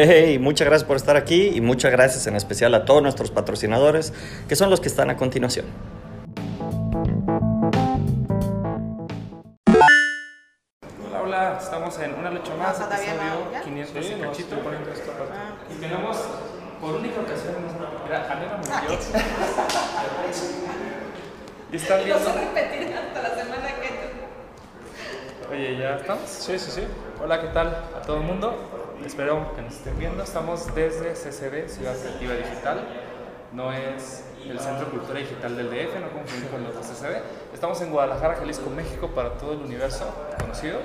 [0.00, 4.12] Hey, muchas gracias por estar aquí y muchas gracias en especial a todos nuestros patrocinadores,
[4.48, 5.66] que son los que están a continuación.
[11.10, 13.62] Hola, hola, estamos en una lucha más, No, todavía no, episodio ¿ya?
[13.62, 14.30] 500 Sí, cachito.
[14.30, 15.34] estoy poniendo esta parte.
[15.74, 16.16] Y tenemos,
[16.80, 17.54] por única ocasión,
[18.04, 18.98] mira, Anela murió.
[21.72, 22.24] y están Lo viendo...
[22.24, 23.88] sé repetir hasta la semana que
[25.54, 26.28] Oye, ¿ya estamos?
[26.28, 26.82] Sí, sí, sí.
[27.22, 28.54] Hola, ¿qué tal a todo el mundo?
[29.04, 30.22] Espero que nos estén viendo.
[30.22, 32.86] Estamos desde CCD, Ciudad Creativa Digital.
[33.52, 37.22] No es el Centro de Cultura Digital del DF, no confundir con los de CCD.
[37.54, 40.04] Estamos en Guadalajara, Jalisco, México, para todo el universo
[40.40, 40.80] conocido.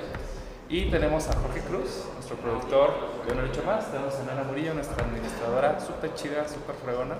[0.68, 2.94] Y tenemos a Jorge Cruz, nuestro productor
[3.26, 3.90] de Una Lucha Más.
[3.90, 7.16] Tenemos a Nana Murillo, nuestra administradora, súper chida, súper fregona.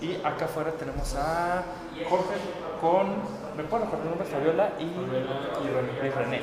[0.00, 1.62] Y acá afuera tenemos a
[2.08, 2.34] Jorge
[2.80, 3.06] con,
[3.56, 6.40] me puedo recordar el nombre, Fabiola y, y René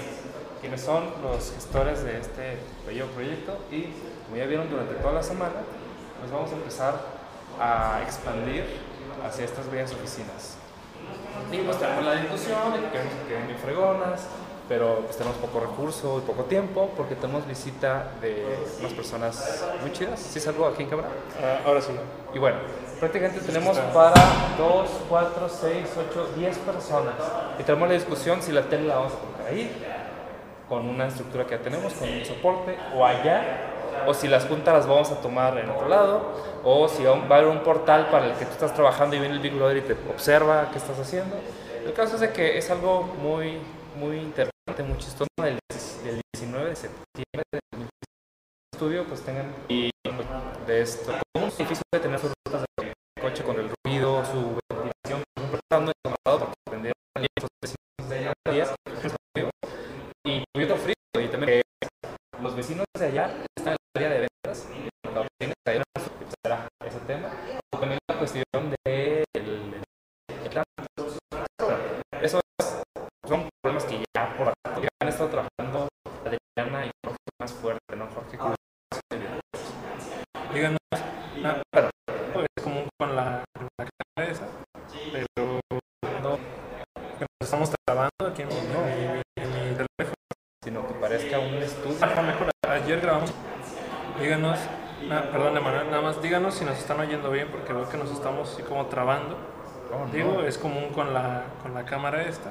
[0.59, 3.87] quienes son los gestores de este bello proyecto y
[4.25, 5.61] como ya vieron durante toda la semana,
[6.21, 6.93] nos vamos a empezar
[7.59, 8.65] a expandir
[9.25, 10.57] hacia estas bellas oficinas.
[11.51, 14.27] Y pues tenemos la discusión de que queremos que queden bien fregonas,
[14.67, 18.45] pero pues tenemos poco recurso y poco tiempo porque tenemos visita de
[18.79, 20.19] unas personas muy chidas.
[20.19, 21.09] ¿Sí salgo aquí en cámara?
[21.41, 21.91] Ah, ahora sí.
[22.33, 22.57] Y bueno,
[22.99, 24.13] prácticamente tenemos para
[24.59, 27.15] 2, 4, 6, 8, 10 personas.
[27.57, 29.75] Y tenemos la discusión si la tele la vamos a colocar ahí,
[30.69, 34.73] con una estructura que ya tenemos, con un soporte, o allá, o si las juntas
[34.73, 36.31] las vamos a tomar en otro lado,
[36.63, 39.35] o si va a haber un portal para el que tú estás trabajando y viene
[39.35, 41.35] el Big Brother y te observa qué estás haciendo.
[41.83, 43.57] El caso es de que es algo muy,
[43.99, 45.57] muy interesante, muy chistoso del,
[46.03, 47.89] del 19 de septiembre del 2015
[48.79, 49.89] estudio pues tengan y
[50.65, 55.91] de esto edificio de tener sus rutas de coche con el ruido su ventilación estando
[55.91, 58.75] encerrado porque prendieron los vecinos de allá días,
[60.23, 61.87] y muy frío y también que
[62.41, 65.81] los vecinos de allá están en la área de ventas y la oficina está ahí,
[65.95, 67.29] pues será ese tema
[67.73, 68.43] y también la cuestión
[68.85, 69.83] de el, el-
[72.21, 72.81] eso es,
[73.27, 75.87] son problemas que ya por rato ya han estado trabajando
[76.25, 78.07] Adriana y Jorge más fuerte, ¿no?
[78.07, 78.55] Jorge Cruz.
[80.53, 80.77] Díganos.
[81.43, 81.89] Ah, Pero,
[82.57, 84.47] es común con la, con la cámara esa,
[85.11, 85.59] pero
[86.21, 86.37] no.
[87.17, 90.15] que Nos estamos grabando aquí en mi, en mi- en mi teléfono.
[90.63, 91.97] sino que parezca un estudio.
[92.01, 93.33] Ah, mejor, ayer grabamos.
[94.19, 94.59] Díganos.
[95.11, 98.11] ah, perdón, Emanuel, nada más díganos si nos están oyendo bien porque veo que nos
[98.11, 99.37] estamos así como trabando.
[99.93, 100.11] Oh, no.
[100.11, 102.49] Digo, es común con la, con la cámara esta.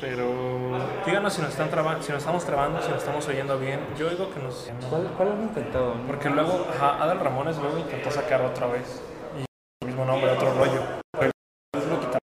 [0.00, 3.80] Pero díganos si nos están trabando, si nos estamos trabando, si nos estamos oyendo bien.
[3.98, 4.70] Yo digo que nos.
[4.88, 5.94] ¿Cuál, ¿Cuál han intentado?
[6.06, 9.02] Porque luego, ajá, Adal Ramones luego intentó sacar otra vez.
[9.36, 9.44] Y
[9.82, 10.80] el mismo nombre, otro rollo.
[11.12, 11.32] Pero
[11.74, 12.14] lo.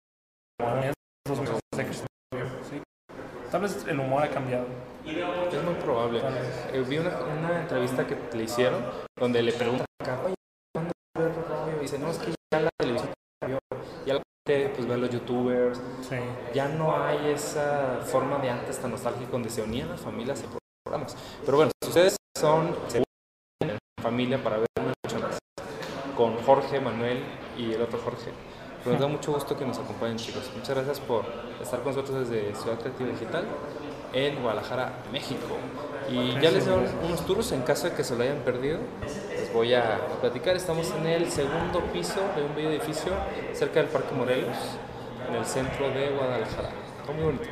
[3.52, 4.66] Tal vez el humor ha cambiado.
[5.06, 6.22] Es muy probable.
[6.74, 8.81] Eh, vi una, una entrevista que le hicieron
[9.18, 10.41] donde le preguntan oye, ¿cuándo va a
[11.81, 13.12] Y dice, no, es que ya la televisión
[13.42, 13.58] cambió.
[14.06, 15.81] Ya la gente pues ve a los youtubers.
[16.08, 16.16] Sí.
[16.53, 20.59] Ya no hay esa forma de antes tan nostálgica donde se unían las familias y
[20.86, 21.18] programas.
[21.44, 25.40] Pero bueno, si ustedes son se en familia para ver una lucha más
[26.16, 27.24] con Jorge, Manuel
[27.58, 28.31] y el otro Jorge.
[28.84, 30.52] Pues nos da mucho gusto que nos acompañen chicos.
[30.56, 31.25] Muchas gracias por
[31.59, 33.46] estar con nosotros desde Ciudad Creativa Digital
[34.13, 35.58] en Guadalajara, México.
[36.09, 38.80] Y ya les doy unos tours en caso de que se lo hayan perdido.
[39.51, 40.56] Les voy a platicar.
[40.56, 43.12] Estamos en el segundo piso de un bello edificio
[43.51, 44.56] cerca del Parque Morelos,
[45.28, 46.69] en el centro de Guadalajara.
[47.01, 47.44] Está muy bonito.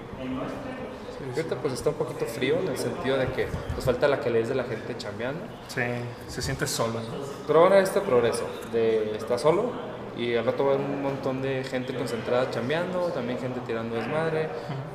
[1.35, 4.47] Ahorita pues está un poquito frío en el sentido de que nos falta la calidez
[4.47, 5.41] de la gente chambeando.
[5.67, 5.81] Sí,
[6.29, 7.09] se siente solo, ¿no?
[7.45, 9.69] Pero ahora este progreso de está solo
[10.17, 14.47] y al rato va un montón de gente concentrada chambeando, también gente tirando desmadre,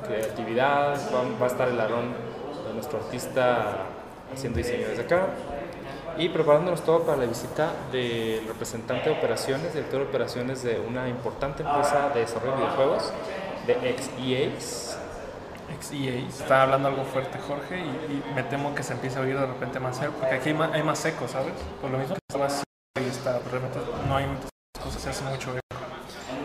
[0.07, 2.15] creatividad, va, va a estar el Aarón,
[2.67, 3.85] de nuestro artista,
[4.33, 5.27] haciendo diseño desde acá
[6.17, 11.09] y preparándonos todo para la visita del representante de operaciones, director de operaciones de una
[11.09, 13.11] importante empresa de desarrollo de videojuegos,
[13.67, 14.97] de ex EAs.
[15.75, 16.27] Ex EA.
[16.27, 19.45] Está hablando algo fuerte Jorge y, y me temo que se empiece a oír de
[19.45, 21.53] repente más seco, porque aquí hay más, hay más seco, ¿sabes?
[21.81, 24.49] Por lo mismo que está más seco y está, realmente no hay muchas
[24.81, 25.61] cosas, se hace mucho eco.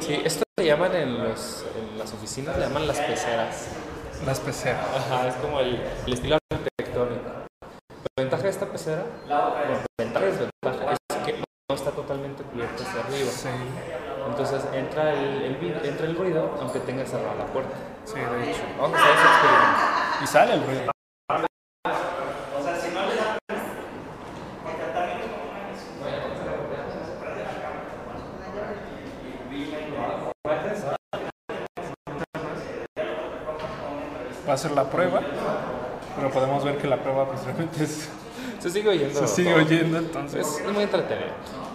[0.00, 3.68] Sí, esto le llaman en, los, en las oficinas, le llaman las peceras.
[4.26, 4.84] Las peceras.
[4.96, 6.38] Ajá, es como el, el estilo
[8.20, 11.32] ventaja de esta pecera, bueno, ventaja y desventaja, es que
[11.68, 13.30] no está totalmente cubierta hacia arriba.
[13.30, 13.48] Sí,
[14.28, 17.74] Entonces entra el, el entra el ruido aunque tenga cerrada la puerta.
[18.04, 18.62] sí, de hecho.
[18.78, 20.22] Vamos a hacer ese experimento.
[20.22, 20.90] Y sale el ruido.
[34.48, 35.20] Va a ser la prueba,
[36.20, 38.08] pero podemos ver que la prueba pues realmente es
[38.60, 39.18] Se sigue oyendo.
[39.20, 39.62] Se sigue todo.
[39.64, 40.60] oyendo entonces.
[40.64, 41.30] Es muy entretenido.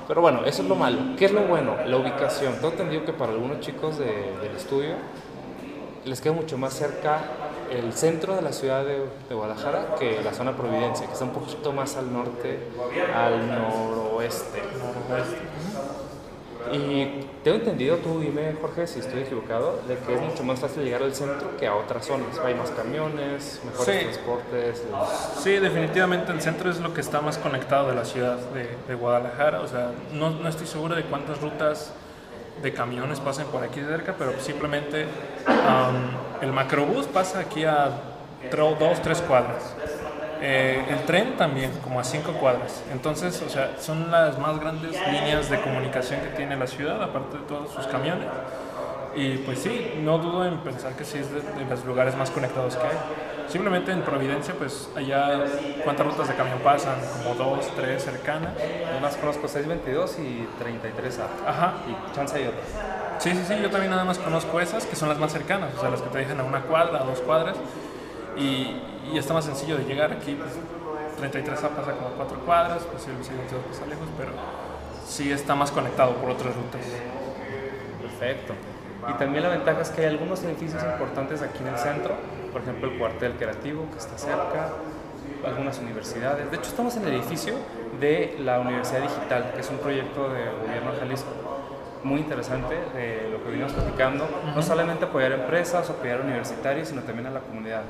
[0.07, 0.99] Pero bueno, eso es lo malo.
[1.17, 1.75] ¿Qué es lo bueno?
[1.87, 2.53] La ubicación.
[2.55, 4.05] Tengo entendido que para algunos chicos de-
[4.41, 4.93] del estudio
[6.05, 7.19] les queda mucho más cerca
[7.71, 11.31] el centro de la ciudad de, de Guadalajara que la zona Providencia, que está un
[11.31, 12.59] poquito más al norte,
[13.15, 14.59] al noroeste.
[16.71, 20.83] Y tengo entendido, tú dime Jorge si estoy equivocado, de que es mucho más fácil
[20.83, 22.39] llegar al centro que a otras zonas.
[22.43, 24.03] Hay más camiones, mejores Sí.
[24.05, 24.83] transportes.
[25.41, 28.95] Sí, definitivamente el centro es lo que está más conectado de la ciudad de, de
[28.95, 29.61] Guadalajara.
[29.61, 31.91] O sea, no, no estoy seguro de cuántas rutas
[32.61, 35.05] de camiones pasen por aquí cerca, pero simplemente
[36.41, 37.89] el macrobús pasa aquí a
[38.51, 39.75] dos, tres cuadras.
[40.41, 42.83] Eh, el tren también, como a cinco cuadras.
[42.91, 47.37] Entonces, o sea, son las más grandes líneas de comunicación que tiene la ciudad, aparte
[47.37, 48.27] de todos sus camiones.
[49.15, 52.29] Y pues sí, no dudo en pensar que sí es de, de los lugares más
[52.31, 52.97] conectados que hay.
[53.47, 55.45] Simplemente en Providencia, pues allá,
[55.83, 56.95] ¿cuántas rutas de camión pasan?
[57.17, 58.51] Como dos, tres cercanas.
[58.57, 61.47] Yo más conozco 622 y 33A.
[61.47, 61.73] Ajá.
[61.87, 62.65] Y chance hay otras.
[63.19, 65.79] Sí, sí, sí, yo también nada más conozco esas, que son las más cercanas, o
[65.79, 67.55] sea, las que te dejan a una cuadra, a dos cuadras.
[68.35, 68.75] Y,
[69.11, 70.51] y está más sencillo de llegar aquí, pues
[71.19, 74.31] 33A pasa como a cuatro cuadras, pues el 622 pasa lejos, pero
[75.05, 76.81] sí está más conectado por otras rutas.
[78.01, 78.53] Perfecto.
[79.07, 82.15] Y también la ventaja es que hay algunos edificios importantes aquí en el centro,
[82.51, 84.71] por ejemplo el cuartel creativo que está cerca,
[85.45, 86.49] algunas universidades.
[86.49, 87.55] De hecho estamos en el edificio
[87.99, 91.44] de la Universidad Digital, que es un proyecto del gobierno de Jalisco
[92.05, 97.27] muy interesante de lo que venimos platicando, no solamente apoyar empresas apoyar universitarios, sino también
[97.27, 97.81] a la comunidad.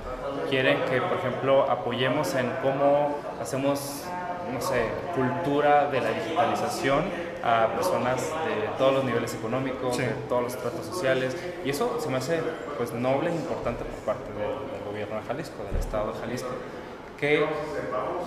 [0.50, 4.04] Quieren que, por ejemplo, apoyemos en cómo hacemos,
[4.54, 7.04] no sé, cultura de la digitalización
[7.44, 10.02] a personas de todos los niveles económicos, Sí.
[10.04, 12.40] de todos los tratos sociales, y eso se me hace
[12.78, 16.50] pues noble e importante por parte del, del gobierno de Jalisco, del estado de Jalisco
[17.20, 17.46] que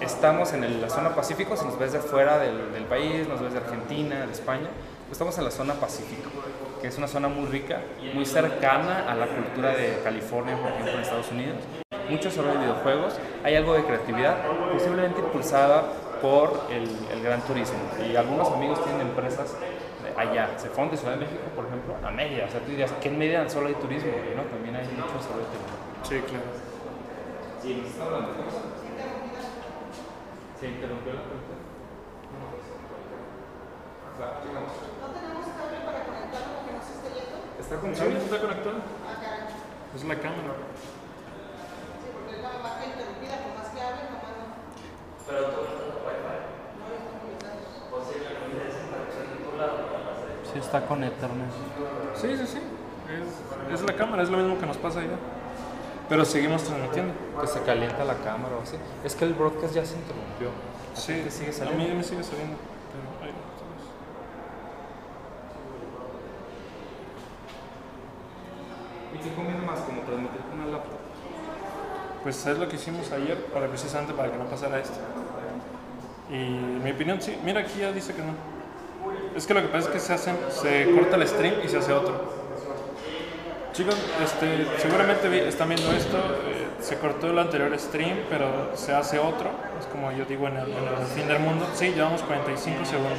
[0.01, 3.41] estamos en el- la zona Pacífico, si nos ves de fuera del, del país, nos
[3.41, 4.69] ves de Argentina, de España,
[5.11, 6.31] estamos en la zona Pacífico,
[6.81, 7.81] que es una zona muy rica,
[8.15, 11.57] muy cercana a la cultura de California, por ejemplo, en Estados Unidos.
[12.11, 14.37] Mucho sobre videojuegos, hay algo de creatividad,
[14.73, 15.85] posiblemente impulsada
[16.23, 17.79] por el, el gran turismo.
[18.11, 19.55] Y algunos amigos tienen empresas
[20.17, 22.47] allá, se fueron de Ciudad de México, por ejemplo, a Mérida.
[22.47, 24.13] O sea, tú dirías, ¿qué en Mérida solo hay turismo?
[24.37, 24.43] ¿no?
[24.43, 25.77] También hay mucho sobre turismo.
[26.03, 26.45] Sí, claro.
[30.59, 31.55] Se interrumpió la pregunta.
[37.61, 37.81] Está ¿Sí?
[37.81, 38.11] conectado.
[38.11, 38.77] ¿Está conectado?
[39.95, 40.55] Es la cámara.
[50.53, 51.51] Sí, está con Ethernet.
[52.15, 52.59] Sí, sí, sí.
[53.71, 55.19] Es, es la cámara, es lo mismo que nos pasa allá.
[56.09, 57.13] Pero seguimos transmitiendo.
[57.41, 58.77] Que se calienta la cámara o así.
[59.05, 60.49] Es que el broadcast ya se interrumpió.
[60.95, 61.85] Sí, sigue a saliendo?
[61.85, 62.57] mí me sigue saliendo.
[62.57, 63.89] Pero, ay, ¿sabes?
[69.19, 69.81] ¿Y qué conviene más?
[69.81, 70.99] Como transmitir con una laptop.
[72.23, 74.99] Pues es lo que hicimos ayer para precisamente para que no pasara esto.
[76.31, 76.35] Y
[76.85, 77.39] mi opinión, sí.
[77.45, 78.35] Mira, aquí ya dice que no.
[79.35, 81.79] Es que lo que pasa es que se hacen, se corta el stream y se
[81.79, 82.37] hace otro.
[83.73, 86.17] Chicos, este, seguramente vi- están viendo esto.
[86.19, 89.51] eh, se cortó el anterior stream, pero se hace otro.
[89.81, 91.67] Es como yo digo en el, en el fin del mundo.
[91.75, 93.19] Sí, llevamos 45 segundos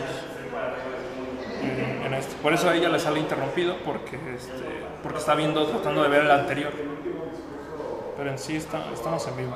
[2.10, 2.36] en, este.
[2.42, 4.52] Por eso a ella le sale interrumpido, porque, este,
[5.02, 6.72] porque está viendo, tratando de ver el anterior.
[8.18, 9.54] Pero en sí está- estamos en vivo.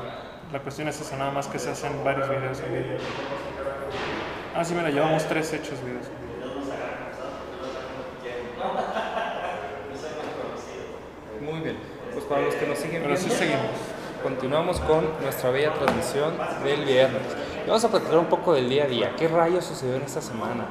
[0.54, 2.98] La cuestión es esa, nada más que se hacen varios videos en vivo.
[4.56, 6.06] Ah, sí, mira, llevamos tres hechos videos.
[11.42, 11.78] Muy bien.
[12.14, 13.62] Pues para los que nos siguen Pero sí seguimos.
[14.22, 16.34] continuamos con nuestra bella transmisión
[16.64, 17.22] del viernes.
[17.66, 19.12] Y vamos a platicar un poco del día a día.
[19.18, 20.66] ¿Qué rayos sucedió en esta semana?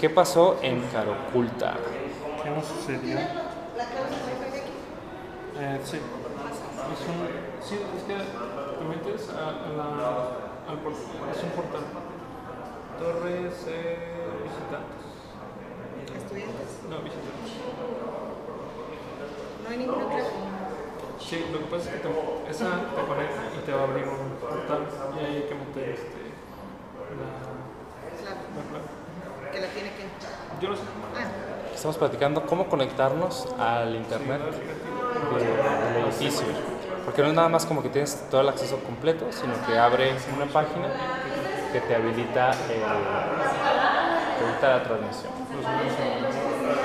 [0.00, 1.74] ¿Qué pasó en Caroculta?
[2.42, 3.18] ¿Qué nos sucedió?
[3.18, 3.28] Eh,
[5.84, 5.98] sí.
[5.98, 7.28] Es un,
[7.60, 9.88] sí, es que te metes a, a la,
[10.70, 11.04] al portal.
[11.30, 11.82] Es un portal.
[12.98, 13.98] Torres eh,
[14.42, 15.04] visitantes.
[16.16, 16.78] Estudiantes.
[16.88, 17.52] No, visitantes.
[19.62, 20.30] No hay ninguna clase.
[21.20, 24.08] Sí, lo que pasa es que te, esa te conecta y te va a abrir
[24.08, 26.22] un portal y ahí hay que meter este,
[27.20, 27.26] la,
[28.24, 28.32] la
[28.70, 28.99] clave.
[29.52, 30.04] Que la tiene que.
[30.60, 30.82] Yo lo sé.
[31.16, 31.24] Ah,
[31.74, 36.46] Estamos platicando cómo conectarnos al internet de- del edificio.
[37.04, 40.14] Porque no es nada más como que tienes todo el acceso completo, sino que abre
[40.36, 40.88] una página
[41.72, 42.58] que te habilita, el-
[44.36, 45.32] te habilita la transmisión.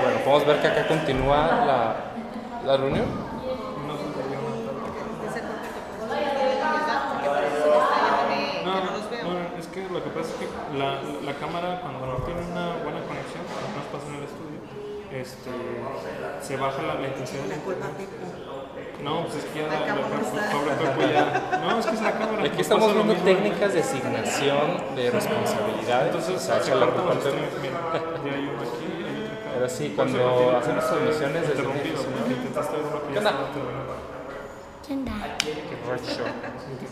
[0.01, 1.95] Bueno, podemos ver que acá continúa la,
[2.65, 3.05] la reunión.
[3.87, 4.85] No sé si había una tabla.
[5.27, 8.63] dice Jorge que pues, no tiene la verdad, porque parece que está yendo de que
[8.65, 9.23] No, no los veo.
[9.23, 10.47] no, es que lo que pasa es que
[10.79, 14.59] la, la cámara cuando no tiene una buena conexión, como nos pasa en el estudio,
[15.11, 15.51] este,
[16.41, 17.87] se baja la, la intensidad La culpa.
[19.03, 21.59] No, pues es que ya La la, la, ya.
[21.59, 22.39] No, es que es la cámara.
[22.39, 26.07] Aquí nos estamos viendo técnicas de asignación de responsabilidades.
[26.07, 27.13] Entonces o sea, se la culpa
[27.61, 27.79] mira,
[28.33, 28.87] hay uno aquí.
[29.53, 31.63] Pero sí, cuando hacemos transmisiones desde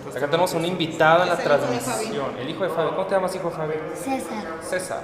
[0.10, 2.38] Acá tenemos un invitado en la transmisión.
[2.40, 2.96] El hijo de Fabio.
[2.96, 3.76] ¿Cómo te llamas, hijo de Fabio?
[3.96, 4.44] César.
[4.62, 5.02] César.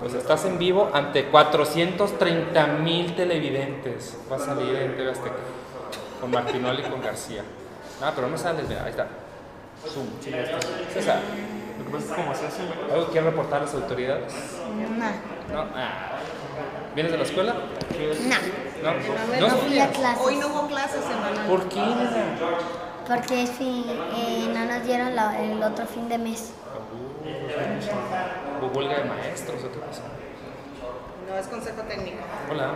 [0.00, 4.16] Pues estás en vivo ante 430 mil televidentes.
[4.30, 5.34] Va a salir en TV Azteca.
[6.20, 7.42] Con Martinoli y con García.
[8.02, 9.06] Ah, pero no sales, mira, ahí está.
[9.86, 10.06] Zoom.
[10.22, 10.58] Sí, ya está.
[10.92, 11.20] César,
[11.78, 14.32] Lo que pasa es que como se hace, ¿algo que quieres reportar a las autoridades?
[14.98, 15.54] No.
[15.54, 15.66] No.
[15.74, 16.12] Ah.
[16.94, 17.54] ¿Vienes de la escuela?
[17.54, 18.36] No.
[18.82, 19.48] No.
[19.48, 19.92] No fui a ¿No?
[19.92, 20.26] clases.
[20.26, 21.46] Hoy no hubo clases, hermano.
[21.48, 21.80] ¿Por qué?
[23.06, 26.52] Porque es fin, eh, no nos dieron la- el otro fin de mes.
[28.60, 30.02] Hubo huelga de maestros, ¿o qué pasó?
[31.28, 32.18] No es consejo técnico.
[32.50, 32.72] Hola.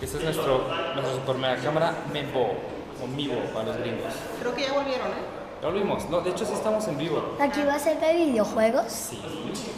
[0.00, 2.54] Esta es nuestro, nuestra super mega cámara Mevo,
[3.02, 4.12] o Mivo para los gringos.
[4.40, 5.39] Creo que ya volvieron, ¿eh?
[5.62, 7.36] Ya lo vimos, no, de hecho sí estamos en vivo.
[7.38, 8.90] Aquí va a ser de videojuegos.
[8.90, 9.22] Sí.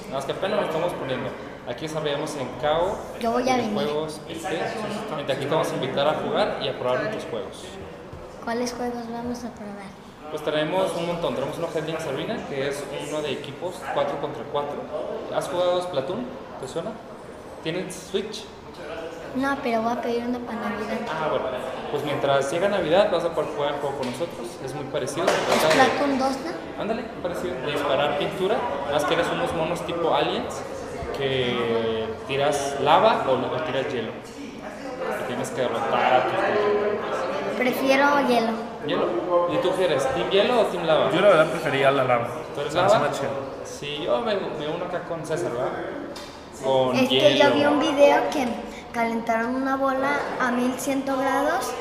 [0.05, 1.29] Nada más que apenas lo estamos poniendo.
[1.69, 3.73] Aquí desarrollamos en CAO, Yo voy a venir.
[3.75, 7.65] juegos, aquí te vamos a invitar a jugar y a probar muchos juegos.
[8.45, 9.91] ¿Cuáles juegos vamos a probar?
[10.31, 11.35] Pues tenemos un montón.
[11.35, 14.73] Tenemos uno Headlings Arena, que es uno de equipos 4 contra 4.
[15.35, 16.25] ¿Has jugado Splatoon?
[16.61, 16.91] ¿Te suena?
[17.63, 18.45] ¿Tienes Switch?
[19.37, 20.99] No, pero voy a pedir uno para Navidad.
[21.09, 21.47] Ah, bueno.
[21.93, 24.47] Pues mientras llega Navidad vas a poder jugar el juego con nosotros.
[24.65, 25.27] Es muy parecido.
[25.29, 26.83] se trata de- Splatoon 2, ¿no?
[26.83, 27.55] Ándale, parecido.
[27.67, 28.57] De disparar pintura.
[28.91, 30.55] Más que eres unos monos tipo aliens
[31.19, 34.11] que tiras lava o, o tiras hielo.
[34.33, 37.57] Y tienes que derrotar a tus compañeros.
[37.59, 38.53] Prefiero hielo.
[38.87, 39.49] ¿Hielo?
[39.53, 40.03] ¿Y tú qué eres?
[40.15, 41.11] ¿Team hielo o team lava?
[41.13, 42.29] yo la verdad prefería la lava.
[42.55, 42.99] ¿Tú eres lava?
[43.01, 43.21] más.
[43.65, 45.69] Sí, yo me, me uno acá con César, ¿verdad?
[46.65, 48.47] Con Es que yo vi un video que
[48.93, 51.73] calentaron una bola a 1100 grados.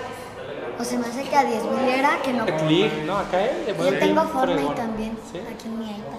[0.80, 2.44] O se me hace que a 10.000 era que no.
[2.44, 5.18] Acá de Yo tengo Fortnite también.
[5.32, 5.40] ¿Sí?
[5.40, 6.18] Aquí en mi iPad.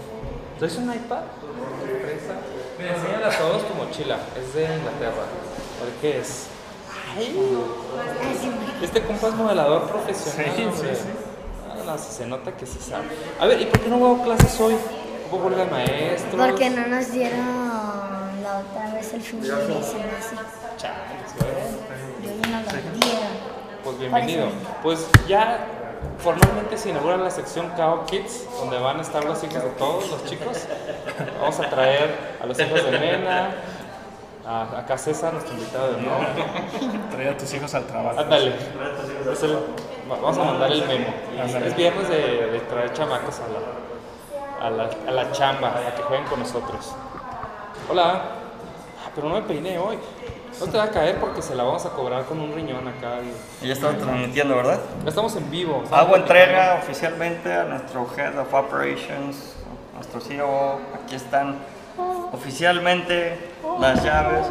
[0.58, 1.22] ¿Traes un iPad?
[1.80, 2.34] Sorpresa.
[2.78, 4.18] Mira, enséñale a todos tu mochila.
[4.38, 5.24] Es de Inglaterra.
[5.80, 6.46] Ver qué es.
[8.80, 10.52] Este compa es modelador profesional.
[10.56, 11.08] Sí, sí, sí.
[11.68, 13.04] Ah, no, se nota que sí sabe.
[13.40, 14.76] A ver, ¿y por qué no hubo clases hoy?
[15.30, 16.34] ¿Hubo huelga de maestros?
[16.36, 18.21] Porque no nos dieron
[18.58, 20.36] otra vez el fin de mes, se me hace.
[20.76, 21.52] Chales, güey.
[22.22, 23.52] Yo ya no lo dieron.
[23.84, 24.48] Pues bienvenido.
[24.82, 25.66] Pues ya
[26.18, 30.10] formalmente se inaugura la sección Kao Kids, donde van a estar los hijos de todos
[30.10, 30.66] los chicos.
[31.40, 33.54] Vamos a traer a los hijos de Nena,
[34.46, 36.26] a, acá César, nuestro invitado de honor.
[37.10, 38.20] Trae a tus hijos al trabajo.
[38.20, 38.54] Ándale.
[40.08, 41.14] Vamos a mandar el memo.
[41.64, 46.02] Es viernes de, de traer chamacos a la, a, la, a la chamba, a que
[46.02, 46.94] jueguen con nosotros.
[47.90, 48.41] Hola.
[49.14, 49.98] Pero no me peiné hoy.
[50.60, 53.18] No te va a caer porque se la vamos a cobrar con un riñón acá.
[53.22, 54.80] y- Y ya estaba transmitiendo, ¿verdad?
[55.02, 55.82] Ya estamos en vivo.
[55.90, 59.54] Hago entrega oficialmente a nuestro Head of Operations,
[59.94, 60.78] nuestro CEO.
[60.94, 61.56] Aquí están
[62.32, 63.38] oficialmente
[63.80, 64.46] las llaves.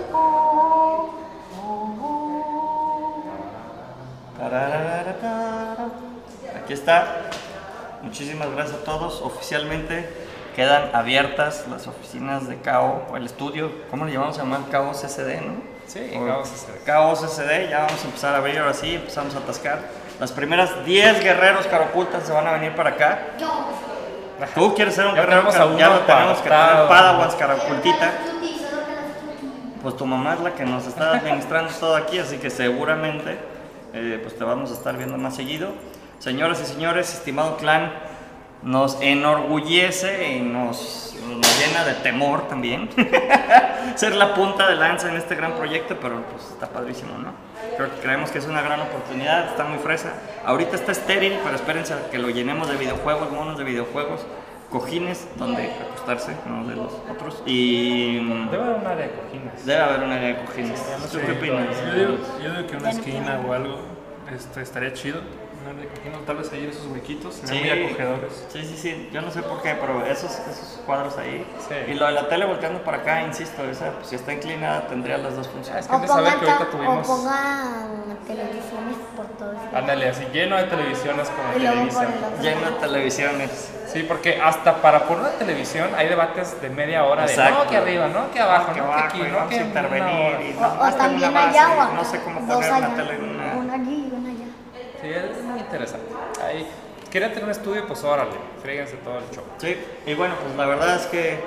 [6.63, 7.29] Aquí está.
[8.01, 9.21] Muchísimas gracias a todos.
[9.21, 10.09] Oficialmente
[10.55, 14.61] quedan abiertas las oficinas de CAO, o el estudio, ¿cómo le llamamos a llamar?
[14.71, 15.71] CAO CCD, ¿no?
[15.87, 16.83] Sí, O- Caos CCD.
[16.85, 19.79] Caos CCD, ya vamos a empezar a abrir ahora sí, empezamos a atascar.
[20.19, 23.19] Las primeras 10 guerreros caracultas se van a venir para acá.
[24.55, 26.87] Tú quieres ser un Ya guerrero, tenemos a car- ya uno lo tenemos que tener.
[26.87, 28.11] Padawans caracultita.
[29.81, 33.37] Pues tu mamá es la que nos está administrando todo aquí, así que seguramente
[33.93, 35.69] eh, pues te vamos a estar viendo más seguido.
[36.19, 37.91] Señoras y señores, estimado clan,
[38.63, 42.89] nos enorgullece y nos, nos llena de temor también
[43.95, 47.33] ser la punta de lanza en este gran proyecto, pero pues está padrísimo, ¿no?
[47.75, 50.13] Creo que creemos que es una gran oportunidad, está muy fresa.
[50.45, 54.21] Ahorita está estéril, pero espérense a que lo llenemos de videojuegos, monos de videojuegos,
[54.69, 57.41] cojines donde acostarse, uno de los otros.
[57.45, 59.65] Y mm, Debe haber un área de cojines.
[59.65, 60.83] debe haber un área de cojines.
[61.11, 61.67] ¿Tú qué opinas?
[61.85, 63.79] Yo digo, yo digo que una esquina o algo
[64.33, 65.21] este, estaría chido.
[65.81, 68.45] De cojino, tal vez ahí en esos huequitos se ven muy acogedores.
[68.49, 69.09] Sí, sí, sí.
[69.11, 71.45] Yo no sé por qué, pero esos, esos cuadros ahí.
[71.67, 71.91] Sí.
[71.91, 75.17] Y lo de la tele volteando para acá, insisto, esa, pues, si está inclinada tendría
[75.17, 75.83] las dos funciones.
[75.85, 77.07] Es que O de saber que ahorita ta- o tuvimos.
[77.07, 79.69] pongan televisiones por todos lados.
[79.73, 82.05] Ándale, así lleno de televisiones como Televisa.
[82.41, 83.71] Lleno de televisiones.
[83.87, 87.63] Sí, porque hasta para por una televisión hay debates de media hora de Exacto.
[87.65, 90.39] no que arriba, no que abajo, no que, abajo, aquí, y no vamos que intervenir.
[90.41, 91.91] Y O, no, o tengo también allá o acá.
[91.95, 93.53] No sé cómo poner una tele en una.
[93.55, 94.45] Una allí y una allá.
[95.01, 95.07] Sí,
[95.71, 96.05] interesante.
[96.43, 96.67] Ahí
[97.09, 99.43] quería tener un estudio, pues órale, fríguense todo el show.
[99.57, 101.39] Sí, y bueno, pues la verdad es que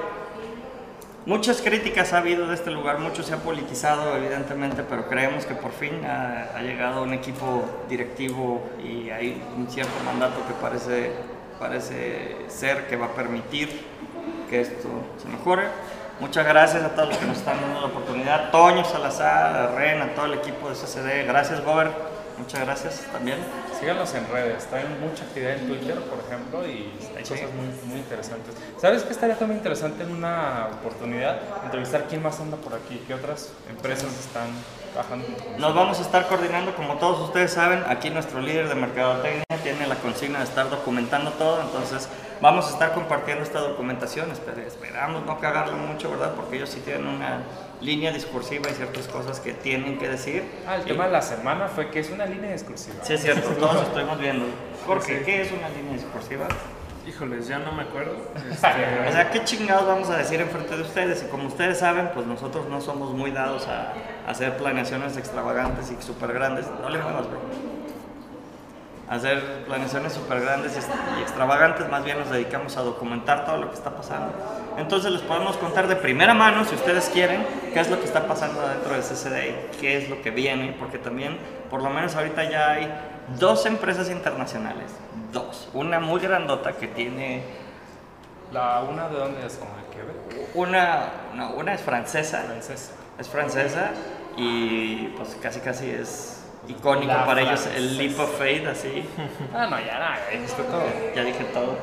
[1.27, 5.55] muchas críticas ha habido de este lugar, mucho se ha politizado evidentemente, pero creemos que
[5.55, 11.13] por fin ha, ha llegado un equipo directivo y hay un cierto mandato que parece,
[11.59, 13.69] parece ser que va a permitir
[14.49, 14.89] que esto
[15.23, 15.65] se mejore.
[16.21, 18.51] Muchas gracias a todos los que nos están dando la oportunidad.
[18.53, 21.27] Toño Salazar, a Ren, a todo el equipo de CCD.
[21.27, 22.14] Gracias, Gober.
[22.39, 23.39] Muchas gracias también.
[23.79, 27.35] Síganos en redes, traen mucha actividad en Twitter, por ejemplo, y hay Sí.
[27.35, 28.55] cosas muy, muy interesantes.
[28.81, 31.39] ¿Sabes qué estaría también interesante en una oportunidad?
[31.65, 34.49] Entrevistar quién más anda por aquí, qué otras empresas están
[34.93, 35.27] trabajando.
[35.59, 39.87] Nos vamos a estar coordinando, como todos ustedes saben, aquí nuestro líder de mercadotecnia tiene
[39.87, 42.09] la consigna de estar documentando todo, entonces
[42.41, 46.33] vamos a estar compartiendo esta documentación, Esper- esperamos no cagarla mucho, ¿verdad?
[46.35, 47.43] Porque ellos sí tienen una
[47.81, 50.43] línea discursiva y ciertas cosas que tienen que decir.
[50.67, 52.97] Ah, el Y- tema de la semana fue que es una línea exclusiva.
[53.05, 54.47] Sí, es cierto, todos estuvimos viendo.
[54.87, 56.47] Jorge, ¿qué es una línea discursiva?
[57.07, 58.13] Híjoles, ya no me acuerdo.
[58.35, 61.23] O Este, sea, ¿qué chingados vamos a decir enfrente de ustedes?
[61.23, 63.93] Y como ustedes saben, pues nosotros no somos muy dados a,
[64.27, 66.67] a hacer planeaciones extravagantes y súper grandes.
[66.81, 67.41] No le muevas, bro.
[69.09, 73.75] Hacer planeaciones súper grandes y extravagantes, más bien nos dedicamos a documentar todo lo que
[73.75, 74.33] está pasando.
[74.79, 78.27] Entonces les podemos contar de primera mano, si ustedes quieren, qué es lo que está
[78.27, 82.45] pasando dentro del CCD, qué es lo que viene, porque también, por lo menos ahorita
[82.51, 82.93] ya hay
[83.39, 84.91] dos empresas internacionales,
[85.33, 85.69] dos.
[85.75, 87.43] Una muy grandota que tiene
[88.53, 92.93] La una de dónde es, como de Quebec, una, no, una es francesa, francesa.
[93.19, 93.91] es francesa
[94.37, 99.05] y pues casi casi es icónico La para ellos el leap of faith, así,
[99.55, 100.85] Ah, no, ya nada, ya dijiste todo.
[101.15, 101.77] ya dije todo.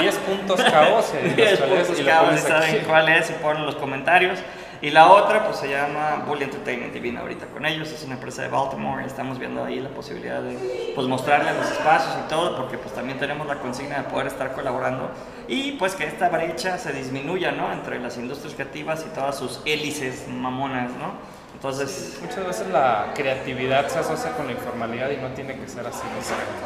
[0.00, 3.66] 10 puntos caos y Diez los cuales- puntos pones saben cuál es y ponen en
[3.66, 4.38] los comentarios.
[4.80, 8.14] Y la otra pues se llama Bully Entertainment y vine ahorita con ellos, es una
[8.14, 12.28] empresa de Baltimore y estamos viendo ahí la posibilidad de pues mostrarles los espacios y
[12.28, 15.10] todo porque pues también tenemos la consigna de poder estar colaborando
[15.48, 17.72] y pues que esta brecha se disminuya, ¿no?
[17.72, 21.14] Entre las industrias creativas y todas sus hélices mamonas, ¿no?
[21.58, 25.84] Entonces, Muchas veces la creatividad se asocia con la informalidad y no tiene que ser
[25.84, 26.64] así necesariamente.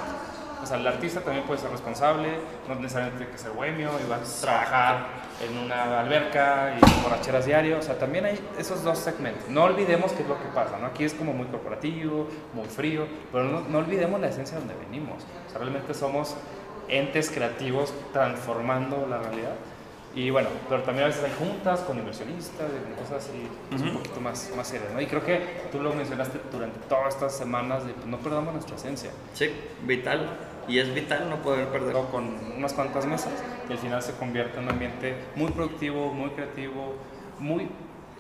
[0.63, 2.29] O sea, el artista también puede ser responsable,
[2.69, 5.07] no necesariamente tiene que ser bohemio y va a trabajar
[5.41, 7.79] en una alberca y borracheras diario.
[7.79, 9.49] O sea, también hay esos dos segmentos.
[9.49, 10.89] No olvidemos qué es lo que pasa, ¿no?
[10.89, 14.85] Aquí es como muy corporativo, muy frío, pero no, no olvidemos la esencia de donde
[14.85, 15.23] venimos.
[15.47, 16.37] O sea, realmente somos
[16.89, 19.55] entes creativos transformando la realidad.
[20.15, 23.81] Y bueno, pero también a veces hay juntas con inversionistas y con cosas así pues,
[23.81, 25.01] un poquito más, más serias, ¿no?
[25.01, 25.41] Y creo que
[25.73, 29.11] tú lo mencionaste durante todas estas semanas de pues, no perdamos nuestra esencia.
[29.33, 29.51] sí,
[29.87, 30.29] vital.
[30.69, 31.93] Y es vital no poder perder.
[31.93, 32.25] Luego con
[32.57, 33.33] unas cuantas mesas
[33.69, 36.95] y al final se convierte en un ambiente muy productivo, muy creativo,
[37.41, 37.69] muy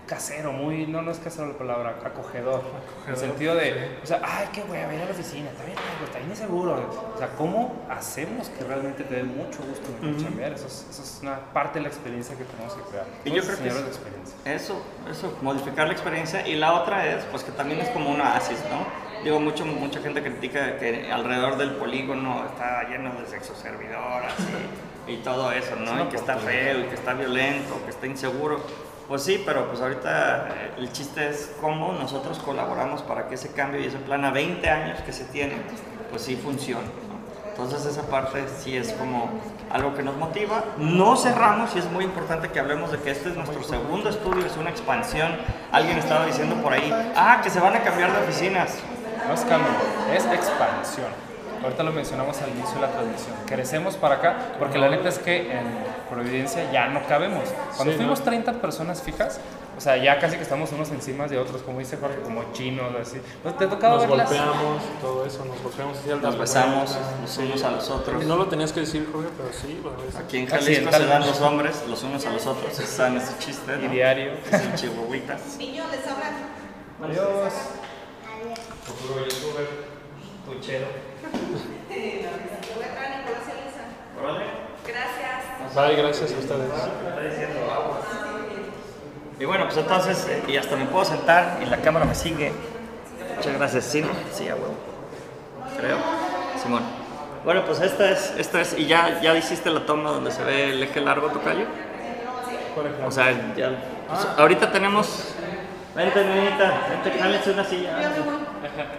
[0.07, 2.63] casero, muy, no, no es casero la palabra, acogedor.
[3.07, 5.65] en el sentido de, o sea, ay, qué voy a ir a la oficina, está
[5.65, 6.91] bien, algo, está bien seguro.
[7.15, 10.53] O sea, ¿cómo hacemos que realmente te dé mucho gusto venir a chambear?
[10.53, 13.07] Eso es, eso es una parte de la experiencia que tenemos que crear.
[13.25, 14.63] Y yo creo que es-.
[14.63, 16.47] Eso, eso, modificar la experiencia.
[16.47, 19.13] Y la otra es, pues que también es como un oasis, ¿no?
[19.23, 24.35] Digo, mucho, mucha gente critica que alrededor del polígono está lleno de sexo servidoras
[25.07, 25.93] y, y todo eso, ¿no?
[25.93, 28.61] una Y que está feo y que está violento, que está inseguro.
[29.13, 33.53] Pues sí, pero pues ahorita eh, el chiste es cómo nosotros colaboramos para que ese
[33.53, 35.57] cambio y ese plan a 20 años que se tiene,
[36.09, 36.87] pues sí funcione.
[36.87, 37.51] ¿no?
[37.51, 39.29] Entonces esa parte sí es como
[39.71, 40.65] algo que nos motiva.
[40.79, 44.47] No cerramos y es muy importante que hablemos de que este es nuestro segundo estudio,
[44.47, 45.37] es una expansión.
[45.73, 48.79] Alguien estaba diciendo por ahí, ah, que se van a cambiar de oficinas.
[49.29, 49.69] No es cambio,
[50.11, 51.32] es expansión.
[51.63, 53.35] Ahorita lo mencionamos al inicio de la transmisión.
[53.47, 57.45] Crecemos para acá porque la neta es que en Providencia ya no cabemos.
[57.75, 58.25] Cuando Sí, fuimos ¿no?
[58.27, 59.41] 30 personas fijas,
[59.79, 62.93] o sea, ya casi que estamos unos encima de otros, como dice Jorge, como chinos,
[63.01, 63.19] así.
[63.43, 64.29] ¿No te ha tocado Nos verlas?
[64.29, 67.43] golpeamos, todo eso, nos golpeamos así al Nos besamos los sí.
[67.43, 68.25] unos a los otros.
[68.27, 69.83] No lo tenías que decir, Jorge, pero sí.
[70.19, 72.75] Aquí en Jalisco se dan los hombres los unos a los otros.
[72.75, 73.93] Saben ese chiste, Y ¿no?
[73.93, 74.33] diario.
[74.51, 75.39] Es el chihuahuita.
[75.57, 76.35] Niño, les hablan.
[77.03, 77.53] Adiós.
[78.85, 79.67] Futuro youtuber,
[80.45, 80.87] tuchero.
[81.89, 83.85] Te voy a traer a Nicolás y a Elisa.
[84.23, 84.45] Órale.
[84.87, 85.75] Gracias.
[85.75, 86.71] Bye, gracias a ustedes.
[89.39, 92.53] Y bueno, pues entonces, eh, y hasta me puedo sentar y la cámara me sigue.
[93.37, 94.05] Muchas gracias, sí.
[94.33, 94.75] Sí, a huevo.
[95.79, 95.99] Creo.
[96.63, 96.83] Simón.
[97.45, 100.71] Bueno, pues esta es, esta es, y ya, ya hiciste la toma donde se ve
[100.71, 101.67] el eje largo, Tocayo.
[102.77, 103.09] Por ejemplo.
[103.09, 103.73] O sea, ya,
[104.09, 105.35] pues, ahorita tenemos,
[105.97, 108.13] vente, niñita, vente, cálense una silla.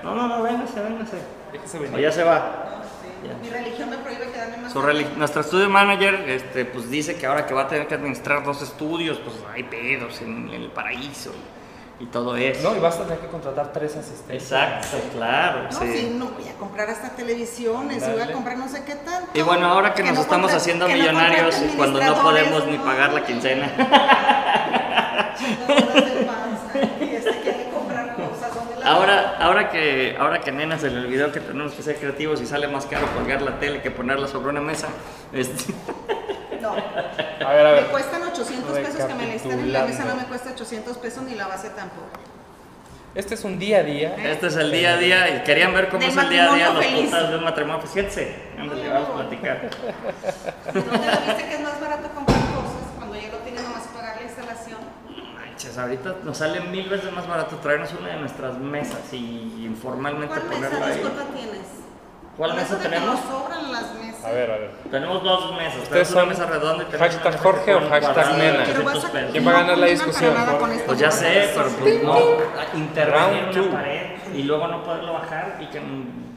[0.04, 1.18] No, no, no, véngase, véngase.
[1.54, 2.82] Déjese O ya se va.
[3.42, 4.82] Mi religión me prohíbe quedarme más Su
[5.18, 8.62] nuestro estudio manager este, pues dice que ahora que va a tener que administrar dos
[8.62, 11.32] estudios, pues hay pedos en, en el paraíso.
[12.00, 12.70] y todo eso.
[12.70, 14.44] No, y vas a tener que contratar tres asistentes.
[14.44, 15.94] Exacto, claro, No, sí.
[15.98, 19.30] sí, no voy a comprar hasta televisiones, voy a comprar no sé qué tanto.
[19.34, 22.78] Y bueno, ahora que, nos no estamos contra- haciendo no millonarios cuando no podemos ni
[22.80, 23.68] pagar la quincena.
[25.38, 30.52] Chingaderas de panza, y este quiere comprar cosas, ¿dónde la Ahora, ahora que ahora que
[30.52, 33.60] Nena se le olvidó que tenemos que ser creativos y sale más caro colgar la
[33.60, 34.90] tele que ponerla sobre una mesa,
[35.32, 35.74] este,
[36.62, 40.06] No, A ver, a me cuestan 800 pesos que me la instalen en la mesa,
[40.06, 42.08] no me cuesta 800 pesos ni la base tampoco.
[43.16, 44.16] Este es un día a día.
[44.16, 46.70] este es el día a día y querían ver cómo es el día a día
[46.74, 47.80] los putas de un matrimonio.
[47.80, 49.70] Pues fíjense, ándale, vamos a platicar.
[50.74, 54.16] ¿Dónde lo viste que es más barato comprar cosas cuando ya lo tienen nomás pagar
[54.16, 54.80] la instalación?
[55.78, 60.48] Ahorita nos sale mil veces más barato traernos una de nuestras mesas y informalmente ¿Cuál
[60.50, 60.54] mesa?
[60.70, 60.94] ponerla ahí.
[61.00, 61.68] Disculpa, tienes.
[62.38, 63.08] ¿Cuál mesa tenemos?
[63.08, 64.26] nos sobran las mesas.
[64.26, 64.72] A ver, a ver.
[64.90, 65.84] Tenemos dos mesas.
[65.84, 68.64] ¿Ustedes Tenemos una mesa redonda y tenemos hashtag una mesa Jorge o hashtag nena?
[68.66, 69.32] Pero 800 vas a- pesos.
[69.32, 70.34] ¿Quién va a ganar la discusión?
[70.88, 72.20] Pues ya sé, pero pues no
[72.74, 74.02] intervenir una pared
[74.34, 75.80] y luego no poderlo bajar y que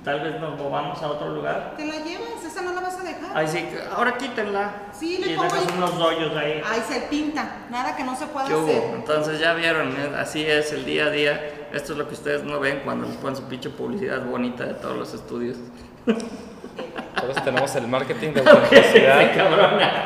[0.07, 1.75] tal vez nos movamos a otro lugar.
[1.77, 3.31] Te la llevas, esa no la vas a dejar.
[3.35, 4.71] Ay, sí, ahora quítenla.
[4.93, 5.75] Sí, le y pongo dejas ahí.
[5.77, 6.63] unos hoyos ahí.
[6.65, 8.69] Ay, se pinta, nada que no se pueda ¿Qué hubo?
[8.69, 8.85] hacer.
[8.95, 10.13] Entonces ya vieron, ¿eh?
[10.17, 11.51] así es el día a día.
[11.73, 14.75] Esto es lo que ustedes no ven cuando les ponen su pinche publicidad bonita de
[14.75, 15.57] todos los estudios.
[16.05, 19.35] Por eso tenemos el marketing de Sí, autenticidad.
[19.37, 20.05] cabrona.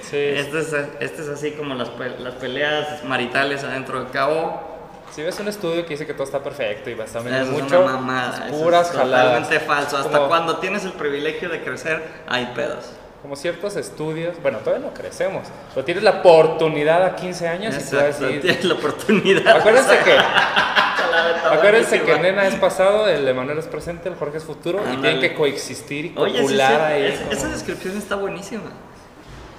[0.00, 4.71] Sí, Este es, este es así como las, las peleas maritales adentro de cabo.
[5.14, 7.46] Si ves un estudio que dice que todo está perfecto y va a Eso es
[7.48, 8.46] mucho, una mamada.
[8.46, 9.26] es eso puras es jaladas.
[9.48, 9.96] Totalmente falso.
[9.98, 12.86] Hasta Como- cuando tienes el privilegio de crecer, hay pedos.
[13.20, 17.78] Como ciertos estudios, bueno, todavía no crecemos, pero tienes la oportunidad a 15 años y
[17.78, 19.56] tú vas a Exacto, decir, tienes la oportunidad.
[19.58, 20.16] acuérdense que,
[21.52, 22.18] acuérdense que.
[22.18, 26.06] Nena es pasado, el Emanuel es presente, el Jorge es futuro y tienen que coexistir
[26.06, 27.04] y Oye, sí, copular sí, ahí.
[27.04, 28.70] es- como- esa descripción está buenísima.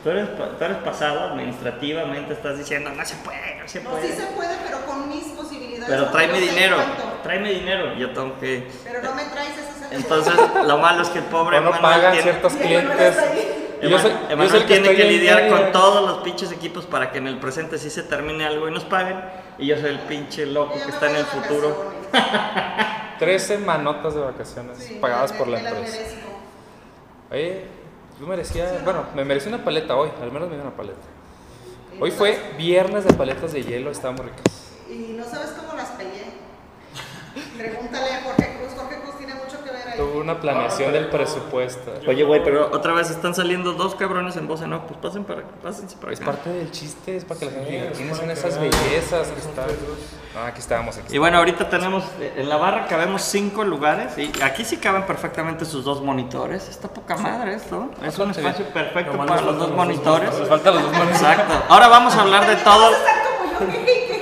[0.04, 3.92] Tú eres, pa- tú eres pasado, administrativamente estás diciendo, no se puede, no se No,
[3.92, 4.08] puede.
[4.08, 5.86] sí se puede, pero con mis posibilidades.
[5.88, 6.78] Pero tráeme dinero,
[7.24, 7.94] tráeme dinero.
[7.96, 8.68] Yo tengo que.
[8.84, 10.34] Pero no me traes ese es el Entonces,
[10.66, 13.16] lo malo es que el pobre no pagan tiene- ciertos clientes.
[13.16, 17.38] soy- Emanuel el tiene que lidiar con todos los pinches equipos para que en el
[17.40, 19.20] presente sí se termine algo y nos paguen.
[19.58, 21.94] Y yo soy el pinche loco que está en el futuro.
[22.12, 23.20] vacaciones.
[23.20, 25.98] 13 manotas de vacaciones Sí, pagadas me- por la empresa.
[27.32, 27.66] Oye,
[28.24, 31.02] yo merecía, bueno, me merecí una paleta hoy, al menos me dio una paleta.
[32.00, 34.72] Hoy fue viernes de paletas de hielo, estaban muy ricas.
[34.90, 36.32] Y no sabes cómo las peleé.
[37.58, 38.72] Pregúntale a Jorge Cruz.
[38.78, 39.13] Jorge Cruz
[39.98, 41.92] Tuve una planeación del presupuesto.
[42.08, 44.84] Oye, güey, pero otra vez están saliendo dos cabrones en voz en off.
[44.88, 46.32] Pues pasen para, pásense para Es acá.
[46.32, 49.66] parte del chiste, es para que la gente diga, ¿quiénes son esas bellezas que están?
[50.36, 54.18] Ah, aquí estábamos, aquí Y bueno, ahorita tenemos, eh, en la barra cabemos cinco lugares
[54.18, 56.68] y aquí sí caben perfectamente sus dos monitores.
[56.70, 57.90] Está poca madre esto.
[58.04, 60.38] Es un espacio perfecto para los dos monitores.
[60.40, 61.22] Nos faltan los dos monitores.
[61.22, 61.54] Exacto.
[61.70, 62.90] Ahora vamos a hablar de todo.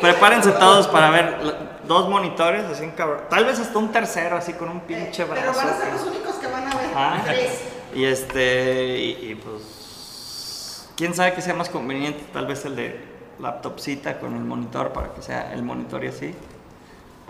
[0.01, 3.21] Prepárense todos para ver la- dos monitores, así en cabrón.
[3.30, 5.58] Tal vez hasta un tercero, así con un pinche Pero brazo.
[5.60, 6.89] van a ser los únicos que van a ver.
[6.95, 7.62] Ah, Tres.
[7.93, 13.06] y este, y, y pues, quién sabe que sea más conveniente, tal vez el de
[13.39, 16.36] laptopcita con el monitor para que sea el monitor y así.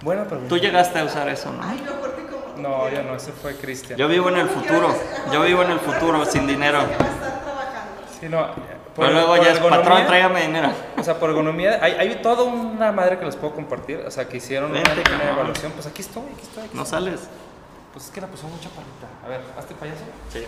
[0.02, 0.50] Buena pregunta.
[0.50, 1.62] Tú llegaste a usar eso, ¿no?
[1.64, 3.98] Ay, yo Jorge como No, ya no, ese fue Cristian.
[4.00, 4.94] Yo vivo en el futuro,
[5.32, 6.80] yo vivo en el futuro sin dinero.
[8.20, 8.48] Sí, no,
[8.96, 10.70] por- Pero luego ya es patrón, tráigame dinero.
[10.98, 14.04] O sea, por ergonomía, hay, hay toda una madre que les puedo compartir.
[14.06, 15.72] O sea, que hicieron una, Vente, una evaluación.
[15.74, 16.64] Pues aquí estoy, aquí estoy.
[16.66, 17.00] Aquí No estoy.
[17.00, 17.22] sales.
[17.94, 19.08] Pues es que la pusieron mucha palita.
[19.26, 20.04] A ver, hazte payaso.
[20.32, 20.44] Sí.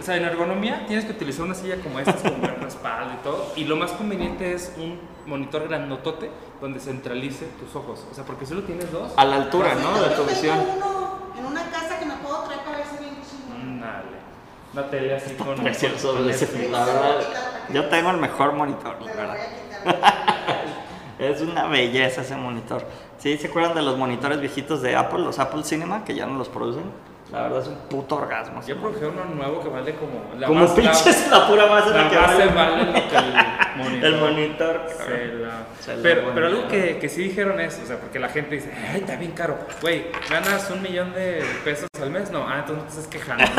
[0.00, 3.22] O sea, en ergonomía tienes que utilizar una silla como esta, con buen respaldo y
[3.22, 3.52] todo.
[3.54, 6.28] Y lo más conveniente es un monitor grandotote
[6.60, 8.04] donde centralice tus ojos.
[8.10, 9.12] O sea, porque solo tienes dos.
[9.16, 10.00] A la altura, ¿no?
[10.02, 10.58] De tu visión.
[10.76, 13.80] uno en una casa que me puedo traer para verse bien chingón.
[13.80, 14.21] Dale.
[14.72, 15.54] Una tele así con.
[15.62, 17.20] Precioso, con ese, la verdad.
[17.72, 19.36] Yo tengo el mejor monitor, la verdad.
[21.18, 22.84] Es una belleza ese monitor.
[23.18, 23.38] ¿Sí?
[23.38, 26.48] ¿Se acuerdan de los monitores viejitos de Apple, los Apple Cinema, que ya no los
[26.48, 26.82] producen?
[27.32, 28.60] La verdad es un puto orgasmo.
[28.66, 30.22] Yo produje uno nuevo que vale como.
[30.38, 32.52] La Como más- pinches la pura base La, de la que base vale.
[32.54, 33.32] vale lo que el
[33.76, 34.04] monitor.
[34.04, 34.80] El monitor.
[34.98, 38.18] Se la- Se la pero, pero algo que, que sí dijeron es, o sea, porque
[38.18, 39.56] la gente dice, ay, está bien caro.
[39.80, 42.30] Güey, ganas un millón de pesos al mes.
[42.30, 43.44] No, ah, entonces no te estás quejando.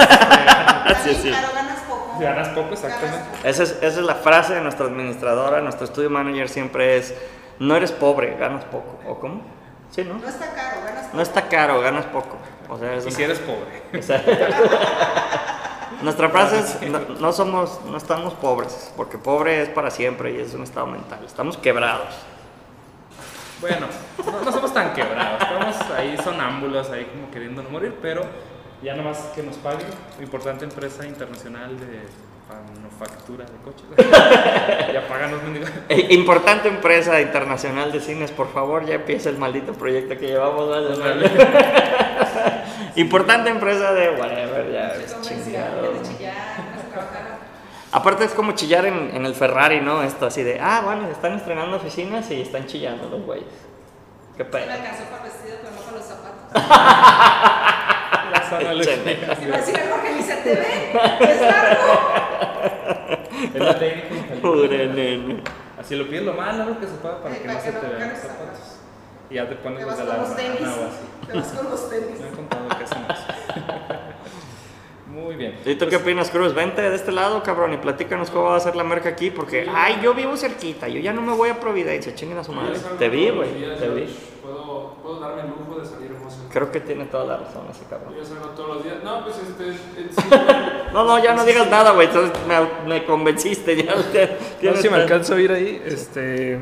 [0.85, 1.31] Así es, Ganas sí.
[1.31, 2.19] caro, ganas poco.
[2.19, 3.25] ganas poco, exactamente.
[3.43, 7.15] Esa es, esa es la frase de nuestra administradora, nuestro estudio manager siempre es,
[7.59, 8.99] no eres pobre, ganas poco.
[9.07, 9.41] ¿O cómo?
[9.89, 10.15] Sí, ¿no?
[10.15, 11.15] No está caro, ganas poco.
[11.17, 12.37] No está caro, ganas poco.
[12.73, 13.83] O sea, es Y una- si eres pobre.
[16.01, 20.39] Nuestra frase es, no, no somos, no estamos pobres, porque pobre es para siempre y
[20.41, 21.19] es un estado mental.
[21.25, 22.13] Estamos quebrados.
[23.61, 23.87] Bueno,
[24.25, 25.41] no, no somos tan quebrados.
[25.41, 28.23] Estamos ahí sonámbulos, ahí como queriendo no morir, pero
[28.81, 29.87] ya nomás que nos paguen.
[30.19, 32.01] Importante empresa internacional de
[32.49, 33.85] manufactura de coches.
[34.93, 35.69] ya pagan los mendigos.
[35.89, 40.69] Eh, Importante empresa internacional de cines, por favor, ya empieza el maldito proyecto que llevamos.
[40.69, 41.31] ¿vale?
[42.95, 45.93] Importante empresa de whatever, ya es chingado.
[47.91, 50.01] Aparte es como chillar en, en el Ferrari, ¿no?
[50.03, 53.45] Esto así de, ah, bueno, están estrenando oficinas y están chillando los güeyes.
[54.35, 54.71] Qué Me pedo.
[54.71, 57.92] alcanzó para el vestido, pero no para los zapatos.
[58.33, 59.19] La sana Excelente.
[59.41, 60.91] Y me decía, Jorge, ni se te ve,
[61.33, 61.93] es largo.
[63.53, 64.35] Es la técnica.
[64.41, 65.43] Pobre nene.
[65.79, 67.71] Así lo pides lo más largo que se pueda para Sí, que para no que
[67.71, 68.59] se te vean los zapatos.
[69.29, 70.59] Y ya te pones Te los de con la los tenis.
[71.27, 72.19] Te vas con los tenis.
[72.19, 73.03] Me han contado que hacen.
[75.07, 75.59] Muy bien.
[75.63, 76.55] ¿Y tú qué opinas, Cruz?
[76.55, 79.67] Vente de este lado, cabrón, y platícanos cómo va a ser la merca aquí, porque,
[79.71, 82.79] ay, yo vivo cerquita, yo ya no me voy a Providencia, chinguen a su madre.
[82.97, 84.32] Te vi, güey, te vi.
[84.43, 86.37] Puedo, puedo darme el lujo de salir hermoso.
[86.51, 88.13] Creo que tiene toda la razón ese cabrón.
[88.15, 88.97] Yo salgo todos los días.
[89.03, 89.67] No, pues este.
[89.69, 89.73] el-
[90.93, 93.95] No, no, ya no digas nada, güey, entonces me, me convenciste, ya.
[94.13, 95.81] ya- No si me alcanzo a ir ahí.
[95.85, 96.59] Este.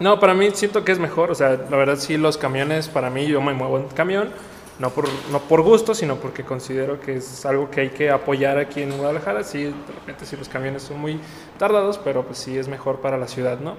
[0.00, 1.30] No, para mí siento que es mejor.
[1.30, 4.30] O sea, la verdad, sí, los camiones, para mí, yo me muevo en camión.
[4.78, 8.58] No por, no por gusto, sino porque considero que es algo que hay que apoyar
[8.58, 9.44] aquí en Guadalajara.
[9.44, 11.20] Sí, de repente, sí, los camiones son muy
[11.58, 13.76] tardados, pero pues sí es mejor para la ciudad, ¿no?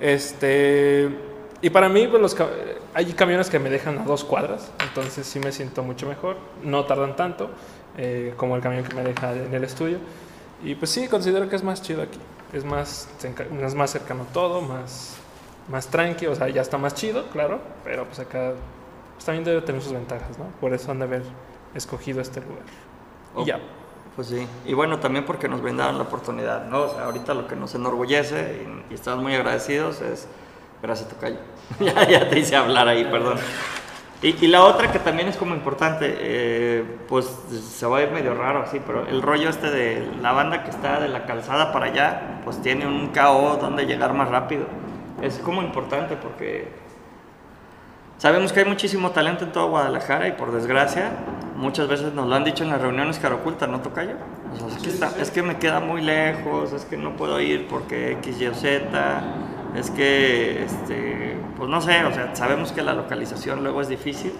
[0.00, 1.08] Este.
[1.62, 2.36] Y para mí, pues los,
[2.92, 6.36] hay camiones que me dejan a dos cuadras, entonces sí me siento mucho mejor.
[6.64, 7.50] No tardan tanto
[7.96, 9.98] eh, como el camión que me deja en el estudio.
[10.64, 12.18] Y pues sí, considero que es más chido aquí.
[12.52, 13.08] Es más,
[13.62, 15.16] es más cercano todo, más,
[15.70, 18.52] más tranqui, o sea, ya está más chido, claro, pero pues acá
[19.14, 20.46] pues, también debe tener sus ventajas, ¿no?
[20.60, 21.22] Por eso han de haber
[21.74, 22.64] escogido este lugar.
[23.34, 23.42] Oh.
[23.42, 23.60] Y ya.
[24.14, 26.82] Pues sí, y bueno, también porque nos brindaron la oportunidad, ¿no?
[26.82, 30.28] O sea, ahorita lo que nos enorgullece y, y estamos muy agradecidos es,
[30.82, 31.36] gracias Tocayo,
[31.80, 33.38] ya, ya te hice hablar ahí, perdón.
[34.22, 37.26] Y, y la otra que también es como importante, eh, pues
[37.74, 40.70] se va a ir medio raro así, pero el rollo este de la banda que
[40.70, 44.66] está de la calzada para allá, pues tiene un KO donde llegar más rápido.
[45.20, 46.68] Es como importante porque
[48.18, 51.10] Sabemos que hay muchísimo talento en todo Guadalajara y por desgracia
[51.56, 54.12] muchas veces nos lo han dicho en las reuniones cara oculta, ¿no tocayo?
[54.54, 57.40] O sea, es, que está- es que me queda muy lejos, es que no puedo
[57.40, 59.22] ir porque X, Y o Z,
[59.76, 64.32] es que, este, pues no sé, o sea, sabemos que la localización luego es difícil.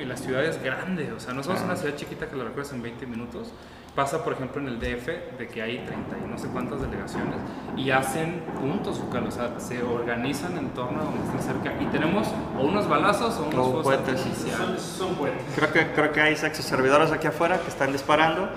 [0.00, 1.64] Y la ciudad es grande, o sea, no somos Ah.
[1.66, 3.52] una ciudad chiquita que la recorres en 20 minutos.
[3.94, 7.34] Pasa, por ejemplo, en el DF, de que hay 30 y no sé cuántas delegaciones,
[7.76, 11.74] y hacen puntos, o sea, se organizan en torno a donde están cerca.
[11.82, 14.20] Y tenemos o unos balazos o unos O fuegos cohetes.
[14.20, 14.80] artificiales.
[14.80, 15.42] Son buenos.
[15.56, 18.48] Creo que, creo que hay sexo servidores aquí afuera que están disparando,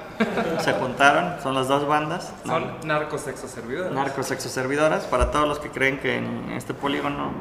[0.60, 2.32] se juntaron, son las dos bandas.
[2.46, 3.92] Son narcos sexo servidores.
[3.92, 7.32] narcos sexoservidoras para todos los que creen que en este polígono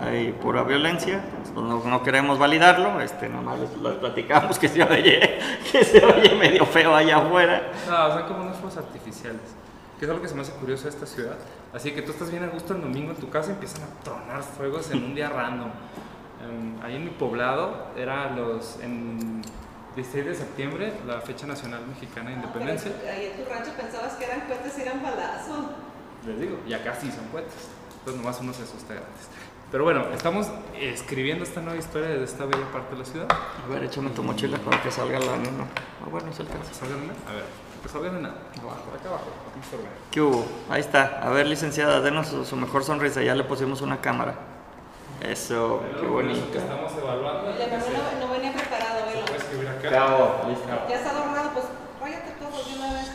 [0.00, 4.82] hay pura violencia pues no, no queremos validarlo este nomás les, les platicamos que se
[4.82, 5.38] oye
[5.72, 9.40] que se oye medio feo allá afuera No, son como unos fuegos artificiales.
[9.98, 11.36] Que es algo que se me hace curioso de esta ciudad.
[11.72, 14.02] Así que tú estás bien a gusto el domingo en tu casa y empiezan a
[14.02, 15.70] tronar fuegos en un día random.
[16.42, 18.80] Em, ahí en mi poblado era los.
[18.80, 19.40] En
[19.94, 22.90] 16 de septiembre, la fecha nacional mexicana de independencia.
[23.08, 25.66] Ahí en tu rancho pensabas que eran cohetes y eran balazos.
[26.26, 27.68] Les digo, y acá sí son cohetes.
[28.00, 29.28] Entonces nomás uno se asusta gratis.
[29.70, 30.46] Pero bueno, estamos
[30.78, 33.28] escribiendo esta nueva historia desde esta bella parte de la ciudad.
[33.30, 35.64] a ver échame tu mochila para que salga la nena
[36.02, 37.14] ah bueno se alcanza ¿Que salga nena?
[37.28, 37.44] A ver,
[37.82, 38.28] que salga nena.
[38.60, 39.24] Abajo, acá abajo.
[40.10, 40.44] ¿Qué hubo?
[40.70, 44.34] ahí está a ver licenciada denos su, su mejor sonrisa ya le pusimos una cámara
[45.22, 47.48] eso qué bonito estamos evaluando.
[47.48, 49.04] Oye, pero no, no venía preparado,
[49.78, 49.90] acá.
[49.90, 50.68] Cabo, listo.
[50.88, 51.64] Ya está adornado, pues
[52.00, 53.10] váyate todos de una vez.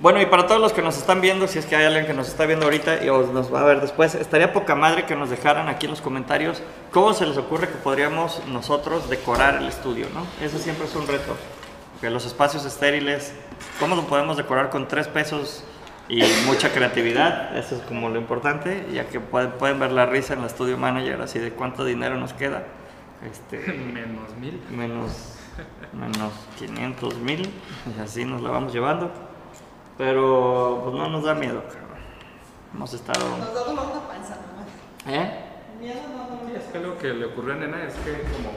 [0.00, 2.14] Bueno, y para todos los que nos están viendo, si es que hay alguien que
[2.14, 5.16] nos está viendo ahorita y os nos va a ver después, estaría poca madre que
[5.16, 9.66] nos dejaran aquí en los comentarios cómo se les ocurre que podríamos nosotros decorar el
[9.66, 10.24] estudio, ¿no?
[10.44, 11.36] Eso siempre es un reto.
[12.00, 13.32] Que los espacios estériles,
[13.80, 15.64] ¿cómo lo podemos decorar con tres pesos
[16.08, 17.58] y mucha creatividad?
[17.58, 20.78] Eso es como lo importante, ya que pueden, pueden ver la risa en la Studio
[20.78, 22.62] Manager, así de cuánto dinero nos queda.
[23.28, 23.58] Este,
[23.92, 24.62] Menos mil.
[24.70, 25.10] menos,
[25.92, 27.50] menos 500 mil,
[27.96, 29.10] y así nos la vamos llevando.
[29.98, 31.98] Pero pues no nos da miedo, cabrón.
[32.72, 33.36] Hemos estado.
[33.36, 34.68] Nos da dolor la panza nomás.
[35.06, 35.44] ¿Eh?
[35.80, 38.50] Miedo no, no, Sí, es que lo que le ocurrió a Nena es que como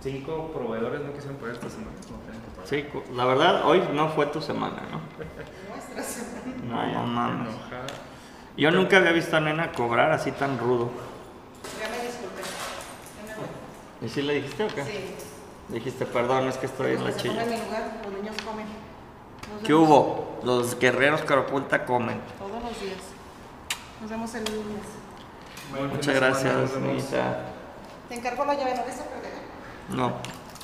[0.00, 1.92] cinco proveedores no quisieron pagar esta semana.
[2.10, 2.66] No tienen que pagar.
[2.66, 5.00] Sí, la verdad, hoy no fue tu semana, ¿no?
[5.74, 6.92] Nuestra semana.
[6.92, 7.54] No, no mames.
[7.54, 7.86] Enojada.
[8.56, 10.90] Yo nunca había visto a Nena cobrar así tan rudo.
[11.78, 12.42] Ya me disculpé.
[13.26, 13.48] Ya me voy.
[14.00, 14.84] ¿Y sí le dijiste o qué?
[14.84, 15.14] Sí.
[15.68, 17.42] Dijiste, perdón, es que estoy en la chilla.
[17.42, 18.87] en mi lugar, los niños comen.
[19.54, 20.38] Nos ¿Qué vemos hubo?
[20.44, 22.20] Los guerreros Caropulta comen.
[22.38, 22.98] Todos los días.
[24.00, 25.92] Nos vemos el lunes.
[25.92, 26.76] Muchas de gracias.
[26.76, 27.40] Anita.
[28.08, 29.32] Te encargo la llave, no ves a perder.
[29.90, 30.12] No.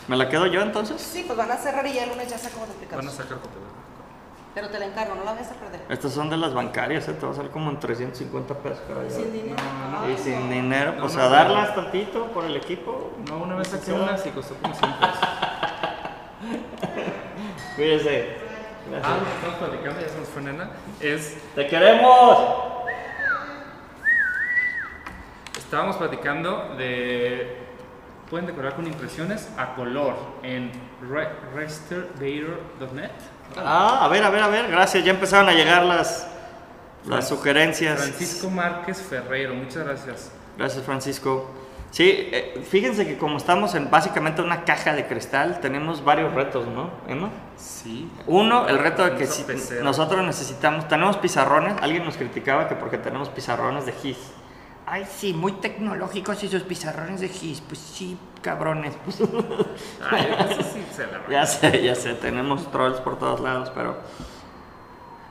[0.08, 1.00] ¿Me la quedo yo entonces?
[1.00, 3.04] Sí, pues van a cerrar y ya el lunes ya saco duplicados.
[3.04, 3.62] Van a sacar copias.
[4.54, 5.82] Pero te la encargo, no la vayas a perder.
[5.88, 7.14] Estas son de las bancarias, ¿eh?
[7.14, 8.78] te va a salir como en 350 pesos.
[8.86, 9.10] caray.
[9.10, 9.56] Sin dinero.
[10.12, 11.30] Y sin dinero, pues no, a no.
[11.30, 13.10] darlas tantito por el equipo.
[13.28, 15.18] No, una vez saqué unas y costó como 100 pesos.
[17.76, 18.43] Cuídese.
[18.86, 19.18] Ah, Gracias.
[19.28, 20.70] que estamos platicando, ya se nos fue nena,
[21.00, 22.38] es, ¡Te queremos!
[25.56, 27.56] estábamos platicando de,
[28.30, 30.70] pueden decorar con impresiones a color en
[31.10, 33.10] re- restervator.net.
[33.56, 35.04] Ah, a ver, a ver, a ver, gracias.
[35.04, 36.26] Ya empezaron a llegar las,
[37.06, 37.98] las sugerencias.
[38.00, 40.30] Francisco Márquez Ferreiro, muchas gracias.
[40.56, 41.50] Gracias, Francisco.
[41.94, 46.66] Sí, eh, fíjense que como estamos en básicamente una caja de cristal, tenemos varios retos,
[46.66, 47.30] ¿no, Emma?
[47.56, 48.10] Sí.
[48.26, 49.44] Uno, el reto de que si
[49.80, 54.18] nosotros necesitamos, tenemos pizarrones, alguien nos criticaba que porque tenemos pizarrones de GIS.
[54.86, 57.60] Ay, sí, muy tecnológicos y sus pizarrones de GIS.
[57.60, 58.94] Pues sí, cabrones.
[59.04, 59.20] Pues,
[60.10, 63.98] Ay, eso sí se la ya sé, ya sé, tenemos trolls por todos lados, pero...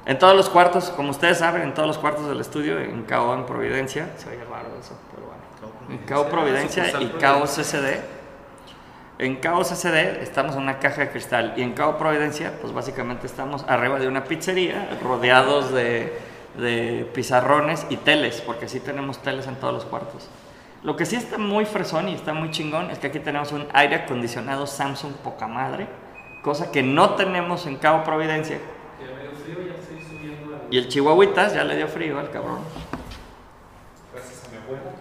[0.05, 3.33] En todos los cuartos, como ustedes saben, en todos los cuartos del estudio, en CAO
[3.33, 5.32] en Providencia, se oye raro eso, pero
[5.89, 8.01] En CAO Providencia y CAO CCD.
[9.19, 13.27] En CAO CCD estamos en una caja de cristal y en CAO Providencia, pues básicamente
[13.27, 16.17] estamos arriba de una pizzería, rodeados de,
[16.57, 20.29] de pizarrones y teles, porque sí tenemos teles en todos los cuartos.
[20.83, 23.67] Lo que sí está muy fresón y está muy chingón es que aquí tenemos un
[23.73, 25.87] aire acondicionado Samsung poca madre,
[26.41, 28.59] cosa que no tenemos en Cabo Providencia.
[30.69, 32.59] Y el chihuahuitas ya le dio frío al cabrón.
[34.11, 34.91] Gracias a mi abuela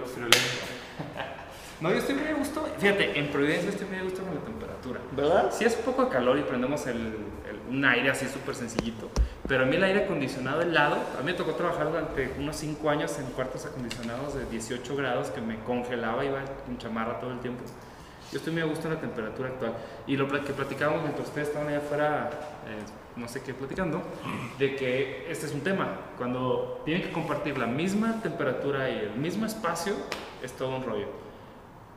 [0.00, 0.38] lo friolento.
[1.78, 2.66] No, yo estoy muy a gusto.
[2.78, 4.98] Fíjate, en Providencia estoy muy a gusto con la temperatura.
[5.12, 5.52] ¿Verdad?
[5.52, 9.10] Si es poco de calor y prendemos el, el- un aire así súper sencillito,
[9.46, 12.88] pero a mí el aire acondicionado helado, a mí me tocó trabajar durante unos 5
[12.88, 17.40] años en cuartos acondicionados de 18 grados que me congelaba, iba en chamarra todo el
[17.40, 17.62] tiempo.
[18.32, 19.72] Yo estoy muy a gusto en la temperatura actual.
[20.06, 22.30] Y lo que platicábamos mientras ustedes estaban allá afuera,
[22.68, 22.82] eh,
[23.16, 24.02] no sé qué, platicando,
[24.58, 26.00] de que este es un tema.
[26.18, 29.94] Cuando tienen que compartir la misma temperatura y el mismo espacio,
[30.42, 31.08] es todo un rollo.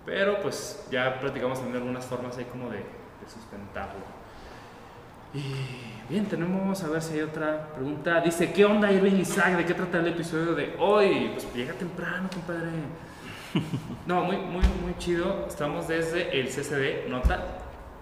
[0.06, 4.20] Pero pues ya platicamos también algunas formas ahí como de, de sustentarlo.
[5.34, 5.44] Y
[6.10, 8.20] bien, tenemos a ver si hay otra pregunta.
[8.22, 9.58] Dice, ¿qué onda Irving Isaac?
[9.58, 11.32] ¿De qué trata el episodio de hoy?
[11.34, 12.72] Pues llega temprano, compadre.
[14.06, 15.46] No, muy, muy, muy chido.
[15.48, 17.44] Estamos desde el CCD, nota.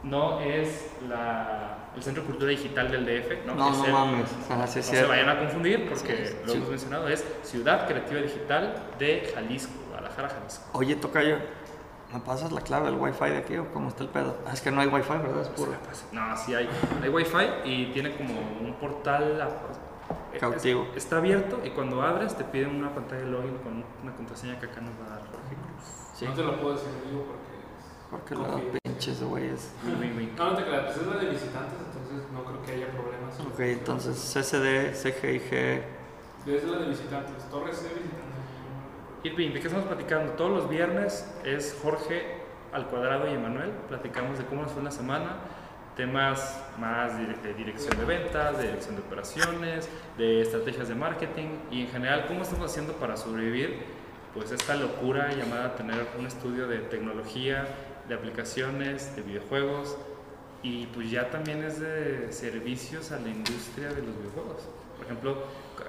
[0.04, 3.56] No es la, el Centro de Cultura Digital del DF, ¿no?
[3.56, 4.30] No, Es no el- mames.
[4.50, 6.58] Ajá, sí, no se vayan a confundir porque Sí, lo sí.
[6.58, 10.64] hemos mencionado, es Ciudad Creativa Digital de Jalisco, Guadalajara, Jalisco.
[10.74, 11.38] Oye, Tocayo,
[12.14, 14.38] ¿me pasas la clave del wifi de aquí o cómo está el pedo?
[14.48, 15.42] Ah, es que no hay wifi, ¿verdad?
[15.42, 15.74] Es puro.
[16.12, 16.70] No, sí hay,
[17.02, 19.48] hay wifi y tiene como un portal a-
[20.34, 20.88] es- Cautivo.
[20.96, 24.68] está abierto y cuando abres te piden una pantalla de login con una contraseña que
[24.68, 26.14] acá nos va a dar Jorge Cruz.
[26.16, 27.47] Sí, No te lo puedo decir en vivo porque.
[28.10, 28.48] Porque los
[28.84, 29.72] pinches güeyes.
[30.38, 33.40] No, no te creas, pues es la de visitantes, entonces no creo que haya problemas.
[33.40, 35.84] Ok, entonces CCD, CGIG.
[36.48, 38.28] Es la de visitantes, Torres de visitantes.
[39.24, 40.34] Irving, ¿de qué estamos platicando?
[40.34, 42.38] Todos los viernes es Jorge
[42.72, 43.72] al cuadrado y Emanuel.
[43.90, 45.38] Platicamos de cómo nos fue la semana,
[45.98, 51.50] temas más de, de dirección de ventas, de dirección de operaciones, de estrategias de marketing
[51.72, 53.84] y en general cómo estamos haciendo para sobrevivir
[54.34, 57.68] pues esta locura llamada tener un estudio de tecnología,
[58.08, 59.98] de aplicaciones, de videojuegos
[60.64, 64.64] y pues ya también es de servicios a la industria de los videojuegos.
[64.98, 65.44] Por ejemplo,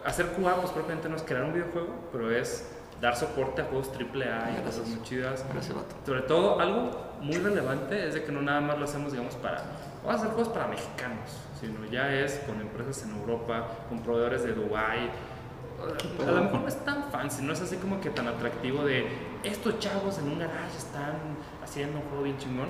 [0.05, 2.69] hacer QA pues propiamente no es crear un videojuego, pero es
[3.01, 5.45] dar soporte a juegos AAA y cosas muy chidas.
[5.53, 5.95] Gracias, vato.
[6.05, 9.63] Sobre todo, algo muy relevante es de que no nada más lo hacemos, digamos, para,
[10.05, 14.43] vamos a hacer juegos para mexicanos, sino ya es con empresas en Europa, con proveedores
[14.45, 15.11] de Dubai.
[15.81, 19.07] A lo mejor no es tan fancy, no es así como que tan atractivo de
[19.45, 21.15] estos chavos en un garage están
[21.63, 22.69] haciendo un juego bien chingón.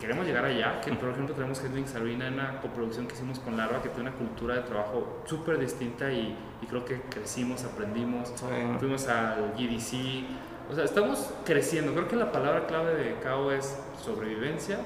[0.00, 3.56] Queremos llegar allá, que por ejemplo tenemos Hendrix Arena en una coproducción que hicimos con
[3.56, 8.28] Larva, que tiene una cultura de trabajo súper distinta y, y creo que crecimos, aprendimos,
[8.34, 8.44] Sí.
[8.78, 10.26] fuimos al GDC,
[10.70, 11.94] o sea, estamos creciendo.
[11.94, 14.80] Creo que la palabra clave de CAO es sobrevivencia,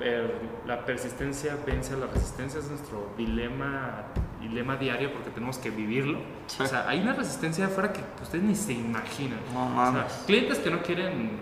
[0.00, 0.28] pero
[0.66, 4.06] la persistencia vence a la resistencia, es nuestro dilema,
[4.40, 6.18] dilema diario porque tenemos que vivirlo.
[6.46, 6.62] Sí.
[6.62, 9.38] O sea, hay una resistencia de afuera que ustedes ni se imaginan.
[9.52, 11.38] No O sea, clientes que no quieren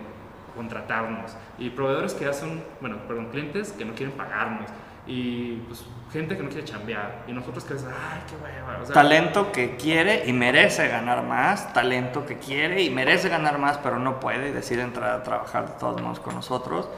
[0.55, 4.69] contratarnos y proveedores que son, bueno, perdón, clientes que no quieren pagarnos
[5.07, 8.81] y pues gente que no quiere chambear y nosotros que decimos, ay, qué hueva.
[8.81, 13.57] O sea, Talento que quiere y merece ganar más, talento que quiere y merece ganar
[13.57, 16.89] más, pero no puede y decide entrar a trabajar de todos modos con nosotros.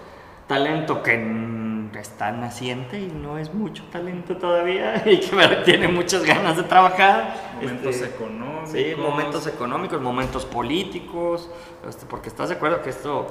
[0.47, 1.17] Talento que
[1.99, 7.35] está naciente y no es mucho talento todavía y que tiene muchas ganas de trabajar.
[7.55, 8.69] momentos Este, económicos.
[8.71, 11.49] Sí, momentos económicos, momentos políticos,
[11.87, 13.27] este, porque estás de acuerdo que esto,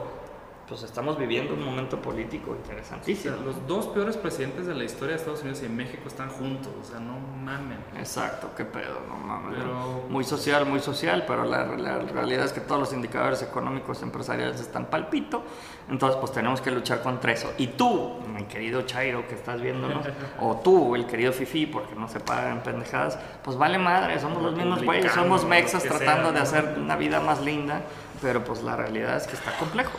[0.70, 3.34] pues estamos viviendo un momento político O interesantísimo.
[3.36, 6.72] sea, los dos peores presidentes de la historia de Estados Unidos y México están juntos,
[6.80, 7.76] o sea, no mamen.
[7.98, 9.58] Exacto, qué pedo, no mames.
[9.58, 14.00] Pero- Muy social, muy social, pero la, la realidad es que todos los indicadores económicos
[14.02, 15.42] empresariales están palpito,
[15.90, 17.52] entonces pues tenemos que luchar contra eso.
[17.58, 20.06] Y tú, mi querido Chairo que estás viéndonos,
[20.40, 24.54] o tú, el querido Fifi, porque no se pagan pendejadas, pues vale madre, somos los
[24.54, 27.80] mismos güeyes, somos mexas tratando sea, de hacer una vida más linda,
[28.22, 29.98] pero pues la realidad es que está complejo.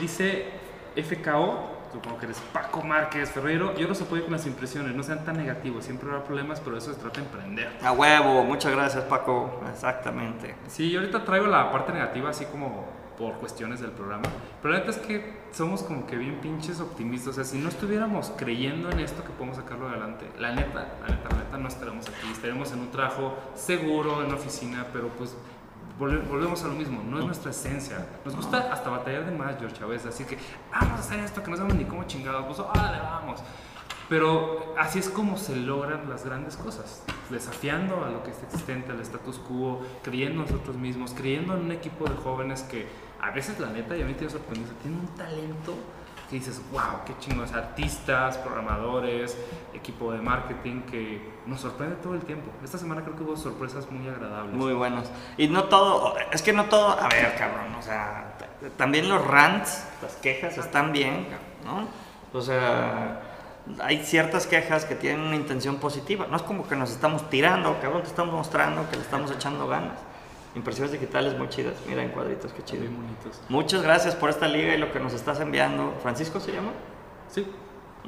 [0.00, 0.46] Dice
[0.96, 5.24] FKO, supongo que eres Paco Márquez Ferrero, yo los apoyo con las impresiones, no sean
[5.24, 7.78] tan negativos, siempre habrá problemas, pero eso se trata de emprender.
[7.82, 10.54] A huevo, muchas gracias Paco, exactamente.
[10.68, 12.86] Sí, yo ahorita traigo la parte negativa así como
[13.18, 14.26] por cuestiones del programa,
[14.62, 17.68] pero la neta es que somos como que bien pinches optimistas, o sea, si no
[17.68, 21.66] estuviéramos creyendo en esto que podemos sacarlo adelante, la neta, la neta, la neta no
[21.66, 25.36] estaremos aquí, estaremos en un trabajo seguro, en una oficina, pero pues
[25.98, 29.82] volvemos a lo mismo, no es nuestra esencia, nos gusta hasta batallar de más, George,
[29.82, 30.38] a veces, así que
[30.70, 33.40] vamos a hacer esto que no sabemos ni cómo chingados, pues órale, vamos.
[34.08, 38.92] Pero así es como se logran las grandes cosas, desafiando a lo que es existente,
[38.92, 42.86] al status quo, creyendo en nosotros mismos, creyendo en un equipo de jóvenes que
[43.20, 45.74] a veces la neta, y a mí te sorprendido, tienen un talento
[46.30, 49.36] que dices, wow, qué chingos, artistas, programadores,
[49.74, 52.50] equipo de marketing que nos sorprende todo el tiempo.
[52.62, 54.54] Esta semana creo que hubo sorpresas muy agradables.
[54.54, 55.08] Muy buenos.
[55.38, 58.36] Y no todo, es que no todo, a ver, cabrón, o sea,
[58.76, 61.26] también los rants, las quejas están bien,
[61.64, 61.88] ¿no?
[62.38, 63.22] O sea,
[63.80, 66.26] hay ciertas quejas que tienen una intención positiva.
[66.30, 69.66] No es como que nos estamos tirando, cabrón, te estamos mostrando que le estamos echando
[69.66, 69.98] ganas.
[70.54, 71.76] Impresiones digitales muy chidas.
[71.86, 72.84] Mira en cuadritos, qué chido.
[72.84, 73.40] Muy bonitos.
[73.48, 75.94] Muchas gracias por esta liga y lo que nos estás enviando.
[76.02, 76.72] ¿Francisco se llama?
[77.30, 77.46] Sí,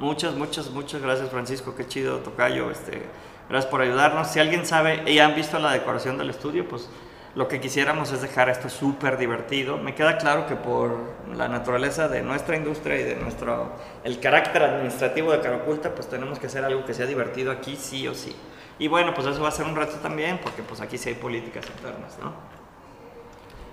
[0.01, 3.03] Muchas, muchas, muchas gracias Francisco, qué chido Tocayo, este,
[3.51, 4.29] gracias por ayudarnos.
[4.29, 6.89] Si alguien sabe y han visto la decoración del estudio, pues
[7.35, 9.77] lo que quisiéramos es dejar esto súper divertido.
[9.77, 10.97] Me queda claro que por
[11.35, 13.73] la naturaleza de nuestra industria y de nuestro,
[14.05, 18.07] el carácter administrativo de Caraculta, pues tenemos que hacer algo que sea divertido aquí sí
[18.07, 18.33] o sí.
[18.79, 21.15] Y bueno, pues eso va a ser un reto también, porque pues aquí sí hay
[21.15, 22.33] políticas internas, ¿no?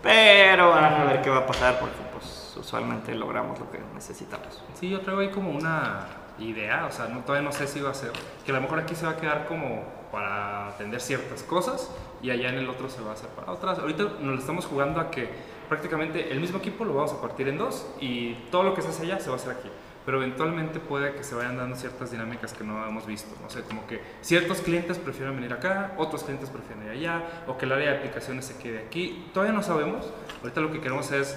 [0.03, 4.63] Pero a ver qué va a pasar, porque pues usualmente logramos lo que necesitamos.
[4.75, 6.07] Sí, yo traigo ahí como una
[6.39, 8.13] idea, o sea, no, todavía no sé si va a ser,
[8.45, 9.83] que a lo mejor aquí se va a quedar como
[10.13, 11.91] para atender ciertas cosas
[12.23, 13.79] y allá en el otro se va a hacer para otras.
[13.79, 15.29] Ahorita nos lo estamos jugando a que
[15.69, 18.89] prácticamente el mismo equipo lo vamos a partir en dos y todo lo que se
[18.89, 19.69] hace allá se va a hacer aquí.
[20.07, 23.29] Pero eventualmente puede que se vayan dando ciertas dinámicas que no hemos visto.
[23.43, 27.59] No sé, como que ciertos clientes prefieren venir acá, otros clientes prefieren ir allá, o
[27.59, 29.29] que el área de aplicaciones se quede aquí.
[29.35, 30.11] Todavía no sabemos.
[30.41, 31.37] Ahorita lo que queremos es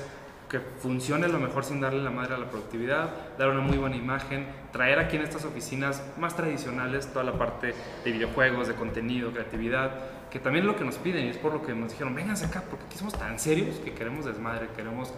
[0.51, 3.95] que funcione lo mejor sin darle la madre a la productividad, dar una muy buena
[3.95, 7.73] imagen, traer aquí en estas oficinas más tradicionales toda la parte
[8.03, 9.91] de videojuegos, de contenido, creatividad,
[10.29, 12.47] que también es lo que nos piden y es por lo que nos dijeron, vénganse
[12.47, 15.13] acá, porque aquí somos tan serios que queremos desmadre, queremos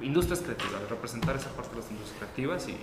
[0.00, 2.78] industrias creativas, representar esa parte de las industrias creativas y,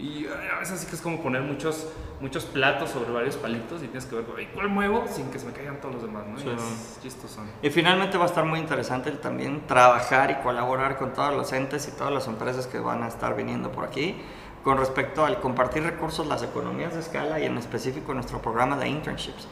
[0.00, 1.86] y a veces sí que es como poner muchos,
[2.20, 5.46] muchos platos sobre varios palitos y tienes que ver "Oye, cuál muevo sin que se
[5.46, 6.38] me caigan todos los demás, ¿no?
[6.38, 6.46] Sí.
[6.48, 6.60] Y es.
[7.62, 11.86] Y finalmente va a estar muy interesante también trabajar y colaborar con todos los entes
[11.88, 14.16] y todas las empresas que van a estar viniendo por aquí
[14.64, 18.88] con respecto al compartir recursos, las economías de escala y en específico nuestro programa de
[18.88, 19.46] internships.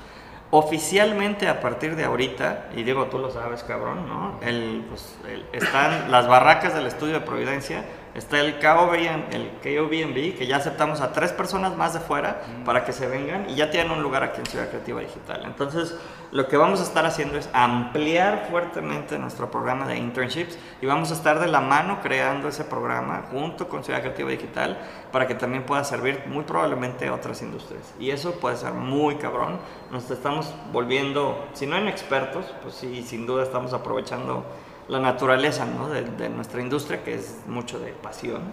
[0.50, 4.38] Oficialmente a partir de ahorita, y digo tú lo sabes cabrón, ¿no?
[4.40, 7.84] El, pues, el- están las barracas del estudio de Providencia,
[8.18, 8.94] está el KOB,
[9.30, 13.48] el KOBNB, que ya aceptamos a tres personas más de fuera para que se vengan
[13.48, 15.42] y ya tienen un lugar aquí en Ciudad Creativa Digital.
[15.44, 15.96] Entonces,
[16.30, 21.10] lo que vamos a estar haciendo es ampliar fuertemente nuestro programa de internships y vamos
[21.10, 24.78] a estar de la mano creando ese programa junto con Ciudad Creativa Digital
[25.10, 27.94] para que también pueda servir muy probablemente a otras industrias.
[27.98, 29.58] Y eso puede ser muy cabrón.
[29.90, 34.44] Nos estamos volviendo, si no en expertos, pues sí, sin duda estamos aprovechando
[34.88, 35.88] la naturaleza ¿no?
[35.88, 38.52] de, nuestra industria, que es mucho de pasión.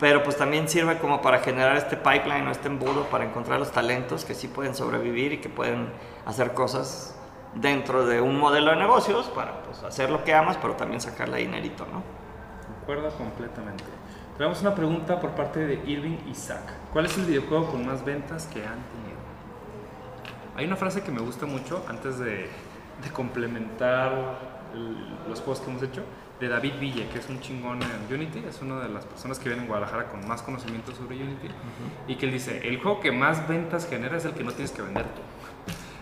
[0.00, 3.70] Pero pues también sirve como para generar este pipeline o este embudo para encontrar los
[3.70, 5.88] talentos que sí pueden sobrevivir y que pueden
[6.26, 7.16] hacer cosas
[7.54, 11.38] dentro de un modelo de negocios para pues, hacer lo que amas, pero también sacarle
[11.38, 12.02] dinerito, ¿no?
[12.78, 13.84] Concuerdo completamente.
[14.36, 16.72] Tenemos una pregunta por parte de Irving Isaac.
[16.92, 19.14] ¿Cuál es el videojuego con más ventas que han tenido?
[20.56, 22.48] Hay una frase que me gusta mucho antes de
[23.12, 26.02] complementar el- los juegos que hemos hecho,
[26.40, 29.48] de David Ville, que es un chingón en Unity, es una de las personas que
[29.48, 31.48] viene en Guadalajara con más conocimiento sobre Unity,
[32.08, 34.72] y que él dice, el juego que más ventas genera es el que no tienes
[34.72, 35.20] que vender tú.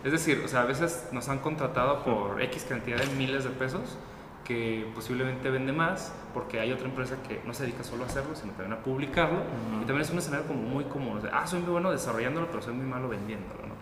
[0.05, 3.51] Es decir, o sea, a veces nos han contratado por X cantidad de miles de
[3.51, 3.97] pesos
[4.45, 8.35] que posiblemente vende más porque hay otra empresa que no se dedica solo a hacerlo,
[8.35, 9.39] sino también a publicarlo.
[9.77, 11.19] Y también es un escenario como muy común.
[11.19, 13.75] O sea, ah, soy muy bueno desarrollándolo, pero soy muy malo vendiéndolo, ¿no?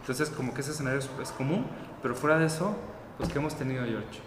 [0.00, 1.66] Entonces, como que ese escenario es, es común,
[2.00, 2.74] pero fuera de eso,
[3.18, 4.20] pues, ¿qué hemos tenido, George?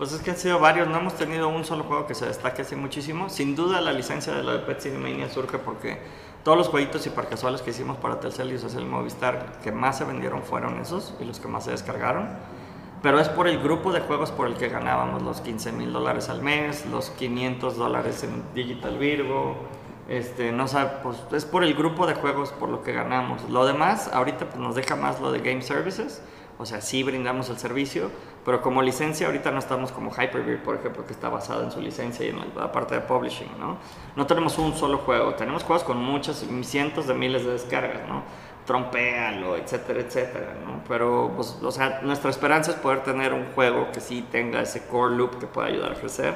[0.00, 2.62] Pues es que han sido varios, no hemos tenido un solo juego que se destaque
[2.62, 3.28] así muchísimo.
[3.28, 5.98] Sin duda la licencia de lo de Pet City Mania surge porque
[6.42, 10.04] todos los jueguitos y casuales que hicimos para Telcel y el Movistar que más se
[10.04, 12.30] vendieron fueron esos y los que más se descargaron.
[13.02, 16.30] Pero es por el grupo de juegos por el que ganábamos los 15 mil dólares
[16.30, 19.54] al mes, los 500 dólares en Digital Virgo.
[20.08, 23.50] Este, no sabe, pues es por el grupo de juegos por lo que ganamos.
[23.50, 26.22] Lo demás, ahorita pues, nos deja más lo de Game Services.
[26.60, 28.10] O sea, sí brindamos el servicio,
[28.44, 31.80] pero como licencia ahorita no estamos como Hyperbeard, por ejemplo, que está basado en su
[31.80, 33.78] licencia y en la parte de publishing, ¿no?
[34.14, 38.24] No tenemos un solo juego, tenemos juegos con muchos, cientos de miles de descargas, ¿no?
[38.66, 40.82] Trompealo, etcétera, etcétera, ¿no?
[40.86, 44.86] Pero, pues, o sea, nuestra esperanza es poder tener un juego que sí tenga ese
[44.86, 46.34] core loop que pueda ayudar a crecer,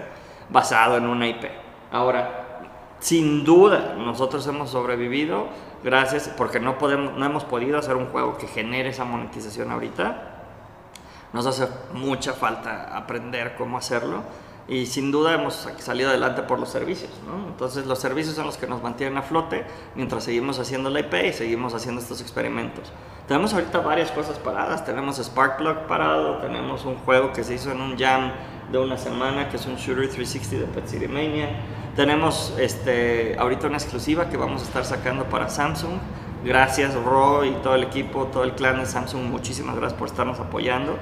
[0.48, 1.44] basado en una IP.
[1.92, 2.62] Ahora,
[2.98, 5.48] sin duda, nosotros hemos sobrevivido
[5.85, 10.30] gracias, porque no, podemos, no hemos podido hacer un juego que genere esa monetización ahorita.
[11.32, 14.22] Nos hace mucha falta aprender cómo hacerlo
[14.66, 17.11] y sin duda hemos salido adelante por los servicios.
[17.26, 17.49] ¿no?
[17.49, 19.64] Entonces los servicios son los que nos mantienen a flote
[19.95, 22.93] mientras seguimos haciendo la IP y seguimos haciendo estos experimentos.
[23.28, 27.80] Tenemos ahorita varias cosas paradas, tenemos Sparkplug parado, tenemos un juego que se hizo en
[27.80, 28.32] un jam
[28.70, 31.49] de una semana que es un Shooter 360 de Pet City Mania.
[31.97, 35.92] Tenemos este, ahorita una exclusiva que vamos a estar sacando para Samsung.
[36.45, 40.40] Gracias Roy y todo el equipo, todo el clan de Samsung, muchísimas gracias por estarnos
[40.40, 40.97] apoyando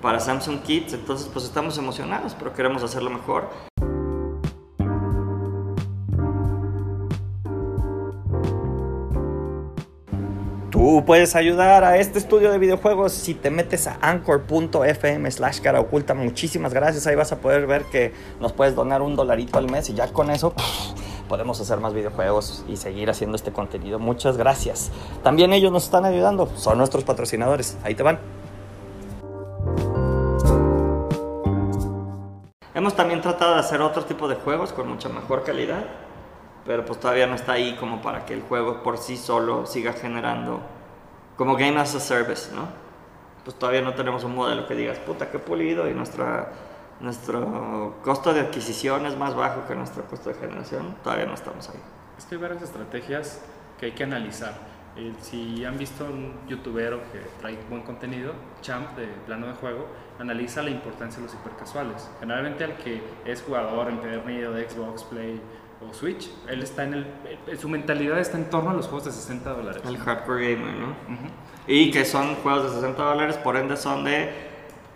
[0.00, 0.92] para Samsung Kids.
[0.94, 3.50] Entonces pues estamos emocionados, pero queremos hacerlo mejor.
[10.76, 15.80] Tú puedes ayudar a este estudio de videojuegos si te metes a anchor.fm slash cara
[15.80, 16.12] oculta.
[16.12, 17.06] Muchísimas gracias.
[17.06, 20.12] Ahí vas a poder ver que nos puedes donar un dolarito al mes y ya
[20.12, 20.52] con eso
[21.30, 23.98] podemos hacer más videojuegos y seguir haciendo este contenido.
[23.98, 24.90] Muchas gracias.
[25.22, 26.46] También ellos nos están ayudando.
[26.56, 27.78] Son nuestros patrocinadores.
[27.82, 28.18] Ahí te van.
[32.74, 36.05] Hemos también tratado de hacer otro tipo de juegos con mucha mejor calidad
[36.66, 39.92] pero pues todavía no está ahí como para que el juego por sí solo siga
[39.92, 40.60] generando
[41.36, 42.68] como Game as a Service, ¿no?
[43.44, 46.50] Pues todavía no tenemos un modelo que digas, puta, qué pulido y nuestra,
[47.00, 51.68] nuestro costo de adquisición es más bajo que nuestro costo de generación, todavía no estamos
[51.68, 51.80] ahí.
[52.18, 53.40] Es que hay varias estrategias
[53.78, 54.54] que hay que analizar.
[54.96, 59.86] Eh, si han visto un youtuber que trae buen contenido, Champ de plano de juego,
[60.18, 62.10] analiza la importancia de los hipercasuales.
[62.18, 65.40] Generalmente al que es jugador empedernido de Xbox, Play,
[65.80, 69.12] o Switch, él está en el, su mentalidad está en torno a los juegos de
[69.12, 69.82] 60 dólares.
[69.84, 70.96] El hardcore gamer, ¿no?
[71.66, 74.30] Y que son juegos de 60 dólares, por ende son de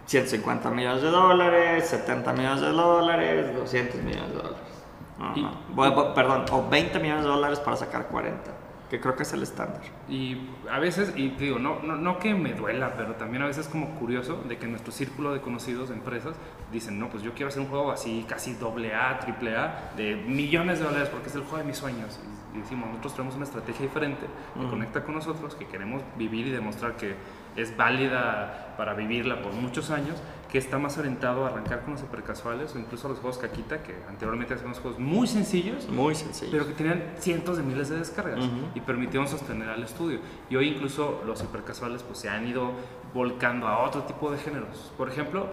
[0.07, 6.15] 150 millones de dólares, 70 millones de dólares, 200 millones de dólares.
[6.15, 8.60] perdón, o 20 millones de dólares para sacar 40
[8.91, 9.81] que creo que es el estándar.
[10.09, 10.37] Y
[10.71, 13.73] a veces, y digo, no, no, no, que me duela, pero también a veces es
[13.73, 16.35] como curioso de que nuestro círculo de conocidos de empresas
[16.73, 20.17] dicen, no, pues yo quiero hacer un juego así, casi doble A, triple A, de
[20.17, 22.19] millones de dólares, porque es el juego de mis sueños.
[22.53, 24.27] Y, decimos, nosotros tenemos una estrategia diferente
[24.61, 27.15] que conecta con nosotros, que queremos vivir y demostrar que
[27.57, 30.17] es válida para vivirla por muchos años
[30.51, 33.83] que está más orientado a arrancar con los supercasuales o incluso a los juegos Caquita,
[33.83, 37.99] que anteriormente hacíamos juegos muy sencillos, muy sencillos, pero que tenían cientos de miles de
[37.99, 38.41] descargas
[38.75, 40.19] y permitieron sostener al estudio.
[40.49, 42.73] Y hoy incluso los supercasuales pues se han ido
[43.15, 44.93] volcando a otro tipo de géneros.
[44.97, 45.49] Por ejemplo,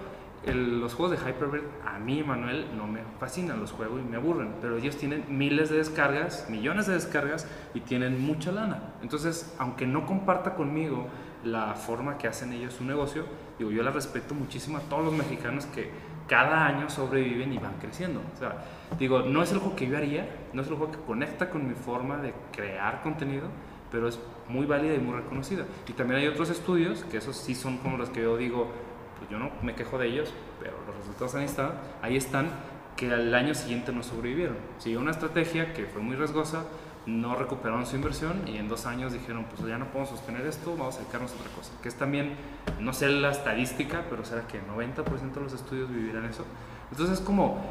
[0.45, 4.55] los juegos de Hyperbird a mí, Manuel, no me fascinan, los juegos y me aburren,
[4.61, 8.93] pero ellos tienen miles de descargas, millones de descargas y tienen mucha lana.
[9.01, 11.07] Entonces, aunque no comparta conmigo
[11.51, 13.25] la forma que hacen ellos su negocio,
[13.57, 15.89] digo, yo la respeto muchísimo a todos los mexicanos que
[16.27, 18.21] cada año sobreviven y van creciendo.
[18.35, 18.65] O sea,
[18.99, 22.17] digo, no es algo que yo haría, no es algo que conecta con mi forma
[22.17, 23.47] de crear contenido,
[23.91, 24.19] pero es
[24.49, 25.65] muy válida y muy reconocida.
[25.87, 28.69] Y también hay otros estudios, que esos sí son como los que yo digo,
[29.17, 31.71] pues yo no me quejo de ellos, pero los resultados ahí están,
[32.01, 32.49] ahí están
[32.95, 34.57] que al año siguiente no sobrevivieron.
[34.79, 36.65] Siguió una estrategia que fue muy riesgosa,
[37.07, 40.75] no recuperaron su inversión y en dos años dijeron, pues ya no podemos sostener esto,
[40.77, 41.71] vamos a dedicarnos a otra cosa.
[41.81, 42.35] Que es también,
[42.79, 46.45] no sé la estadística, pero será que 90% de los estudios vivirán eso.
[46.91, 47.63] Entonces es como,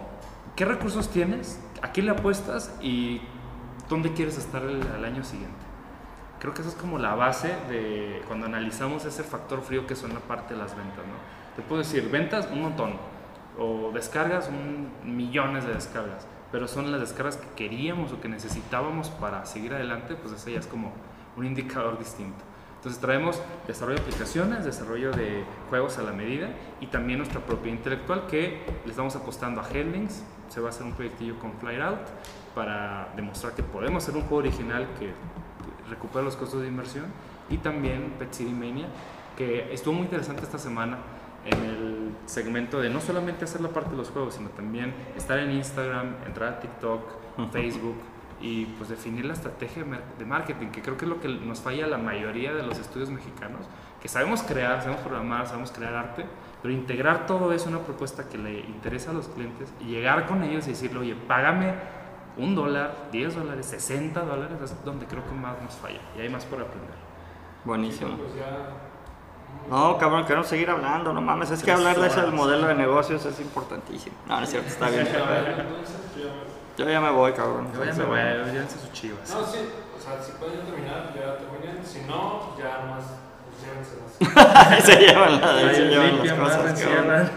[0.56, 1.60] ¿qué recursos tienes?
[1.82, 2.74] ¿A qué le apuestas?
[2.80, 3.20] ¿Y
[3.88, 5.66] dónde quieres estar el año siguiente?
[6.40, 10.14] Creo que eso es como la base de cuando analizamos ese factor frío que son
[10.14, 11.14] la parte de las ventas, ¿no?
[11.56, 12.94] Te puedo decir, ventas un montón,
[13.58, 16.26] o descargas un, millones de descargas
[16.56, 20.58] pero son las descargas que queríamos o que necesitábamos para seguir adelante, pues ese ya
[20.58, 20.90] es como
[21.36, 22.42] un indicador distinto.
[22.76, 26.48] Entonces traemos desarrollo de aplicaciones, desarrollo de juegos a la medida
[26.80, 30.86] y también nuestra propiedad intelectual que le estamos apostando a Hellings, se va a hacer
[30.86, 31.78] un proyectillo con Flight
[32.54, 35.12] para demostrar que podemos hacer un juego original que
[35.90, 37.04] recupera los costos de inversión
[37.50, 38.86] y también Pet City Mania
[39.36, 40.96] que estuvo muy interesante esta semana
[41.46, 45.38] en el segmento de no solamente hacer la parte de los juegos, sino también estar
[45.38, 47.02] en Instagram, entrar a TikTok,
[47.52, 47.96] Facebook
[48.40, 51.28] y pues definir la estrategia de mar- de marketing, que creo que es lo que
[51.28, 53.66] nos falla a la mayoría de los estudios mexicanos,
[54.00, 56.24] que sabemos crear, sabemos programar, sabemos crear arte,
[56.62, 60.26] pero integrar todo eso en una propuesta que le interesa a los clientes y llegar
[60.26, 61.74] con ellos y decirle, oye, págame
[62.36, 66.28] un dólar, 10 dólares, 60 dólares, es donde creo que más nos falla y hay
[66.28, 66.96] más por aprender.
[67.64, 68.16] Buenísimo.
[68.18, 68.68] Pues ya.
[69.70, 71.50] No, cabrón, queremos seguir hablando, no mames.
[71.50, 72.32] Es que hablar de ese horas.
[72.32, 74.16] modelo de negocios es importantísimo.
[74.26, 75.08] No, no es cierto, está bien.
[76.78, 77.68] Yo ya me voy, cabrón.
[77.74, 79.30] Yo ya me voy, llévense sus chivas.
[79.30, 79.58] No, sí,
[79.96, 81.84] o sea, si pueden terminar, ya terminen.
[81.84, 83.04] Si no, ya más,
[84.18, 87.30] pues se llevan, la, se Ahí llevan las cosas.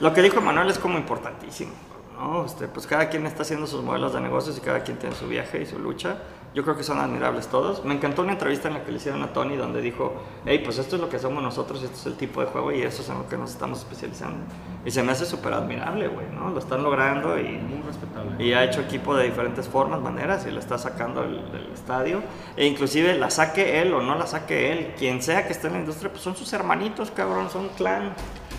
[0.00, 1.72] Lo que dijo Manuel es como importantísimo.
[2.18, 2.44] ¿no?
[2.44, 5.26] Este, pues cada quien está haciendo sus modelos de negocios y cada quien tiene su
[5.26, 6.16] viaje y su lucha.
[6.54, 7.82] Yo creo que son admirables todos.
[7.82, 10.12] Me encantó una entrevista en la que le hicieron a Tony donde dijo,
[10.44, 12.82] hey, pues esto es lo que somos nosotros, esto es el tipo de juego y
[12.82, 14.38] eso es en lo que nos estamos especializando.
[14.84, 16.50] Y se me hace súper admirable, güey, ¿no?
[16.50, 18.44] Lo están logrando y Muy respetable.
[18.44, 22.20] y ha hecho equipo de diferentes formas, maneras y lo está sacando del, del estadio
[22.56, 25.72] e inclusive la saque él o no la saque él, quien sea que esté en
[25.74, 28.12] la industria, pues son sus hermanitos, cabrón, son clan,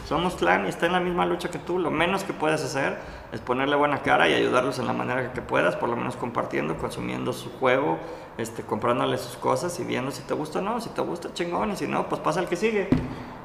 [0.07, 2.97] somos clan y está en la misma lucha que tú, lo menos que puedes hacer
[3.33, 6.77] es ponerle buena cara y ayudarlos en la manera que puedas, por lo menos compartiendo,
[6.77, 7.97] consumiendo su juego,
[8.37, 11.71] este, comprándole sus cosas y viendo si te gusta o no, si te gusta chingón
[11.71, 12.89] y si no, pues pasa al que sigue,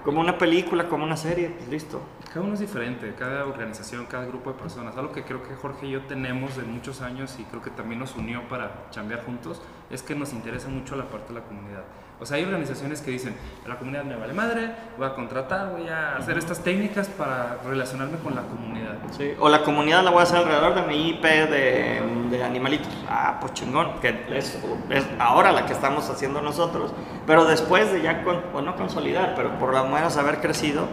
[0.04, 2.02] como una película, como una serie, pues listo.
[2.32, 4.94] Cada uno es diferente, cada organización, cada grupo de personas.
[4.98, 7.98] Algo que creo que Jorge y yo tenemos de muchos años y creo que también
[7.98, 11.84] nos unió para chambear juntos es que nos interesa mucho la parte de la comunidad.
[12.20, 15.88] O sea, hay organizaciones que dicen, la comunidad me vale madre, voy a contratar, voy
[15.88, 18.94] a hacer estas técnicas para relacionarme con la comunidad.
[19.16, 22.88] Sí, O la comunidad la voy a hacer alrededor de mi IP de, de animalitos.
[23.08, 24.58] Ah, pues chingón, que es,
[24.90, 26.92] es ahora la que estamos haciendo nosotros.
[27.26, 30.88] Pero después de ya, con, o no consolidar, pero por lo menos haber crecido,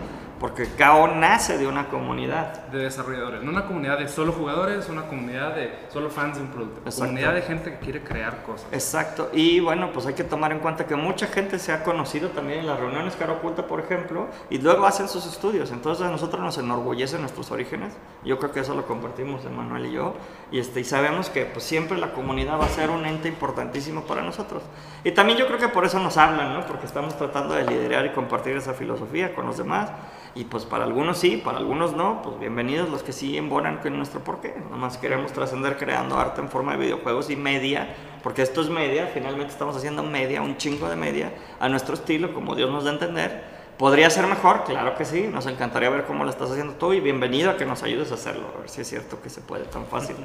[0.46, 2.68] porque KO nace de una comunidad.
[2.68, 6.50] De desarrolladores, no una comunidad de solo jugadores, una comunidad de solo fans de un
[6.50, 6.82] producto.
[6.82, 7.06] Exacto.
[7.06, 8.68] Comunidad de gente que quiere crear cosas.
[8.72, 12.30] Exacto, y bueno, pues hay que tomar en cuenta que mucha gente se ha conocido
[12.30, 15.72] también en las reuniones Cara Oculta, por ejemplo, y luego hacen sus estudios.
[15.72, 17.94] Entonces a nosotros nos enorgullece nuestros orígenes.
[18.24, 20.14] Yo creo que eso lo compartimos Emanuel y yo.
[20.52, 24.04] Y, este, y sabemos que pues, siempre la comunidad va a ser un ente importantísimo
[24.04, 24.62] para nosotros.
[25.04, 26.68] Y también yo creo que por eso nos hablan, ¿no?
[26.68, 29.90] Porque estamos tratando de liderar y compartir esa filosofía con los demás.
[30.38, 33.96] Y pues para algunos sí, para algunos no, pues bienvenidos los que sí embonan con
[33.96, 34.54] nuestro porqué.
[34.70, 39.10] Nomás queremos trascender creando arte en forma de videojuegos y media, porque esto es media,
[39.14, 42.90] finalmente estamos haciendo media, un chingo de media, a nuestro estilo, como Dios nos da
[42.90, 43.56] a entender.
[43.78, 44.66] ¿Podría ser mejor?
[44.66, 47.66] Claro que sí, nos encantaría ver cómo lo estás haciendo tú y bienvenido a que
[47.66, 50.18] nos ayudes a hacerlo, a ver si es cierto que se puede tan fácil.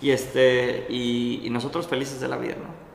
[0.00, 2.91] Y, este, y, y nosotros felices de la vida, ¿no?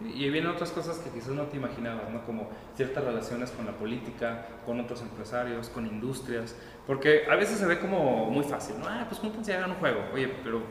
[0.00, 2.24] Y vienen otras cosas que quizás no te imaginabas, ¿no?
[2.24, 6.54] Como ciertas relaciones con la política, con otros empresarios, con industrias.
[6.86, 8.86] Porque a veces se ve como muy fácil, ¿no?
[8.88, 10.00] Ah, pues júntense y hagan un juego.
[10.14, 10.62] Oye, pero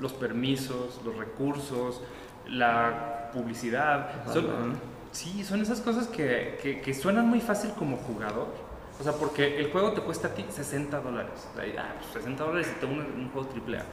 [0.00, 2.02] los permisos, los recursos,
[2.48, 4.74] la publicidad, son,
[5.12, 8.48] sí, son esas cosas que, que, que suenan muy fácil como jugador.
[8.98, 11.48] O sea, porque el juego te cuesta a ti 60 dólares.
[11.58, 13.84] Ahí, Ah, pues 60 dólares y te un, un juego triple A.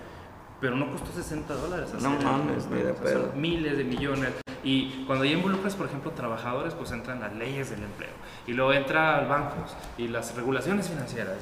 [0.61, 1.89] Pero no costó 60 dólares.
[2.01, 3.29] No mames, ni de pedo.
[3.31, 4.33] son miles de millones.
[4.63, 8.11] Y cuando ya involucras, por ejemplo, trabajadores, pues entran las leyes del empleo.
[8.45, 11.37] Y luego entra bancos y las regulaciones financieras.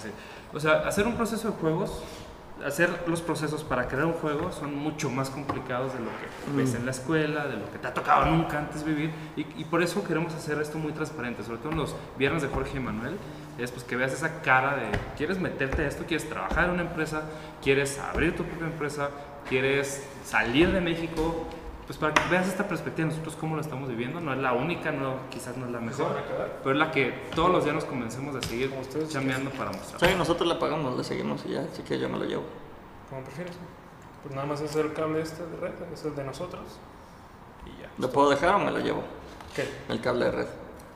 [0.54, 2.04] O sea, hacer un proceso de juegos,
[2.66, 6.76] hacer los procesos para crear un juego son mucho más complicados de lo que ves
[6.76, 9.12] en la escuela, de lo que te ha tocado nunca antes vivir.
[9.36, 12.50] Y, y por eso queremos hacer esto muy transparente, sobre todo en los viernes de
[12.50, 13.18] Jorge y Manuel.
[13.58, 16.84] Es pues que veas esa cara de, quieres meterte a esto, quieres trabajar en una
[16.84, 17.24] empresa,
[17.62, 19.10] quieres abrir tu propia empresa,
[19.50, 21.48] quieres salir de México,
[21.88, 24.92] pues para que veas esta perspectiva, nosotros cómo lo estamos viviendo, no es la única,
[24.92, 26.18] no, quizás no es la mejor,
[26.62, 30.08] pero es la que todos los días nos convencemos de seguir ustedes chambeando para mostrar.
[30.08, 32.44] Sí, nosotros le pagamos, le seguimos y ya, así que yo me lo llevo.
[33.10, 33.56] Como prefieres.
[34.22, 36.64] Pues nada más es el cable este de red, es el de nosotros.
[37.66, 37.90] Y ya.
[37.98, 39.02] ¿Lo puedo dejar o me lo llevo?
[39.56, 39.68] ¿Qué?
[39.88, 40.48] El cable de red.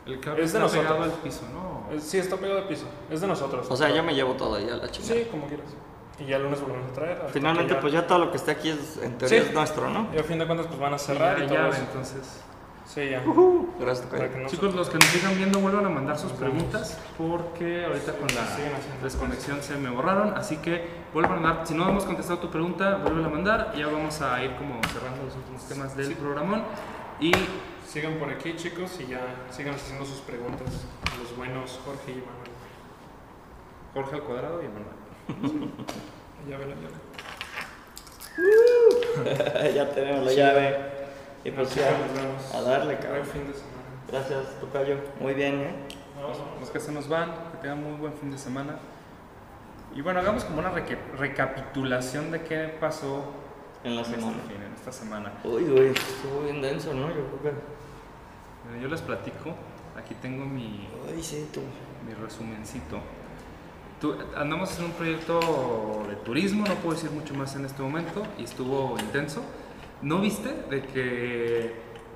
[0.06, 1.14] El cable Es de está pegado nosotros.
[1.18, 1.96] al piso, ¿no?
[1.96, 2.86] Es- sí, está pegado al piso.
[3.10, 3.68] Es de nosotros.
[3.70, 5.16] O sea, yo me llevo todo ya la chingada.
[5.16, 5.68] Sí, como quieras.
[6.20, 7.18] Y ya el lunes volvemos a traer.
[7.18, 9.48] hasta Finalmente, que pues ya todo lo que esté aquí es, en teoría Sí.
[9.48, 10.08] es nuestro, ¿no?
[10.14, 11.82] Y a fin de cuentas, pues van a Y cerrar ya y, todo eso.
[11.82, 12.42] entonces.
[12.86, 13.24] Sí, ya.
[13.80, 14.44] Gracias, Para que Tocayo.
[14.44, 18.12] no se- Chicos, los que nos sigan viendo vuelvan a mandar sus preguntas porque ahorita
[18.14, 21.68] con la Siguen haciendo desconexión se me borraron, así que vuelvan a mandar.
[21.68, 23.74] Si no hemos contestado tu pregunta, vuelve a mandar.
[23.78, 26.64] Ya vamos a ir como cerrando los últimos temas del programón.
[27.22, 27.32] Y
[27.92, 29.20] Sigan por aquí, chicos, y ya
[29.50, 30.86] sigan haciendo sus preguntas.
[31.22, 32.52] Los buenos Jorge y Manuel.
[33.94, 35.72] Jorge al cuadrado y Manuel.
[36.50, 36.76] Ya ven, ya
[39.66, 39.76] ven.
[39.76, 40.78] ya tenemos la llave.
[41.44, 42.56] Y pues ya, nos vemos.
[42.56, 43.26] a darle, Buen cabrón.
[43.26, 43.72] fin de semana.
[44.08, 44.98] Gracias, Tocayo.
[45.20, 45.76] Muy bien, ¿eh?
[46.22, 48.78] los, los que se nos van, que tengan muy buen fin de semana.
[49.94, 53.26] Y bueno, hagamos como una reque- recapitulación de qué pasó
[53.84, 54.38] En la en, semana.
[54.38, 55.34] este fin, en esta semana.
[55.44, 57.08] Uy, güey, estuvo bien denso, ¿no?
[57.10, 58.82] Yo creo que.
[58.82, 59.56] Yo les platico,
[59.98, 61.62] aquí tengo mi, Uy, sí, tú.
[62.08, 63.00] mi resumencito.
[64.00, 68.24] Tú- andamos en un proyecto de turismo, no puedo decir mucho más en este momento,
[68.38, 69.44] y estuvo intenso.
[70.02, 71.76] ¿No viste de que,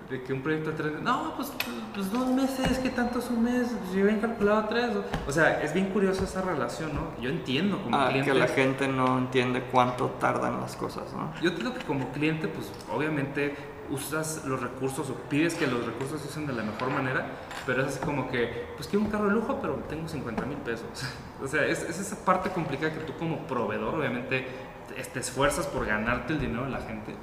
[0.09, 1.51] de que un proyecto de tres No, pues,
[1.93, 3.67] pues dos meses, ¿qué tanto es un mes?
[3.79, 4.89] Pues yo habían calculado tres.
[5.27, 7.19] O sea, es bien curioso esa relación, ¿no?
[7.21, 8.31] Yo entiendo como Ah, cliente.
[8.31, 11.33] que la gente no entiende cuánto tardan las cosas, ¿no?
[11.41, 13.55] Yo creo que como cliente, pues obviamente
[13.89, 17.27] usas los recursos o pides que los recursos se usen de la mejor manera,
[17.67, 20.57] pero es así como que, pues quiero un carro de lujo, pero tengo 50 mil
[20.59, 20.87] pesos.
[21.43, 24.47] o sea, es, es esa parte complicada que tú como proveedor, obviamente,
[24.95, 27.13] te, te esfuerzas por ganarte el dinero de la gente,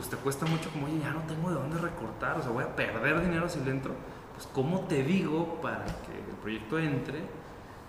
[0.00, 2.64] pues te cuesta mucho como, oye, ya no tengo de dónde recortar, o sea, voy
[2.64, 3.92] a perder dinero si le entro.
[4.32, 7.20] Pues, ¿cómo te digo para que el proyecto entre?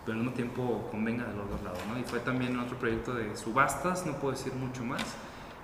[0.03, 1.97] pero al mismo tiempo convenga de los dos lados, ¿no?
[1.97, 5.03] Y fue también otro proyecto de subastas, no puedo decir mucho más,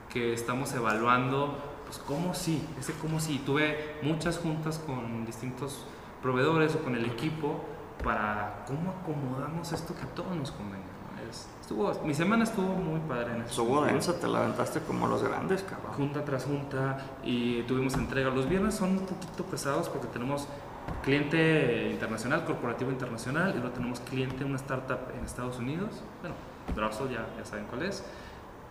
[0.10, 3.42] que estamos evaluando, pues cómo sí, ese cómo sí.
[3.46, 5.86] Tuve muchas juntas con distintos
[6.22, 7.66] proveedores o con el equipo
[8.04, 10.87] para cómo acomodamos esto que a todos nos convenga.
[11.68, 13.62] Estuvo, mi semana estuvo muy padre en eso.
[13.64, 15.92] Estuvo densa, te la aventaste como los grandes, cabrón.
[15.94, 18.30] Junta tras junta y tuvimos entrega.
[18.30, 20.48] Los viernes son un poquito pesados porque tenemos
[21.04, 26.02] cliente internacional, corporativo internacional, y luego tenemos cliente, una startup en Estados Unidos.
[26.22, 26.36] Bueno,
[26.74, 28.06] Dropsol ya, ya saben cuál es.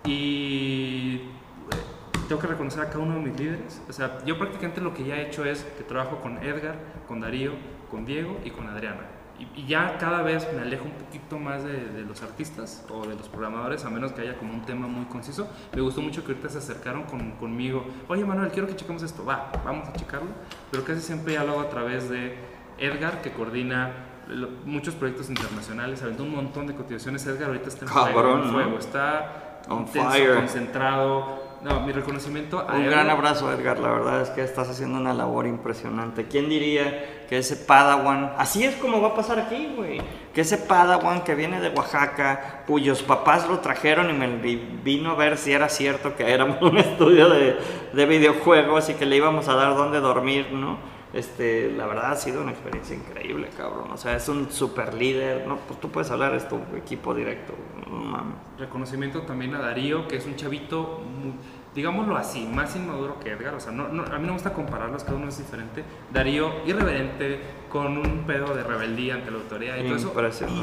[0.07, 3.83] Y eh, tengo que reconocer a cada uno de mis líderes.
[3.91, 6.77] O sea, yo prácticamente lo que ya he hecho es que trabajo con Edgar,
[7.07, 7.53] con Darío,
[7.91, 9.16] con Diego y con Adriana.
[9.39, 13.07] Y, y ya cada vez me alejo un poquito más de, de los artistas o
[13.07, 15.47] de los programadores, a menos que haya como un tema muy conciso.
[15.75, 17.85] Me gustó mucho que ahorita se acercaron con, conmigo.
[18.09, 19.25] Oye, Manuel, quiero que chequemos esto.
[19.25, 20.29] Va, vamos a checarlo.
[20.71, 22.35] Pero casi siempre ya lo hago a través de
[22.79, 23.91] Edgar, que coordina
[24.29, 27.27] lo- muchos proyectos internacionales, aventó un montón de cotizaciones.
[27.27, 30.35] Edgar ahorita está en fuego, Cabrón, fuego, está On intenso, fire.
[30.37, 31.46] concentrado.
[31.63, 32.91] No, mi reconocimiento a Un él.
[32.91, 33.79] gran abrazo, Edgar.
[33.81, 36.27] La verdad es que estás haciendo una labor impresionante.
[36.27, 40.01] ¿Quién diría que ese Padawan, así es como va a pasar aquí, güey?
[40.33, 45.11] Que ese Padawan que viene de Oaxaca, cuyos papás lo trajeron y me vi- vino
[45.11, 47.57] a ver si era cierto que éramos un estudio de,
[47.93, 50.79] de videojuegos y que le íbamos a dar dónde dormir, ¿no?
[51.17, 53.91] Este, la verdad ha sido una experiencia increíble, cabrón.
[53.91, 55.47] O sea, es un super líder.
[55.47, 57.55] No, pues tú puedes hablar, es tu equipo directo.
[57.91, 58.35] No mames.
[58.59, 61.33] Reconocimiento también a Darío, que es un chavito, muy-
[61.75, 63.55] digámoslo así, más inmaduro que Edgar.
[63.55, 65.85] O sea, no, no- a mí no me gusta compararlos, cada uno es diferente.
[66.13, 67.41] Darío, irreverente,
[67.71, 70.13] con un pedo de rebeldía ante la autoridad y todo eso.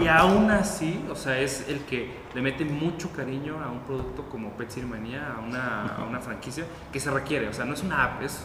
[0.04, 4.24] Y aún así, o sea, es el que le mete mucho cariño a un producto
[4.30, 7.48] como Pet Manía, a una, a una franquicia que se requiere.
[7.48, 8.44] O sea, no es una app, es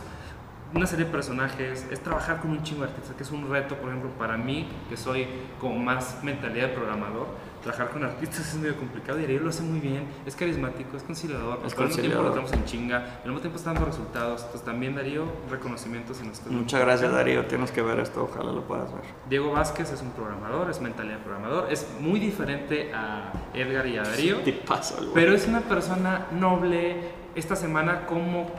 [0.75, 3.77] una serie de personajes, es trabajar con un chingo de artistas, que es un reto,
[3.77, 5.27] por ejemplo, para mí, que soy
[5.61, 7.27] como más mentalidad de programador,
[7.63, 11.03] trabajar con artistas es medio complicado y Darío lo hace muy bien, es carismático, es
[11.03, 14.43] conciliador, Es al mismo tiempo lo tenemos en chinga, al mismo tiempo está dando resultados,
[14.43, 17.47] entonces también Darío, reconocimientos en nuestro Muchas gracias, Darío.
[17.47, 18.25] Tienes que ver esto.
[18.25, 19.03] Ojalá lo puedas ver.
[19.29, 23.99] Diego Vázquez es un programador, es mentalidad de programador, es muy diferente a Edgar y
[23.99, 24.39] a Darío.
[24.39, 25.15] Tipazo, el güey.
[25.15, 27.19] Pero es una persona noble.
[27.35, 28.51] Esta semana, como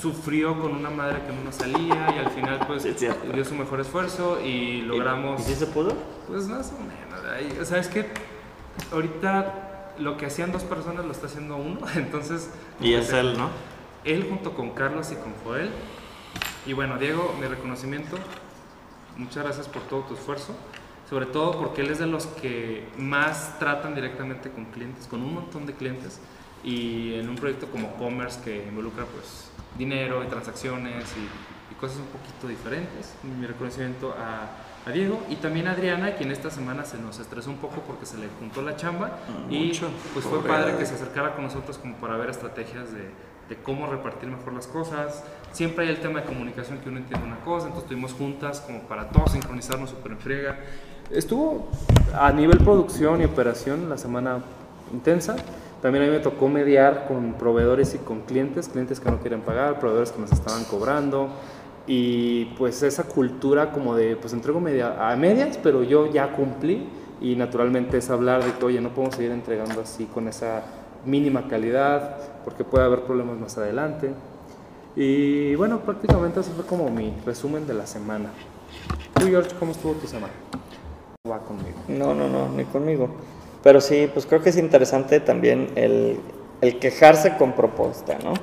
[0.00, 3.80] sufrió con una madre que no nos salía y al final, pues, dio su mejor
[3.80, 5.40] esfuerzo y logramos.
[5.42, 5.94] ¿Y si se pudo?
[6.28, 7.60] Pues más o menos.
[7.60, 8.06] O sea, es que
[8.92, 11.80] ahorita lo que hacían dos personas lo está haciendo uno.
[11.94, 12.50] Entonces.
[12.80, 13.50] Y pues, es él, ¿no?
[14.04, 15.70] Él junto con Carlos y con Joel.
[16.66, 18.16] Y bueno, Diego, mi reconocimiento.
[19.16, 20.54] Muchas gracias por todo tu esfuerzo.
[21.08, 25.34] Sobre todo porque él es de los que más tratan directamente con clientes, con un
[25.34, 26.20] montón de clientes.
[26.64, 31.98] Y en un proyecto como Commerce que involucra pues dinero y transacciones y, y cosas
[31.98, 33.14] un poquito diferentes.
[33.38, 37.50] Mi reconocimiento a, a Diego y también a Adriana, quien esta semana se nos estresó
[37.50, 39.18] un poco porque se le juntó la chamba.
[39.50, 39.88] Y Mucho.
[40.14, 40.78] pues fue Pobre padre Adri.
[40.78, 43.10] que se acercara con nosotros como para ver estrategias de,
[43.48, 45.22] de cómo repartir mejor las cosas.
[45.52, 48.80] Siempre hay el tema de comunicación que uno entiende una cosa, entonces estuvimos juntas como
[48.82, 50.58] para todos sincronizarnos súper en friega.
[51.10, 51.68] Estuvo
[52.18, 54.38] a nivel producción y operación la semana
[54.92, 55.36] intensa.
[55.84, 59.42] También a mí me tocó mediar con proveedores y con clientes, clientes que no quieren
[59.42, 61.28] pagar, proveedores que nos estaban cobrando.
[61.86, 66.88] Y pues esa cultura como de, pues entrego a medias, pero yo ya cumplí.
[67.20, 70.62] Y naturalmente es hablar de que, oye, no podemos seguir entregando así con esa
[71.04, 74.10] mínima calidad, porque puede haber problemas más adelante.
[74.96, 78.30] Y bueno, prácticamente eso fue como mi resumen de la semana.
[79.20, 80.32] Tú, George, ¿cómo estuvo tu semana?
[81.30, 81.76] Va conmigo.
[81.88, 83.33] No, no, no, ni conmigo.
[83.64, 86.20] Pero sí, pues creo que es interesante también el,
[86.60, 88.34] el quejarse con propuesta, ¿no?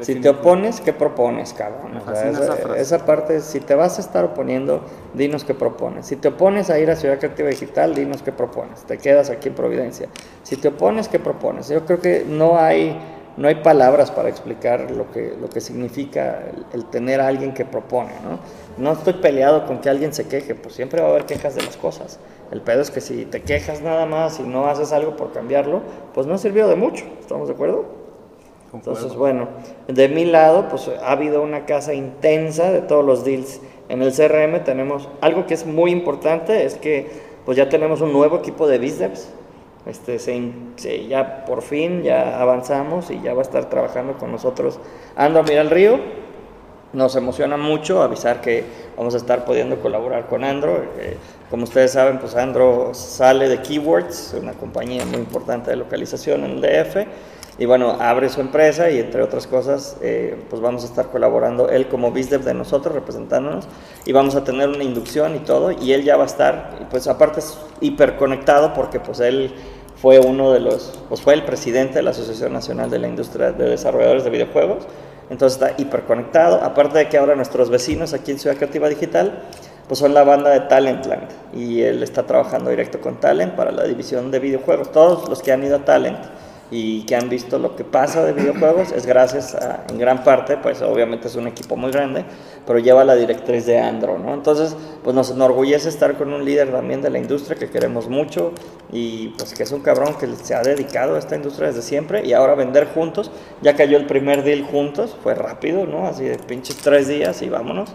[0.00, 1.96] si te opones, ¿qué propones, cabrón?
[1.96, 6.06] O sea, esa parte, si te vas a estar oponiendo, dinos qué propones.
[6.06, 8.82] Si te opones a ir a Ciudad Creativa Digital, dinos qué propones.
[8.82, 10.08] Te quedas aquí en Providencia.
[10.42, 11.68] Si te opones, ¿qué propones?
[11.68, 12.98] Yo creo que no hay,
[13.36, 17.54] no hay palabras para explicar lo que, lo que significa el, el tener a alguien
[17.54, 18.40] que propone, ¿no?
[18.76, 21.62] No estoy peleado con que alguien se queje, pues siempre va a haber quejas de
[21.62, 22.18] las cosas.
[22.52, 25.80] El pedo es que si te quejas nada más y no haces algo por cambiarlo,
[26.14, 27.04] pues no servido de mucho.
[27.20, 27.84] ¿Estamos de acuerdo?
[28.72, 29.48] Entonces, bueno,
[29.88, 33.60] de mi lado, pues ha habido una casa intensa de todos los deals.
[33.88, 38.12] En el CRM tenemos algo que es muy importante, es que pues ya tenemos un
[38.12, 39.28] nuevo equipo de BizDevs.
[39.86, 44.32] Este, se se- ya por fin ya avanzamos y ya va a estar trabajando con
[44.32, 44.80] nosotros
[45.14, 45.98] Ando Mira el Río.
[46.94, 48.62] Nos emociona mucho avisar que
[48.96, 50.82] vamos a estar pudiendo colaborar con Andro.
[50.98, 51.16] Eh,
[51.54, 56.50] como ustedes saben, pues Andro sale de Keywords, una compañía muy importante de localización en
[56.50, 57.06] el DF.
[57.60, 61.68] Y bueno, abre su empresa y entre otras cosas, eh, pues vamos a estar colaborando
[61.68, 63.68] él como BizDev de nosotros, representándonos.
[64.04, 65.70] Y vamos a tener una inducción y todo.
[65.70, 69.54] Y él ya va a estar, pues aparte es hiperconectado porque pues él
[69.94, 73.52] fue uno de los, pues fue el presidente de la Asociación Nacional de la Industria
[73.52, 74.88] de Desarrolladores de Videojuegos.
[75.30, 76.64] Entonces está hiperconectado.
[76.64, 79.44] Aparte de que ahora nuestros vecinos aquí en Ciudad Creativa Digital,
[79.88, 81.28] pues son la banda de Talentland.
[81.54, 84.92] Y él está trabajando directo con Talent para la división de videojuegos.
[84.92, 86.18] Todos los que han ido a Talent
[86.70, 90.56] y que han visto lo que pasa de videojuegos es gracias a, en gran parte,
[90.56, 92.24] pues obviamente es un equipo muy grande,
[92.66, 94.34] pero lleva la directriz de Andro, ¿no?
[94.34, 98.52] Entonces, pues nos enorgullece estar con un líder también de la industria que queremos mucho
[98.92, 102.24] y pues que es un cabrón que se ha dedicado a esta industria desde siempre
[102.24, 103.30] y ahora vender juntos,
[103.62, 106.06] ya cayó el primer deal juntos, fue rápido, ¿no?
[106.06, 107.90] Así de pinches tres días y vámonos.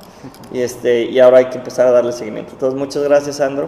[0.53, 2.51] Y, este, y ahora hay que empezar a darle seguimiento.
[2.53, 3.67] Entonces, muchas gracias, Andro.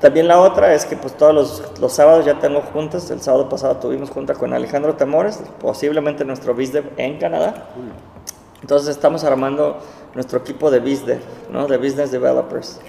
[0.00, 3.10] También la otra es que pues todos los, los sábados ya tengo juntas.
[3.10, 7.68] El sábado pasado tuvimos junta con Alejandro Temores, posiblemente nuestro BizDev en Canadá.
[8.60, 9.78] Entonces estamos armando
[10.14, 11.20] nuestro equipo de BizDev,
[11.50, 11.66] ¿no?
[11.66, 12.80] De Business Developers.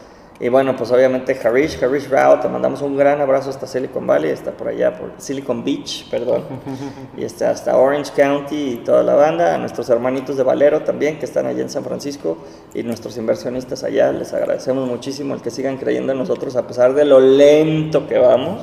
[0.42, 4.32] Y bueno, pues obviamente Harish, Harish Rao, te mandamos un gran abrazo hasta Silicon Valley,
[4.32, 6.44] está por allá, por Silicon Beach, perdón.
[7.18, 11.20] y está hasta Orange County y toda la banda, a nuestros hermanitos de Valero también,
[11.20, 12.38] que están allá en San Francisco,
[12.74, 16.94] y nuestros inversionistas allá, les agradecemos muchísimo el que sigan creyendo en nosotros a pesar
[16.94, 18.62] de lo lento que vamos.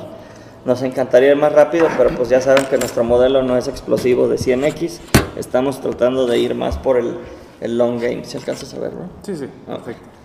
[0.65, 4.27] Nos encantaría ir más rápido, pero pues ya saben que nuestro modelo no es explosivo
[4.27, 4.97] de 100x,
[5.37, 7.19] estamos tratando de ir más por el,
[7.61, 9.01] el long game, si alcanzas a verlo.
[9.21, 9.75] Sí, sí, Ah.
[9.75, 10.16] perfecto.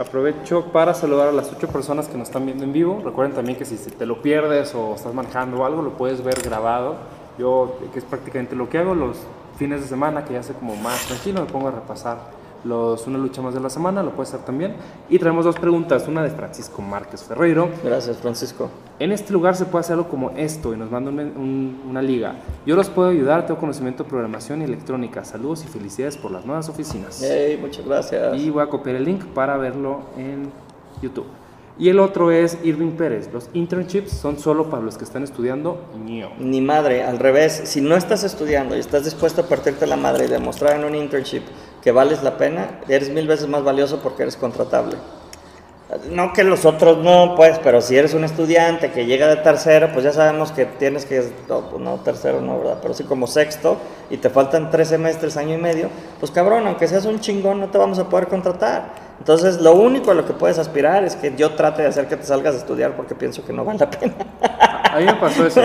[0.00, 3.02] Aprovecho para saludar a las ocho personas que nos están viendo en vivo.
[3.04, 6.40] Recuerden también que si te lo pierdes o estás manejando o algo, lo puedes ver
[6.40, 6.96] grabado.
[7.38, 9.18] Yo, que es prácticamente lo que hago los
[9.58, 12.16] fines de semana, que ya sé como más tranquilo, me pongo a repasar
[12.64, 14.74] los una lucha más de la semana, lo puedes hacer también.
[15.08, 17.68] Y traemos dos preguntas, una de Francisco Márquez Ferreiro.
[17.84, 18.70] Gracias, Francisco.
[18.98, 22.02] En este lugar se puede hacer algo como esto y nos manda un- un- una
[22.02, 22.34] liga.
[22.66, 25.24] Yo los puedo ayudar, tengo conocimiento de programación y electrónica.
[25.24, 27.20] Saludos y felicidades por las nuevas oficinas.
[27.20, 28.36] Yay, muchas gracias.
[28.36, 30.50] Y voy a copiar el link para verlo en
[31.02, 31.26] YouTube.
[31.78, 33.30] Y el otro es Irving Pérez.
[33.32, 35.78] Los internships son solo para los que están estudiando.
[36.38, 40.26] Ni madre, al revés, si no estás estudiando y estás dispuesto a partirte la madre
[40.26, 41.40] y demostrar en un internship
[41.82, 44.96] que vales la pena, eres mil veces más valioso porque eres contratable.
[46.08, 49.90] No que los otros no, pues, pero si eres un estudiante que llega de tercero,
[49.92, 52.78] pues ya sabemos que tienes que, no, no tercero no, ¿verdad?
[52.80, 53.76] Pero sí como sexto
[54.08, 55.88] y te faltan tres semestres, año y medio,
[56.20, 59.10] pues cabrón, aunque seas un chingón, no te vamos a poder contratar.
[59.18, 62.16] Entonces, lo único a lo que puedes aspirar es que yo trate de hacer que
[62.16, 64.14] te salgas a estudiar porque pienso que no vale la pena.
[64.92, 65.60] A mí me pasó eso.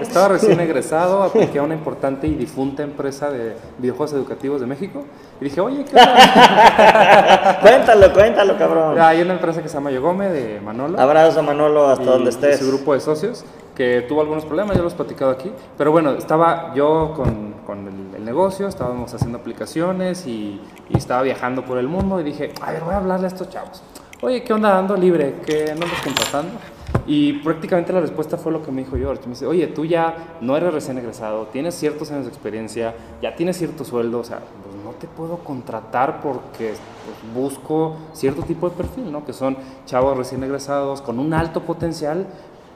[0.00, 5.04] Estaba recién egresado, apliqué a una importante y difunta empresa de videojuegos educativos de México.
[5.40, 7.58] Y dije, oye, ¿qué onda?
[7.60, 9.00] cuéntalo, cuéntalo, cabrón.
[9.00, 10.98] Hay una empresa que se llama Yogome de Manolo.
[11.00, 12.58] Abrazo a Manolo hasta y- donde estés.
[12.58, 13.44] su grupo de socios
[13.74, 15.50] que tuvo algunos problemas, ya los he platicado aquí.
[15.78, 20.60] Pero bueno, estaba yo con, con el, el negocio, estábamos haciendo aplicaciones y,
[20.90, 23.48] y estaba viajando por el mundo y dije, a ver, voy a hablarle a estos
[23.48, 23.82] chavos.
[24.20, 24.78] Oye, ¿qué onda?
[24.78, 25.36] ¿Ando libre?
[25.44, 26.52] ¿Qué no andas contratando?
[27.06, 29.22] Y prácticamente la respuesta fue lo que me dijo George.
[29.24, 33.34] Me dice, oye, tú ya no eres recién egresado, tienes ciertos años de experiencia, ya
[33.34, 36.74] tienes cierto sueldo, o sea, pues no te puedo contratar porque
[37.04, 39.24] pues, busco cierto tipo de perfil, ¿no?
[39.24, 42.26] Que son chavos recién egresados con un alto potencial,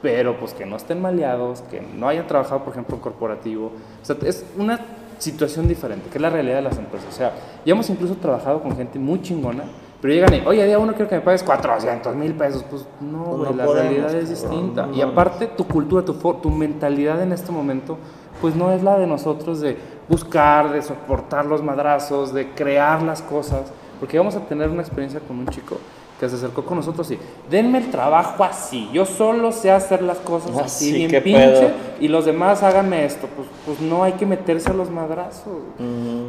[0.01, 3.71] pero pues que no estén maleados, que no hayan trabajado, por ejemplo, en corporativo.
[4.01, 4.79] O sea, es una
[5.19, 7.09] situación diferente, que es la realidad de las empresas.
[7.09, 7.33] O sea,
[7.65, 9.63] ya hemos incluso trabajado con gente muy chingona,
[10.01, 12.63] pero llegan y, oye, día uno quiero que me pagues 400 mil pesos.
[12.69, 14.85] Pues no, güey, no la podemos, realidad es distinta.
[14.87, 17.97] no y aparte, tu cultura, tu, for- tu mentalidad en este momento,
[18.41, 19.77] pues no es la de nosotros de
[20.07, 23.71] buscar, de soportar los madrazos, de crear las cosas.
[23.99, 25.77] Porque vamos a tener una experiencia con un chico
[26.19, 27.19] que se acercó con nosotros y
[27.49, 31.51] denme el trabajo así, yo solo sé hacer las cosas Ah, así, sí, bien pinche,
[31.59, 31.69] pedo.
[31.99, 35.57] y los demás háganme esto, pues, pues no hay que meterse a los madrazos.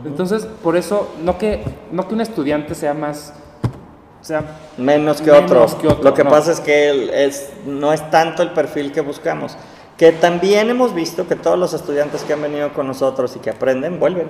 [0.05, 3.33] Entonces, por eso, no que, no que un estudiante sea más,
[4.29, 5.79] sea Menos que, Menos otro.
[5.81, 6.31] que otro, Lo que no.
[6.31, 9.57] pasa es que es, no es tanto el perfil que buscamos.
[9.97, 13.51] Que también hemos visto que todos los estudiantes que han venido con nosotros y que
[13.51, 14.29] aprenden, vuelven.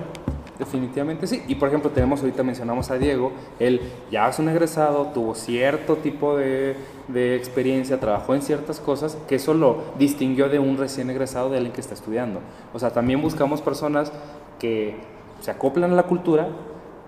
[0.57, 1.43] Definitivamente sí.
[1.47, 3.79] Y por ejemplo, tenemos ahorita mencionamos a Diego, él
[4.11, 6.75] ya es un egresado, tuvo cierto tipo de,
[7.07, 11.57] de experiencia, trabajó en ciertas cosas, que eso lo distinguió de un recién egresado de
[11.57, 12.41] alguien que está estudiando.
[12.73, 14.11] O sea, también buscamos personas
[14.59, 14.97] que
[15.39, 16.49] se acoplan a la cultura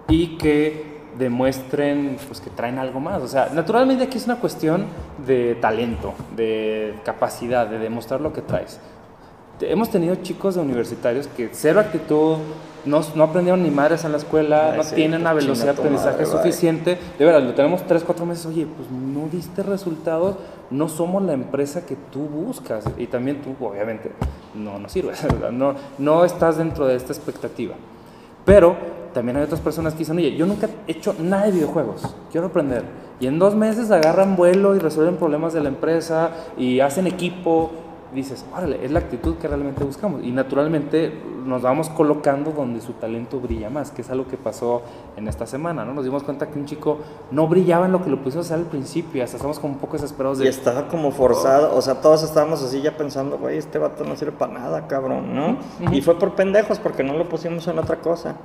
[0.07, 0.90] y que
[1.21, 3.21] demuestren pues que traen algo más.
[3.21, 4.85] O sea, naturalmente aquí es una cuestión
[5.25, 8.79] de talento, de capacidad, de demostrar lo que traes.
[9.61, 12.37] Hemos tenido chicos de universitarios que cero actitud,
[12.83, 15.79] no, no aprendieron ni madres en la escuela, Ay, no sí, tienen pues, velocidad de
[15.79, 16.37] aprendizaje madre, bye.
[16.37, 16.97] suficiente.
[17.19, 20.37] De verdad, lo tenemos 3, 4 meses, oye, pues no diste resultados,
[20.71, 22.83] no somos la empresa que tú buscas.
[22.97, 24.11] Y también tú, obviamente,
[24.55, 27.75] no nos sirves, no, no estás dentro de esta expectativa.
[28.43, 28.75] Pero
[29.13, 32.47] también hay otras personas que dicen, oye, yo nunca he hecho nada de videojuegos, quiero
[32.47, 32.83] aprender.
[33.19, 37.71] Y en dos meses agarran vuelo y resuelven problemas de la empresa y hacen equipo.
[38.15, 40.21] Dices, órale, es la actitud que realmente buscamos.
[40.23, 41.13] Y naturalmente
[41.45, 44.81] nos vamos colocando donde su talento brilla más, que es algo que pasó
[45.15, 45.93] en esta semana, ¿no?
[45.93, 46.97] Nos dimos cuenta que un chico
[47.31, 49.79] no brillaba en lo que lo pusimos hacer al principio y hasta estamos como un
[49.79, 50.45] poco desesperados de...
[50.45, 54.15] Y estaba como forzado, o sea, todos estábamos así ya pensando, güey, este vato no
[54.15, 55.57] sirve para nada, cabrón, ¿no?
[55.91, 58.35] Y fue por pendejos porque no lo pusimos en otra cosa.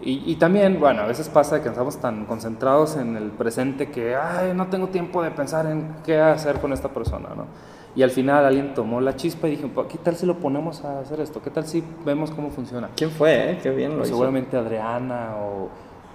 [0.00, 4.14] Y, y también, bueno, a veces pasa que estamos tan concentrados en el presente que,
[4.14, 7.46] ay, no tengo tiempo de pensar en qué hacer con esta persona, ¿no?
[7.96, 10.84] Y al final alguien tomó la chispa y dijo, "Pues, ¿qué tal si lo ponemos
[10.84, 11.42] a hacer esto?
[11.42, 12.90] ¿Qué tal si vemos cómo funciona?
[12.94, 13.58] ¿Quién fue, eh?
[13.60, 14.16] Qué bien lo Pues hizo.
[14.18, 15.68] seguramente Adriana o,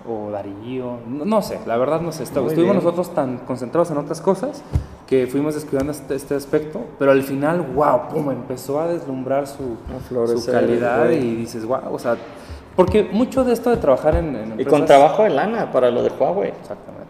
[0.09, 2.23] o Darío, no, no sé, la verdad no sé.
[2.23, 2.75] Está- Estuvimos bien.
[2.85, 4.63] nosotros tan concentrados en otras cosas
[5.07, 9.75] que fuimos descuidando este, este aspecto, pero al final, wow, pum, empezó a deslumbrar su,
[10.37, 12.15] su calidad y dices, wow, o sea,
[12.75, 14.71] porque mucho de esto de trabajar en, en Y empresas...
[14.73, 16.49] con trabajo de lana para lo de Huawei.
[16.49, 17.03] Exactamente.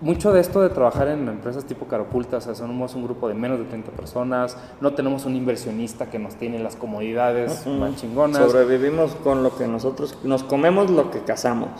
[0.00, 3.34] Mucho de esto de trabajar en empresas tipo Carapulta, o sea, somos un grupo de
[3.34, 8.48] menos de 30 personas, no tenemos un inversionista que nos tiene las comodidades más chingonas.
[8.48, 11.70] Sobrevivimos con lo que nosotros, nos comemos lo que cazamos.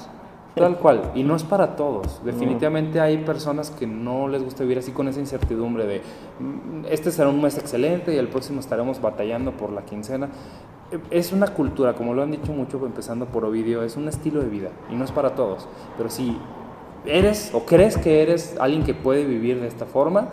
[0.56, 2.20] Tal cual, y no es para todos.
[2.24, 6.02] Definitivamente hay personas que no les gusta vivir así con esa incertidumbre de
[6.40, 10.28] "Mm, este será un mes excelente y el próximo estaremos batallando por la quincena.
[11.10, 14.48] Es una cultura, como lo han dicho mucho, empezando por Ovidio, es un estilo de
[14.48, 15.68] vida y no es para todos.
[15.96, 16.38] Pero si
[17.04, 20.28] eres o crees que eres alguien que puede vivir de esta forma,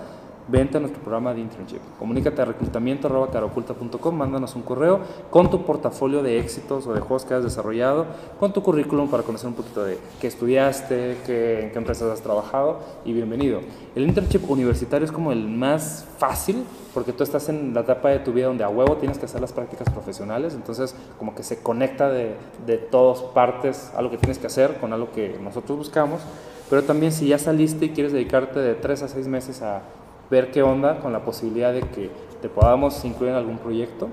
[0.47, 1.79] vente a nuestro programa de internship.
[1.97, 7.33] Comunícate a reclutamiento.caroculta.com, mándanos un correo con tu portafolio de éxitos o de juegos que
[7.33, 8.05] has desarrollado,
[8.39, 12.21] con tu currículum para conocer un poquito de qué estudiaste, qué, en qué empresas has
[12.21, 13.61] trabajado y bienvenido.
[13.95, 18.19] El internship universitario es como el más fácil porque tú estás en la etapa de
[18.19, 21.61] tu vida donde a huevo tienes que hacer las prácticas profesionales, entonces como que se
[21.61, 22.35] conecta de,
[22.65, 26.21] de todas partes a lo que tienes que hacer con algo que nosotros buscamos,
[26.69, 29.81] pero también si ya saliste y quieres dedicarte de 3 a 6 meses a
[30.29, 32.09] ver qué onda con la posibilidad de que
[32.41, 34.09] te podamos incluir en algún proyecto,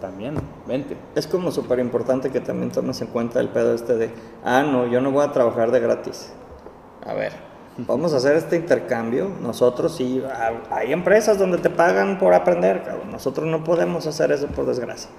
[0.00, 0.34] también,
[0.66, 0.96] vente.
[1.14, 4.10] Es como súper importante que también tomes en cuenta el pedo este de,
[4.44, 6.32] ah, no, yo no voy a trabajar de gratis.
[7.06, 7.32] A ver,
[7.76, 9.30] vamos a hacer este intercambio.
[9.40, 10.22] Nosotros sí,
[10.70, 13.12] hay empresas donde te pagan por aprender, cabrón.
[13.12, 15.10] Nosotros no podemos hacer eso por desgracia.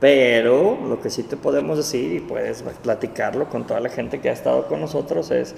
[0.00, 4.30] Pero lo que sí te podemos decir y puedes platicarlo con toda la gente que
[4.30, 5.54] ha estado con nosotros es,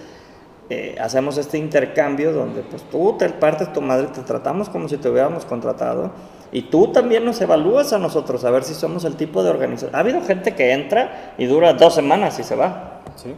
[0.70, 4.96] eh, hacemos este intercambio donde pues tú te partes tu madre, te tratamos como si
[4.96, 6.10] te hubiéramos contratado
[6.52, 9.94] y tú también nos evalúas a nosotros a ver si somos el tipo de organización.
[9.94, 13.02] Ha habido gente que entra y dura dos semanas y se va.
[13.16, 13.34] ¿sí?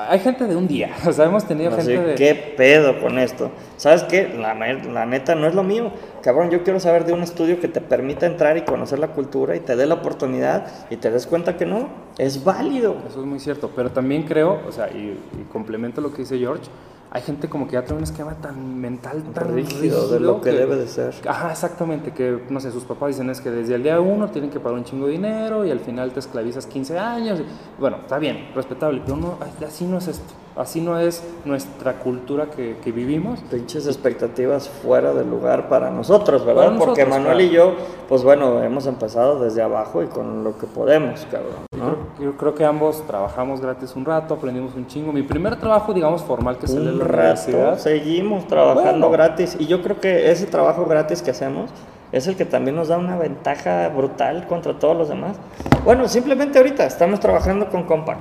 [0.00, 2.14] Hay gente de un día, o sea, hemos tenido Así, gente de...
[2.14, 3.50] ¿qué pedo con esto?
[3.76, 4.28] ¿Sabes qué?
[4.28, 5.90] La, ne- la neta no es lo mío.
[6.22, 9.56] Cabrón, yo quiero saber de un estudio que te permita entrar y conocer la cultura
[9.56, 12.96] y te dé la oportunidad y te des cuenta que no, es válido.
[13.08, 16.38] Eso es muy cierto, pero también creo, o sea, y, y complemento lo que dice
[16.38, 16.70] George,
[17.10, 20.50] hay gente como que ya trae un esquema tan mental, tan Rígido de lo que
[20.50, 21.14] debe de ser.
[21.26, 24.50] Ajá, exactamente, que no sé, sus papás dicen es que desde el día uno tienen
[24.50, 27.40] que pagar un chingo de dinero y al final te esclavizas 15 años.
[27.78, 32.46] Bueno, está bien, respetable, pero no, así no es esto, así no es nuestra cultura
[32.46, 33.40] que, que vivimos.
[33.50, 36.66] Pinches expectativas fuera de lugar para nosotros, ¿verdad?
[36.66, 37.50] Para Porque nosotros, Manuel claro.
[37.50, 37.72] y yo,
[38.08, 41.66] pues bueno, hemos empezado desde abajo y con lo que podemos, cabrón.
[41.76, 41.96] ¿no?
[42.22, 45.12] Yo creo que ambos trabajamos gratis un rato, aprendimos un chingo.
[45.12, 49.10] Mi primer trabajo, digamos, formal que de Un la rato seguimos trabajando Bueno.
[49.10, 51.70] gratis y yo creo que ese trabajo gratis que hacemos
[52.10, 55.36] es el que también nos da una ventaja brutal contra todos los demás.
[55.84, 58.18] Bueno, simplemente ahorita estamos trabajando con Compaq.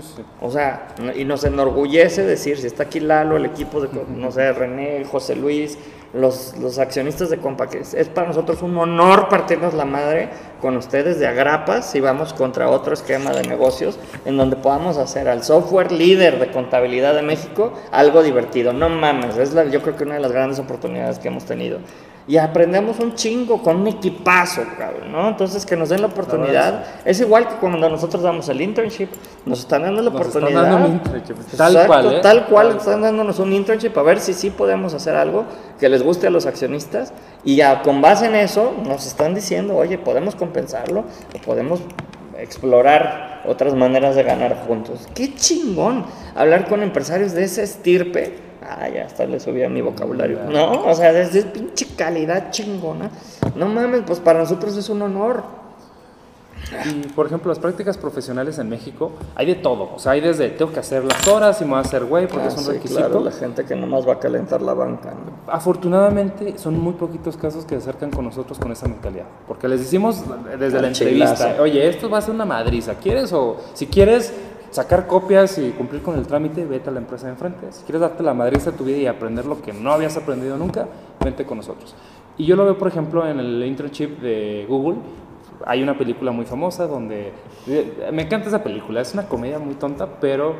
[0.00, 0.22] Sí, sí, sí.
[0.40, 4.52] O sea, y nos enorgullece decir, si está aquí Lalo, el equipo de, no sé,
[4.52, 5.78] René, José Luis,
[6.14, 10.30] los, los accionistas de Compa, que es, es para nosotros un honor partirnos la madre
[10.60, 15.28] con ustedes de agrapas si vamos contra otro esquema de negocios en donde podamos hacer
[15.28, 18.72] al software líder de contabilidad de México algo divertido.
[18.72, 21.78] No mames, es la, yo creo que una de las grandes oportunidades que hemos tenido.
[22.28, 25.28] Y aprendemos un chingo con un equipazo, cabrón, ¿no?
[25.28, 26.84] Entonces, que nos den la oportunidad.
[27.06, 29.08] Es igual que cuando nosotros damos el internship,
[29.46, 30.70] nos están dando la Nos están oportunidad.
[30.70, 32.20] dando un internship, tal Exacto, cual, ¿eh?
[32.20, 35.46] Tal cual, Tal están dándonos un internship a ver si sí podemos hacer algo
[35.80, 37.14] que les guste a los accionistas.
[37.44, 41.04] Y ya con base en eso, nos están diciendo, oye, podemos compensarlo
[41.34, 41.80] o podemos
[42.38, 45.08] explorar otras maneras de ganar juntos.
[45.14, 46.04] Qué chingón
[46.34, 48.47] hablar con empresarios de ese estirpe.
[48.68, 50.40] Ah, ya hasta le subí a mi vocabulario.
[50.50, 53.10] No, o sea, desde pinche calidad chingona.
[53.56, 55.42] No mames, pues para nosotros es un honor.
[56.84, 59.88] Y por ejemplo, las prácticas profesionales en México, hay de todo.
[59.94, 62.26] O sea, hay desde tengo que hacer las horas y me voy a hacer güey
[62.28, 63.00] porque Ah, es un sí, requisito.
[63.00, 65.12] claro, la gente que nomás va a calentar la banca.
[65.12, 65.50] ¿no?
[65.50, 69.24] Afortunadamente, son muy poquitos casos que se acercan con nosotros con esa mentalidad.
[69.46, 70.22] Porque les decimos
[70.58, 72.94] desde Al la entrevista, oye, esto va a ser una madriza.
[72.96, 74.34] ¿Quieres o si quieres
[74.70, 77.72] sacar copias y cumplir con el trámite, vete a la empresa de enfrente.
[77.72, 80.56] Si quieres darte la madriza de tu vida y aprender lo que no habías aprendido
[80.56, 80.86] nunca,
[81.24, 81.94] vente con nosotros.
[82.36, 84.98] Y yo lo veo, por ejemplo, en el internship de Google.
[85.66, 87.32] Hay una película muy famosa donde...
[87.66, 90.54] eh, Me encanta esa película, es una comedia muy tonta, pero...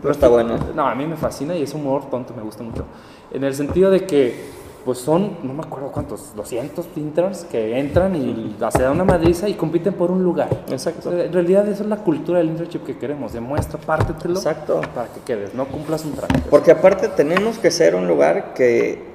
[0.00, 0.58] Pero está buena.
[0.74, 2.84] No, a mí me fascina y es humor tonto, me gusta mucho.
[3.30, 8.16] En el sentido de que, pues son, no me acuerdo cuántos, 200 interns que entran
[8.16, 10.48] y se dan una madriza y compiten por un lugar.
[10.70, 11.08] Exacto.
[11.08, 13.32] O sea, En realidad, eso es la cultura del internship que queremos.
[13.32, 14.80] Demuestra, pártetelo Exacto.
[14.94, 16.48] para que quedes, no cumplas un trámite.
[16.50, 19.11] Porque aparte tenemos que ser un lugar que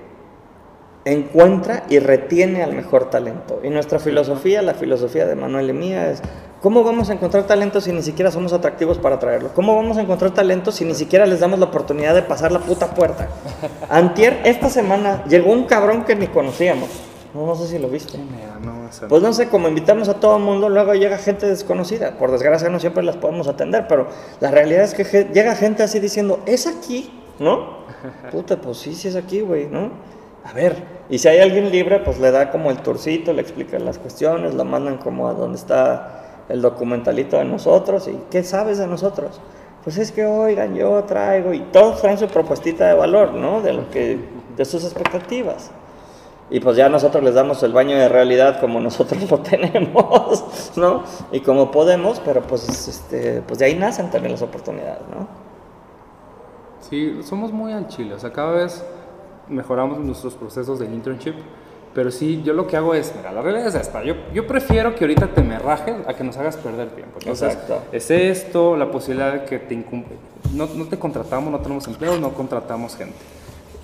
[1.12, 3.60] encuentra y retiene al mejor talento.
[3.64, 6.22] Y nuestra filosofía, la filosofía de Manuel y mía es,
[6.62, 9.50] ¿cómo vamos a encontrar talento si ni siquiera somos atractivos para atraerlo?
[9.54, 12.60] ¿Cómo vamos a encontrar talento si ni siquiera les damos la oportunidad de pasar la
[12.60, 13.28] puta puerta?
[13.90, 16.90] Antier, esta semana, llegó un cabrón que ni conocíamos.
[17.34, 18.18] No, no sé si lo viste.
[19.10, 22.18] Pues no sé, como invitamos a todo el mundo, luego llega gente desconocida.
[22.18, 24.08] Por desgracia no siempre las podemos atender, pero
[24.40, 27.12] la realidad es que llega gente así diciendo, ¿es aquí?
[27.40, 27.86] ¿No?
[28.32, 29.92] Puta, pues sí, sí es aquí, güey, ¿no?
[30.48, 33.84] A ver, y si hay alguien libre, pues le da como el tourcito, le explican
[33.84, 38.78] las cuestiones, lo mandan como a donde está el documentalito de nosotros y ¿qué sabes
[38.78, 39.42] de nosotros?
[39.84, 43.62] Pues es que, oigan, yo traigo, y todos traen su propuestita de valor, ¿no?
[43.62, 44.20] De lo que,
[44.56, 45.72] de sus expectativas.
[46.50, 51.04] Y pues ya nosotros les damos el baño de realidad como nosotros lo tenemos, ¿no?
[51.32, 55.28] Y como podemos, pero pues, este, pues de ahí nacen también las oportunidades, ¿no?
[56.90, 58.84] Sí, somos muy al chile, o sea, cada vez
[59.50, 61.34] mejoramos nuestros procesos del internship,
[61.94, 64.94] pero sí, yo lo que hago es, mira, la realidad es esta, yo, yo prefiero
[64.94, 67.18] que ahorita te me rajes a que nos hagas perder tiempo.
[67.20, 67.82] Entonces, Exacto.
[67.92, 70.04] es esto, la posibilidad de que te incum-
[70.54, 73.16] no, no te contratamos, no tenemos empleo, no contratamos gente.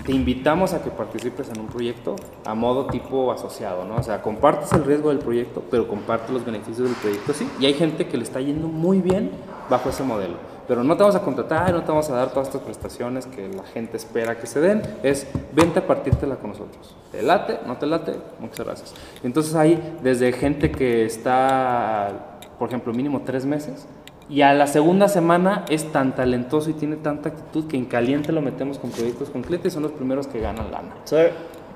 [0.06, 3.96] Te invitamos a que participes en un proyecto a modo tipo asociado, ¿no?
[3.96, 7.48] O sea, compartes el riesgo del proyecto, pero compartes los beneficios del proyecto, sí.
[7.58, 9.30] Y hay gente que le está yendo muy bien
[9.70, 10.34] bajo ese modelo.
[10.66, 13.48] Pero no te vamos a contratar, no te vamos a dar todas estas prestaciones que
[13.48, 14.82] la gente espera que se den.
[15.02, 16.96] Es vente a partírtela con nosotros.
[17.12, 17.58] ¿Te late?
[17.66, 18.14] ¿No te late?
[18.40, 18.94] Muchas gracias.
[19.22, 23.86] Entonces hay desde gente que está, por ejemplo, mínimo tres meses,
[24.28, 28.32] y a la segunda semana es tan talentoso y tiene tanta actitud que en caliente
[28.32, 30.94] lo metemos con proyectos con clientes y son los primeros que ganan lana.
[31.04, 31.16] Sí,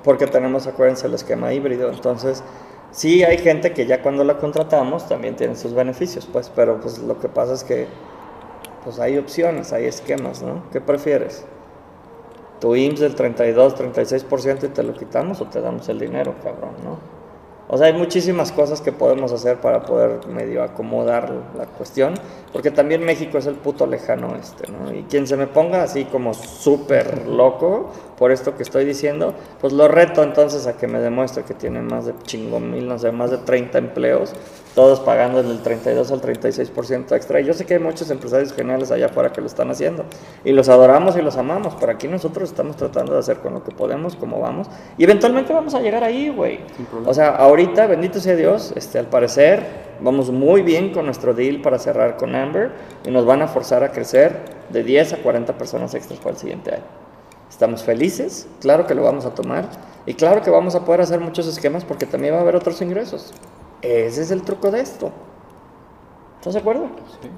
[0.03, 1.91] porque tenemos, acuérdense, el esquema híbrido.
[1.91, 2.43] Entonces,
[2.91, 6.97] sí hay gente que ya cuando la contratamos también tiene sus beneficios, pues, pero pues
[6.97, 7.87] lo que pasa es que
[8.83, 10.63] pues hay opciones, hay esquemas, ¿no?
[10.71, 11.45] ¿Qué prefieres?
[12.59, 16.75] ¿Tu IMSS del 32, 36% y te lo quitamos o te damos el dinero, cabrón,
[16.83, 16.97] no?
[17.71, 22.15] O sea, hay muchísimas cosas que podemos hacer para poder medio acomodar la cuestión,
[22.51, 24.93] porque también México es el puto lejano este, ¿no?
[24.93, 29.71] Y quien se me ponga así como súper loco por esto que estoy diciendo, pues
[29.71, 33.11] lo reto entonces a que me demuestre que tiene más de chingo mil, no sé,
[33.11, 34.33] más de 30 empleos,
[34.75, 37.39] todos pagando del 32 al 36% extra.
[37.39, 40.03] Y yo sé que hay muchos empresarios geniales allá afuera que lo están haciendo,
[40.43, 43.63] y los adoramos y los amamos, pero aquí nosotros estamos tratando de hacer con lo
[43.63, 44.67] que podemos, como vamos,
[44.97, 46.59] y eventualmente vamos a llegar ahí, güey.
[47.05, 51.61] O sea, ahorita, bendito sea Dios, este, al parecer vamos muy bien con nuestro deal
[51.61, 52.71] para cerrar con Amber
[53.05, 56.37] y nos van a forzar a crecer de 10 a 40 personas extras para el
[56.37, 56.83] siguiente año.
[57.49, 59.65] Estamos felices, claro que lo vamos a tomar
[60.05, 62.81] y claro que vamos a poder hacer muchos esquemas porque también va a haber otros
[62.81, 63.33] ingresos.
[63.81, 65.11] Ese es el truco de esto.
[66.39, 66.87] ¿Estás de acuerdo?
[67.21, 67.29] Sí.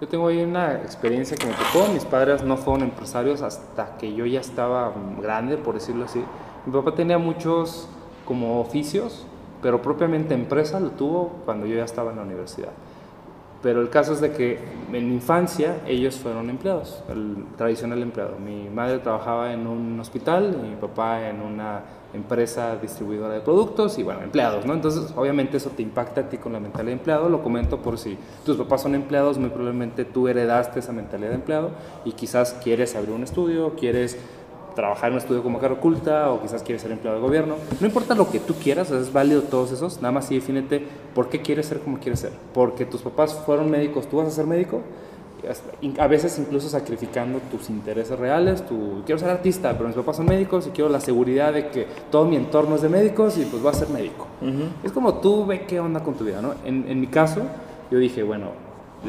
[0.00, 1.90] Yo tengo ahí una experiencia que me tocó.
[1.92, 6.24] Mis padres no fueron empresarios hasta que yo ya estaba grande, por decirlo así.
[6.66, 7.88] Mi papá tenía muchos
[8.24, 9.26] como oficios,
[9.64, 12.68] pero propiamente empresa lo tuvo cuando yo ya estaba en la universidad.
[13.62, 14.58] Pero el caso es de que
[14.92, 18.36] en mi infancia ellos fueron empleados, el tradicional empleado.
[18.38, 21.80] Mi madre trabajaba en un hospital y mi papá en una
[22.12, 24.74] empresa distribuidora de productos y bueno, empleados, ¿no?
[24.74, 27.96] Entonces, obviamente eso te impacta a ti con la mentalidad de empleado, lo comento por
[27.96, 31.70] si tus papás son empleados, muy probablemente tú heredaste esa mentalidad de empleado
[32.04, 34.18] y quizás quieres abrir un estudio, quieres
[34.74, 37.56] trabajar en un estudio como cara oculta o quizás quieres ser empleado de gobierno.
[37.80, 40.84] No importa lo que tú quieras, es válido todos esos, nada más sí defínete
[41.14, 42.32] por qué quieres ser como quieres ser.
[42.52, 44.82] Porque tus papás fueron médicos, tú vas a ser médico,
[45.98, 50.26] a veces incluso sacrificando tus intereses reales, tú quiero ser artista, pero mis papás son
[50.26, 53.62] médicos y quiero la seguridad de que todo mi entorno es de médicos y pues
[53.62, 54.26] voy a ser médico.
[54.82, 56.54] Es como tú ve qué onda con tu vida, ¿no?
[56.64, 57.42] En, en mi caso,
[57.90, 58.48] yo dije, bueno,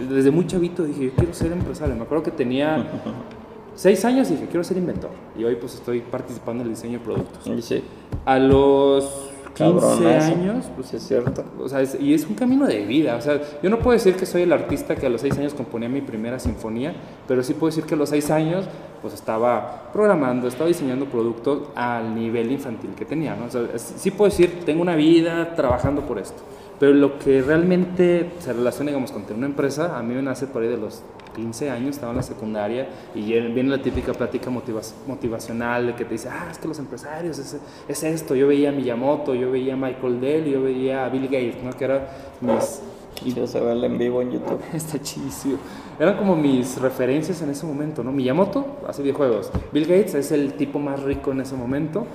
[0.09, 1.95] desde muy chavito dije, yo quiero ser empresario.
[1.95, 2.85] Me acuerdo que tenía
[3.75, 5.11] seis años y dije, quiero ser inventor.
[5.37, 7.65] Y hoy pues estoy participando en el diseño de productos.
[7.65, 7.83] Sí.
[8.25, 11.45] A los 15 años, pues es cierto.
[11.59, 13.15] O sea, y es un camino de vida.
[13.15, 15.53] O sea, yo no puedo decir que soy el artista que a los 6 años
[15.53, 16.93] componía mi primera sinfonía,
[17.27, 18.65] pero sí puedo decir que a los 6 años
[19.01, 23.45] pues estaba programando, estaba diseñando productos al nivel infantil que tenía, ¿no?
[23.45, 26.43] O sea, sí puedo decir, tengo una vida trabajando por esto.
[26.79, 30.47] Pero lo que realmente se relaciona, digamos, con tener una empresa, a mí me nace
[30.47, 31.03] por ahí de los
[31.35, 36.11] 15 años, estaba en la secundaria y viene la típica plática motivacional de que te
[36.11, 37.57] dice, ah, es que los empresarios es,
[37.87, 38.35] es, esto.
[38.35, 41.71] Yo veía a Miyamoto, yo veía a Michael Dell, yo veía a Bill Gates, ¿no?
[41.71, 42.01] Que eran
[42.41, 42.81] mis...
[43.23, 44.59] Y se en vivo en YouTube.
[44.73, 45.57] Está chidísimo.
[45.97, 48.11] Eran como mis referencias en ese momento, ¿no?
[48.11, 49.51] Miyamoto hace videojuegos.
[49.71, 52.05] Bill Gates es el tipo más rico en ese momento.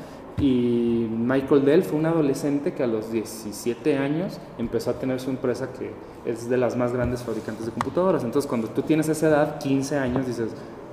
[0.40, 5.28] Y Michael Dell fue un adolescente que a los 17 años empezó a tener su
[5.28, 5.90] empresa que
[6.24, 8.24] es de las más grandes fabricantes de computadoras.
[8.24, 10.50] Entonces, cuando tú tienes esa edad, 15 años, dices,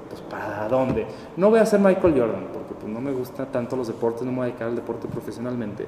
[0.10, 1.06] pues ¿para dónde?
[1.38, 4.32] No voy a ser Michael Jordan, porque pues, no me gusta tanto los deportes, no
[4.32, 5.86] me voy a dedicar al deporte profesionalmente.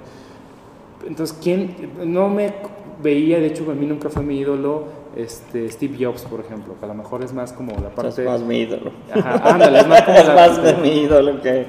[1.05, 1.75] Entonces, ¿quién?
[2.05, 2.53] No me
[3.01, 6.85] veía, de hecho, a mí nunca fue mi ídolo este, Steve Jobs, por ejemplo, que
[6.85, 8.21] a lo mejor es más como la parte...
[8.21, 8.91] Es más mi ídolo.
[9.11, 11.67] Ajá, ándale, es más como es más de mi ídolo que...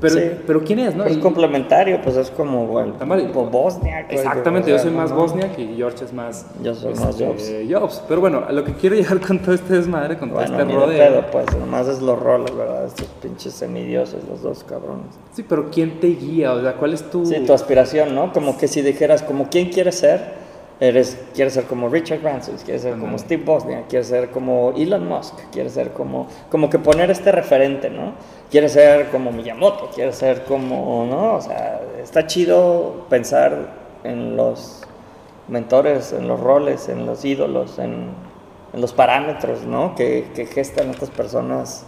[0.00, 1.04] Pero, pero ¿quién es, no?
[1.04, 4.12] Es complementario, pues es como, bueno, tipo Bosniak.
[4.12, 6.46] Exactamente, yo soy más Bosniak y George es más...
[6.62, 8.02] Yo soy más este, Jobs.
[8.06, 10.74] Pero bueno, a lo que quiero llegar con todo este desmadre, con todo bueno, este
[10.74, 10.98] rodeo...
[10.98, 12.84] Pedo, pues, nomás es los roles, ¿verdad?
[12.84, 15.06] Estos pinches semidioses, los dos cabrones.
[15.32, 16.52] Sí, pero ¿quién te guía?
[16.52, 17.24] O sea, ¿cuál es tu...?
[17.24, 18.30] Sí, tu aspiración, ¿no?
[18.30, 20.43] Como que si dijeras, como, ¿quién quieres ser?
[20.80, 25.08] Eres, quieres ser como Richard Branson, quieres ser como Steve Bosniak, quieres ser como Elon
[25.08, 28.14] Musk, quieres ser como, como que poner este referente, ¿no?
[28.50, 31.34] Quieres ser como Miyamoto, quieres ser como, ¿no?
[31.34, 33.68] O sea, está chido pensar
[34.02, 34.82] en los
[35.46, 38.08] mentores, en los roles, en los ídolos, en,
[38.72, 39.94] en los parámetros, ¿no?
[39.94, 41.86] Que, que gestan estas personas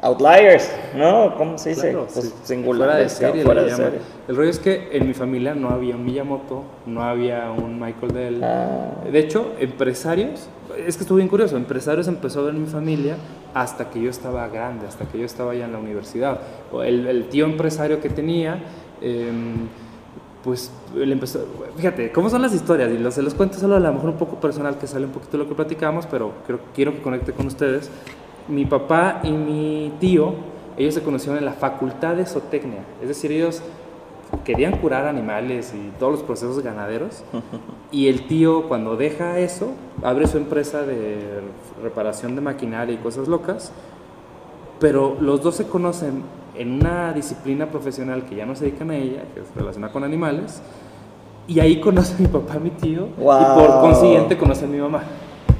[0.00, 1.34] outliers, ¿no?
[1.36, 1.92] ¿Cómo se dice?
[1.92, 2.88] pues singular.
[2.88, 3.42] Fuera de serie.
[3.44, 3.98] Fuera de serie.
[4.28, 8.12] El rollo es que en mi familia no había un Miyamoto, no había un Michael
[8.12, 8.44] Dell.
[8.44, 8.90] Ah.
[9.10, 13.16] De hecho, empresarios, es que estuvo bien curioso, empresarios empezó a ver en mi familia
[13.54, 16.40] hasta que yo estaba grande, hasta que yo estaba ya en la universidad.
[16.84, 18.62] El, el tío empresario que tenía...
[19.00, 19.32] Eh,
[20.44, 21.44] pues él empezó,
[21.76, 22.90] fíjate, ¿cómo son las historias?
[22.90, 25.32] Y se los cuento solo a lo mejor un poco personal, que sale un poquito
[25.32, 27.90] de lo que platicamos, pero creo, quiero que conecte con ustedes
[28.48, 30.34] mi papá y mi tío,
[30.76, 33.62] ellos se conocieron en la facultad de zootecnia, es decir, ellos
[34.44, 37.24] querían curar animales y todos los procesos ganaderos.
[37.90, 39.70] Y el tío cuando deja eso,
[40.02, 41.40] abre su empresa de
[41.82, 43.72] reparación de maquinaria y cosas locas,
[44.78, 46.22] pero los dos se conocen
[46.54, 50.04] en una disciplina profesional que ya no se dedican a ella, que es relacionada con
[50.04, 50.60] animales,
[51.46, 54.78] y ahí conoce a mi papá a mi tío, y por consiguiente conoce a mi
[54.78, 55.02] mamá.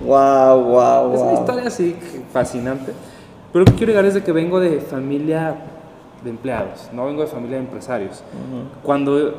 [0.00, 1.96] Wow, wow, Es una historia así
[2.32, 2.92] fascinante.
[3.52, 5.56] Pero lo que quiero llegar es de que vengo de familia
[6.22, 8.22] de empleados, no vengo de familia de empresarios.
[8.82, 9.34] Cuando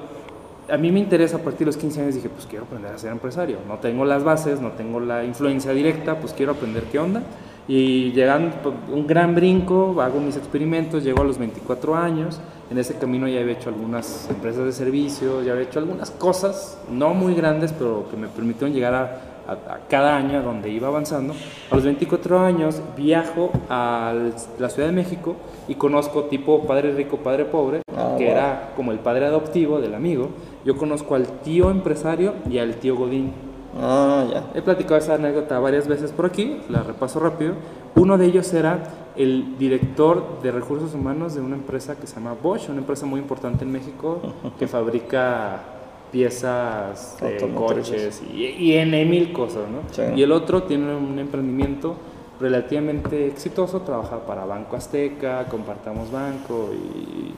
[0.70, 2.98] a mí me interesa a partir de los 15 años dije, pues quiero aprender a
[2.98, 3.58] ser empresario.
[3.68, 7.24] No tengo las bases, no tengo la influencia directa, pues quiero aprender qué onda.
[7.68, 12.40] Y llegando pues, un gran brinco, hago mis experimentos, llego a los 24 años.
[12.72, 16.78] En ese camino ya he hecho algunas empresas de servicio, ya he hecho algunas cosas,
[16.92, 19.22] no muy grandes, pero que me permitieron llegar a
[19.52, 21.34] a, cada año donde iba avanzando.
[21.72, 24.14] A los 24 años viajo a
[24.60, 25.36] la Ciudad de México
[25.68, 29.96] y conozco tipo padre rico, padre pobre, ah, que era como el padre adoptivo del
[29.96, 30.30] amigo.
[30.66, 33.34] Yo conozco al tío empresario y al tío Godín.
[33.80, 34.52] Ah, ya.
[34.56, 37.54] He platicado esa anécdota varias veces por aquí, la repaso rápido.
[37.96, 38.84] Uno de ellos era
[39.16, 43.20] el director de recursos humanos de una empresa que se llama Bosch, una empresa muy
[43.20, 44.22] importante en México
[44.58, 45.79] que fabrica
[46.12, 50.16] piezas de coches y, en mil cosas, ¿no?
[50.16, 51.96] Y el otro tiene un emprendimiento
[52.40, 57.34] relativamente exitoso, trabaja para Banco Azteca, compartamos banco y,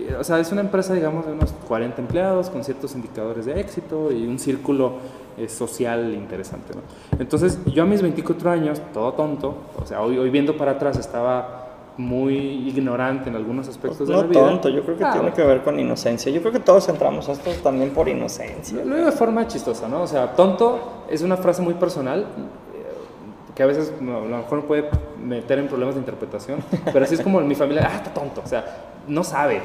[0.00, 3.60] Y, O sea, es una empresa, digamos, de unos 40 empleados con ciertos indicadores de
[3.60, 4.94] éxito y un círculo
[5.38, 6.82] eh, social interesante, ¿no?
[7.18, 10.98] Entonces, yo a mis 24 años, todo tonto, o sea, hoy, hoy viendo para atrás
[10.98, 11.69] estaba
[12.00, 12.34] muy
[12.68, 14.40] ignorante en algunos aspectos de No la vida.
[14.40, 16.32] tonto, yo creo que Ah, tiene que ver con inocencia.
[16.32, 18.82] Yo creo que todos entramos a esto también por inocencia.
[18.84, 20.02] Lo digo de forma chistosa, ¿no?
[20.02, 24.36] O sea, tonto es una frase muy personal eh, que a veces no, a lo
[24.38, 24.88] mejor puede
[25.22, 26.60] meter en problemas de interpretación,
[26.92, 28.64] pero así es como en mi familia, ah, está tonto, o sea,
[29.06, 29.60] no sabe.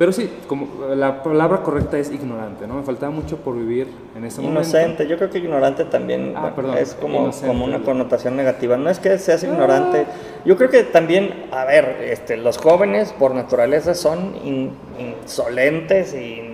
[0.00, 0.66] Pero sí, como
[0.96, 2.72] la palabra correcta es ignorante, ¿no?
[2.76, 3.86] Me faltaba mucho por vivir
[4.16, 4.60] en ese momento.
[4.62, 7.48] Inocente, yo creo que ignorante también Ah, perdón, es como, inocente.
[7.48, 8.78] como una connotación negativa.
[8.78, 10.06] No es que seas ignorante,
[10.46, 16.49] yo creo que también, a ver, este, los jóvenes por naturaleza son in- insolentes y,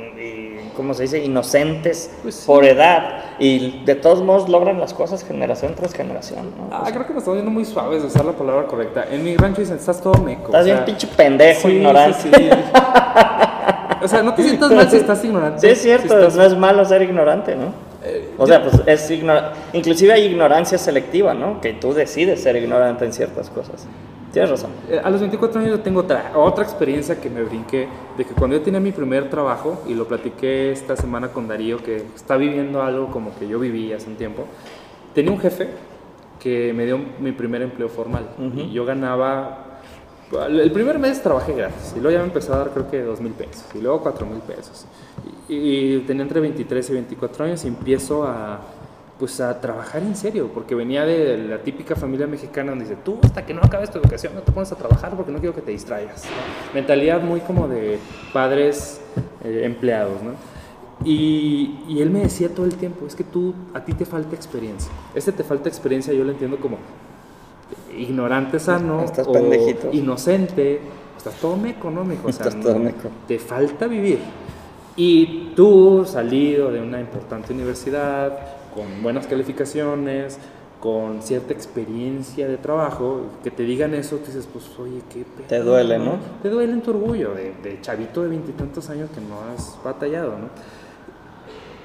[0.77, 1.25] ¿cómo se dice?
[1.25, 2.47] Inocentes Pues sí.
[2.47, 6.51] por edad y de todos modos logran las cosas generación tras generación.
[6.57, 6.69] ¿no?
[6.71, 9.05] Ah, O sea, creo que nos estamos yendo muy suaves de usar la palabra correcta.
[9.11, 10.47] En mi rancho dicen, estás todo meco.
[10.47, 12.19] estás o sea, bien pinche pendejo, sí, ignorante.
[12.23, 12.31] sí,
[14.03, 15.61] o sea, no te sientas mal si estás ignorante.
[15.61, 17.73] Sí, es cierto, si estás- no es malo ser ignorante, ¿no?
[18.05, 21.61] Eh, O sea, pues es ignora- inclusive hay ignorancia selectiva, ¿no?
[21.61, 23.87] Que tú decides ser ignorante en ciertas cosas.
[24.37, 24.73] Tienes razón.
[24.91, 27.89] Eh, A los 24 años yo tengo otra, otra experiencia que me brinqué,
[28.19, 31.79] de que cuando yo tenía mi primer trabajo, y lo platiqué esta semana con Darío,
[31.79, 34.45] que está viviendo algo como que yo viví hace un tiempo,
[35.15, 35.71] tenía un jefe
[36.39, 38.29] que me dio mi primer empleo formal.
[38.55, 39.81] Y yo ganaba,
[40.51, 43.19] el primer mes trabajé gratis, y luego ya me empezó a dar creo que 2
[43.23, 44.85] mil pesos, y luego 4 mil pesos.
[45.49, 48.61] Y, y tenía entre 23 y 24 años y empiezo a
[49.19, 53.19] pues a trabajar en serio, porque venía de la típica familia mexicana donde dice, tú
[53.23, 55.63] hasta que no acabes tu educación no te pones a trabajar porque no quiero que
[55.63, 56.25] te distraigas.
[56.25, 56.75] ¿no?
[56.75, 57.99] Mentalidad muy como de
[58.33, 59.01] padres
[59.43, 60.33] eh, empleados, ¿no?
[61.05, 64.35] Y, y él me decía todo el tiempo, es que tú, a ti te falta
[64.35, 64.91] experiencia.
[65.15, 66.79] Este te falta experiencia, yo lo entiendo como
[67.97, 69.89] ignorante sano, Estás o pendejito.
[69.93, 70.81] inocente,
[71.17, 72.29] estás todo meco, ¿no, mijo?
[72.29, 73.09] O sea, Estás todo meco.
[73.27, 74.19] Te falta vivir.
[74.97, 78.39] Y tú, salido de una importante universidad,
[78.75, 80.39] con buenas calificaciones,
[80.81, 85.47] con cierta experiencia de trabajo, que te digan eso, tú dices, pues, oye, qué pedo,
[85.49, 86.19] Te duele, ¿no?
[86.43, 90.33] Te duele en tu orgullo de, de chavito de veintitantos años que no has batallado,
[90.39, 90.49] ¿no?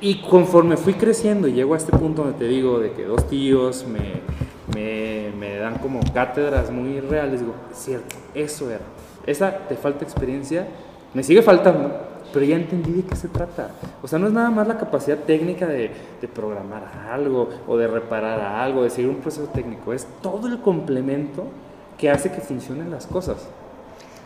[0.01, 3.27] Y conforme fui creciendo y llego a este punto donde te digo de que dos
[3.27, 4.21] tíos me,
[4.73, 8.83] me, me dan como cátedras muy reales, digo, cierto, eso era.
[9.25, 10.67] Esa te falta experiencia,
[11.13, 13.71] me sigue faltando, pero ya entendí de qué se trata.
[14.01, 15.91] O sea, no es nada más la capacidad técnica de,
[16.33, 21.45] programar algo o de reparar algo, de seguir un proceso técnico, es todo el complemento
[21.97, 23.47] que hace que funcionen las cosas.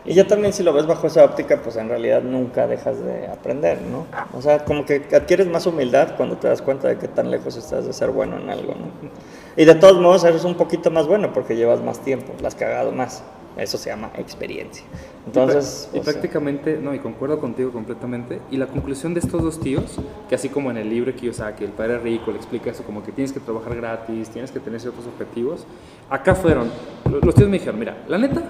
[0.07, 3.27] Y ya también si lo ves bajo esa óptica, pues en realidad nunca dejas de
[3.27, 4.05] aprender, ¿no?
[4.37, 7.57] O sea, como que adquieres más humildad cuando te das cuenta de que tan lejos
[7.57, 9.09] estás de ser bueno en algo, ¿no?
[9.57, 12.55] Y de todos modos eres un poquito más bueno porque llevas más tiempo, la has
[12.55, 13.23] cagado más.
[13.57, 14.83] Eso se llama experiencia.
[15.25, 18.39] Entonces, y, o sea, prácticamente, no, y concuerdo contigo completamente.
[18.51, 19.97] Y la conclusión de estos dos tíos,
[20.29, 22.83] que así como en el libro que yo saqué, el padre rico le explica eso,
[22.83, 25.65] como que tienes que trabajar gratis, tienes que tener ciertos objetivos,
[26.09, 26.69] acá fueron,
[27.09, 28.43] lo- los tíos me dijeron, mira, la neta,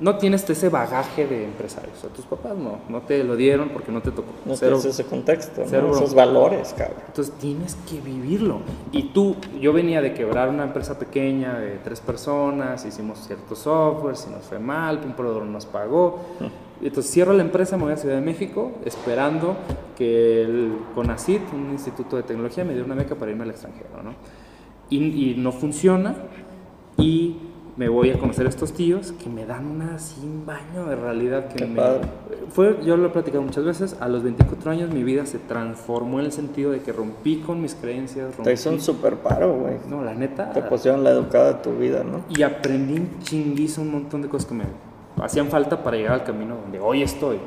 [0.00, 1.96] no tienes ese bagaje de empresarios.
[1.98, 4.28] O sea, tus papás no, no te lo dieron porque no te tocó.
[4.44, 5.66] no Cero- tienes ese contexto, ¿no?
[5.68, 6.24] cero esos bronca.
[6.26, 6.98] valores, cabrón.
[7.06, 8.60] entonces tienes que vivirlo.
[8.92, 14.26] Y tú, yo venía de quebrar una empresa pequeña de tres personas, hicimos ciertos softwares
[14.28, 16.20] y nos fue mal, un proveedor no nos pagó.
[16.82, 19.56] Entonces cierro la empresa, me voy a Ciudad de México, esperando
[19.96, 23.88] que el CONACIT, un instituto de tecnología, me diera una beca para irme al extranjero.
[24.04, 24.10] ¿no?
[24.90, 26.14] Y, y no funciona
[26.98, 27.36] y
[27.76, 31.48] me voy a conocer a estos tíos que me dan una sin baño de realidad
[31.48, 32.00] que Qué me, padre.
[32.50, 36.20] fue, yo lo he platicado muchas veces, a los 24 años mi vida se transformó
[36.20, 39.54] en el sentido de que rompí con mis creencias, rompí, Te hizo un super paro,
[39.54, 39.74] güey.
[39.88, 42.22] no, la neta, Te pusieron la educada de tu vida, ¿no?
[42.34, 44.64] y aprendí un chinguizo un montón de cosas que me
[45.22, 47.38] hacían falta para llegar al camino donde hoy estoy.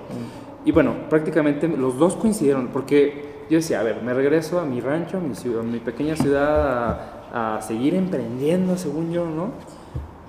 [0.65, 4.79] Y bueno, prácticamente los dos coincidieron, porque yo decía, a ver, me regreso a mi
[4.79, 6.99] rancho, a mi, ciudad, a mi pequeña ciudad,
[7.33, 9.51] a, a seguir emprendiendo, según yo, ¿no?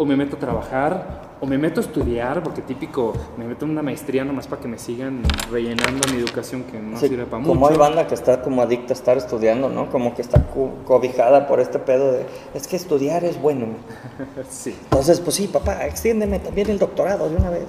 [0.00, 3.72] O me meto a trabajar, o me meto a estudiar, porque típico, me meto en
[3.72, 5.20] una maestría nomás para que me sigan
[5.52, 7.50] rellenando mi educación que no Sí, sirve para mucho.
[7.52, 9.90] como hay banda que está como adicta a estar estudiando, ¿no?
[9.90, 12.24] Como que está co- cobijada por este pedo de,
[12.54, 13.66] es que estudiar es bueno.
[14.48, 14.74] Sí.
[14.84, 17.66] Entonces, pues sí, papá, extiéndeme también el doctorado de una vez.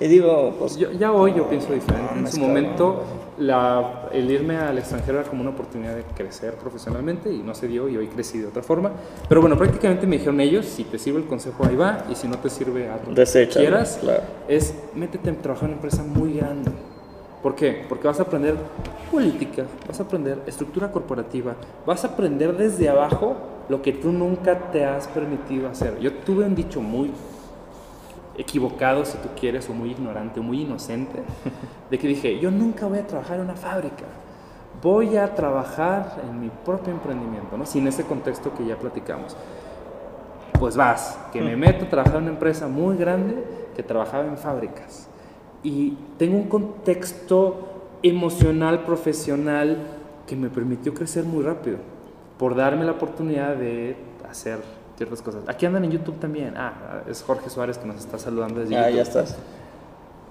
[0.00, 2.14] Y digo, pues Yo- ya hoy yo pienso diferente.
[2.14, 3.02] No, en su momento,
[3.38, 7.66] la- el irme al extranjero era como una oportunidad de crecer profesionalmente y no se
[7.68, 8.92] dio y hoy crecí de otra forma.
[9.28, 12.28] Pero bueno, prácticamente me dijeron ellos, si te sirve el consejo ahí va y si
[12.28, 14.22] no te sirve a Deséchalo, quieras, claro.
[14.48, 16.70] es métete a trabajar en una empresa muy grande.
[17.42, 17.84] ¿Por qué?
[17.88, 18.54] Porque vas a aprender
[19.10, 21.54] política, vas a aprender estructura corporativa,
[21.84, 23.36] vas a aprender desde abajo
[23.68, 25.98] lo que tú nunca te has permitido hacer.
[25.98, 27.10] Yo tuve un dicho muy
[28.36, 31.22] equivocado, si tú quieres, o muy ignorante, o muy inocente,
[31.90, 34.04] de que dije, yo nunca voy a trabajar en una fábrica,
[34.82, 37.64] voy a trabajar en mi propio emprendimiento, ¿no?
[37.64, 39.36] Sin ese contexto que ya platicamos.
[40.58, 43.42] Pues vas, que me meto a trabajar en una empresa muy grande
[43.74, 45.08] que trabajaba en fábricas.
[45.62, 47.68] Y tengo un contexto
[48.02, 49.78] emocional, profesional,
[50.26, 51.78] que me permitió crecer muy rápido,
[52.38, 53.96] por darme la oportunidad de
[54.28, 54.58] hacer
[54.96, 55.42] ciertas cosas.
[55.48, 56.54] Aquí andan en YouTube también.
[56.56, 58.96] Ah, es Jorge Suárez que nos está saludando desde Ah, YouTube.
[58.96, 59.36] ya estás.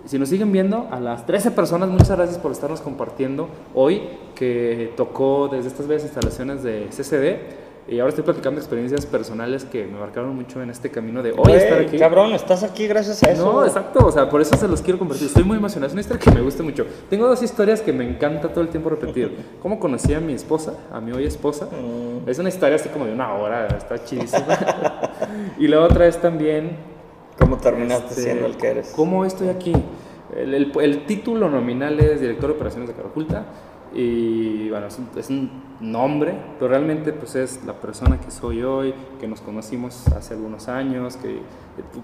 [0.05, 4.01] Si nos siguen viendo, a las 13 personas, muchas gracias por estarnos compartiendo hoy,
[4.35, 7.62] que tocó desde estas bellas instalaciones de CCD.
[7.85, 11.51] Y ahora estoy platicando experiencias personales que me marcaron mucho en este camino de hoy
[11.51, 11.97] estar aquí.
[11.97, 13.51] Cabrón, estás aquí gracias a eso.
[13.51, 15.27] No, exacto, o sea, por eso se los quiero compartir.
[15.27, 16.85] Estoy muy emocionado, es una historia que me gusta mucho.
[17.09, 19.37] Tengo dos historias que me encanta todo el tiempo repetir.
[19.61, 21.65] ¿Cómo conocí a mi esposa, a mi hoy esposa?
[21.65, 22.29] Mm.
[22.29, 24.57] Es una historia así como de una hora, está chidísima.
[25.59, 26.77] y la otra es también
[27.37, 28.93] ¿Cómo terminaste este, siendo el que eres?
[28.95, 29.73] ¿Cómo estoy aquí?
[30.37, 33.45] El, el- el título nominal es director de operaciones de Caraculta
[33.93, 39.27] y bueno, es un, nombre, pero realmente pues es la persona que soy hoy, que
[39.27, 41.41] nos conocimos hace algunos años, que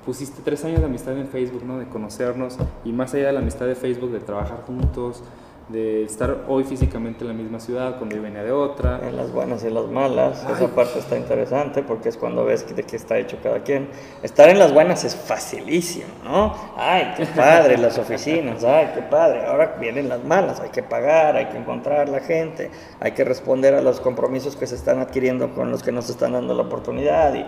[0.06, 1.80] pusiste tres años de amistad en Facebook, ¿no?
[1.80, 5.24] De conocernos y más allá de la amistad de Facebook, de trabajar juntos,
[5.70, 9.08] de estar hoy físicamente en la misma ciudad cuando yo venía de otra.
[9.08, 12.76] En las buenas y en las malas, esa parte está interesante porque es cuando ves
[12.76, 13.90] de qué está hecho cada quien.
[14.24, 16.56] Estar en las buenas es facilísimo, ¿no?
[16.76, 19.46] Ay, qué padre, las oficinas, ay, qué padre.
[19.46, 23.76] Ahora vienen las malas, hay que pagar, hay que encontrar la gente, hay que responder
[23.76, 27.36] a los compromisos que se están adquiriendo con los que nos están dando la oportunidad.
[27.36, 27.46] Y,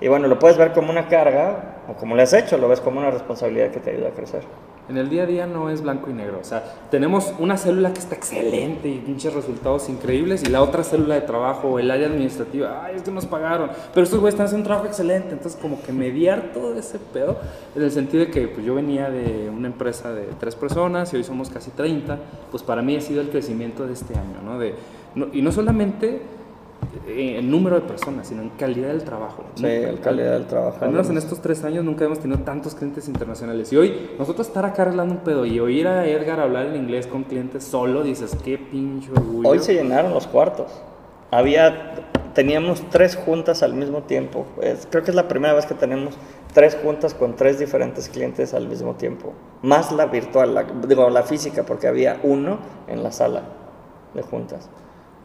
[0.00, 2.80] y bueno, lo puedes ver como una carga o como le has hecho, lo ves
[2.80, 4.42] como una responsabilidad que te ayuda a crecer.
[4.88, 6.38] En el día a día no es blanco y negro.
[6.40, 6.62] O sea,
[6.92, 11.22] tenemos una célula que está excelente y pinches resultados increíbles y la otra célula de
[11.22, 13.70] trabajo o el área administrativa, ay, es que nos pagaron.
[13.92, 15.30] Pero estos güeyes están haciendo un trabajo excelente.
[15.32, 17.36] Entonces, como que mediar todo ese pedo
[17.74, 21.16] en el sentido de que pues, yo venía de una empresa de tres personas y
[21.16, 22.18] hoy somos casi 30,
[22.52, 24.56] pues para mí ha sido el crecimiento de este año, ¿no?
[24.60, 24.74] De,
[25.16, 26.20] no- y no solamente
[27.08, 29.44] en número de personas, sino en calidad del trabajo.
[29.54, 30.78] Sí, la calidad del trabajo.
[30.84, 33.72] Al menos en estos tres años nunca hemos tenido tantos clientes internacionales.
[33.72, 37.06] Y hoy, nosotros estar acá arreglando un pedo y oír a Edgar hablar en inglés
[37.06, 39.48] con clientes solo, dices, qué pinche orgullo.
[39.48, 40.72] Hoy se llenaron los cuartos.
[41.30, 41.94] Había,
[42.34, 44.46] teníamos tres juntas al mismo tiempo.
[44.60, 46.14] Es- creo que es la primera vez que tenemos
[46.54, 49.32] tres juntas con tres diferentes clientes al mismo tiempo.
[49.62, 52.58] Más la virtual, la, digo, la física, porque había uno
[52.88, 53.42] en la sala
[54.14, 54.68] de juntas.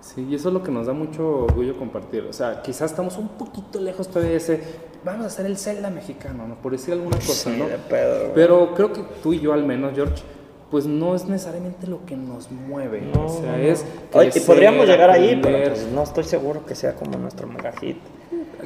[0.01, 2.25] Sí, y eso es lo que nos da mucho orgullo compartir.
[2.29, 4.61] O sea, quizás estamos un poquito lejos todavía de ese,
[5.05, 6.55] vamos a hacer el Zelda mexicano, ¿no?
[6.55, 7.67] Por decir alguna cosa, Sí, ¿no?
[7.67, 8.31] de pedo.
[8.33, 10.23] Pero creo que tú y yo al menos, George,
[10.71, 13.03] pues no es necesariamente lo que nos mueve.
[13.15, 13.85] o sea, es...
[14.13, 17.71] Oye, y podríamos llegar ahí, pero pues no estoy seguro que sea como nuestro mega
[17.73, 17.97] hit.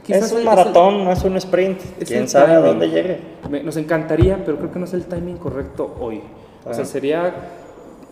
[0.03, 1.80] Quizás es un maratón, no es un sprint.
[1.99, 2.66] es Quién sabe a timing.
[2.70, 3.20] dónde llegue.
[3.49, 6.22] Me- nos encantaría, pero creo que no es el timing correcto hoy.
[6.64, 6.86] O sea, Ah.
[6.88, 7.34] sería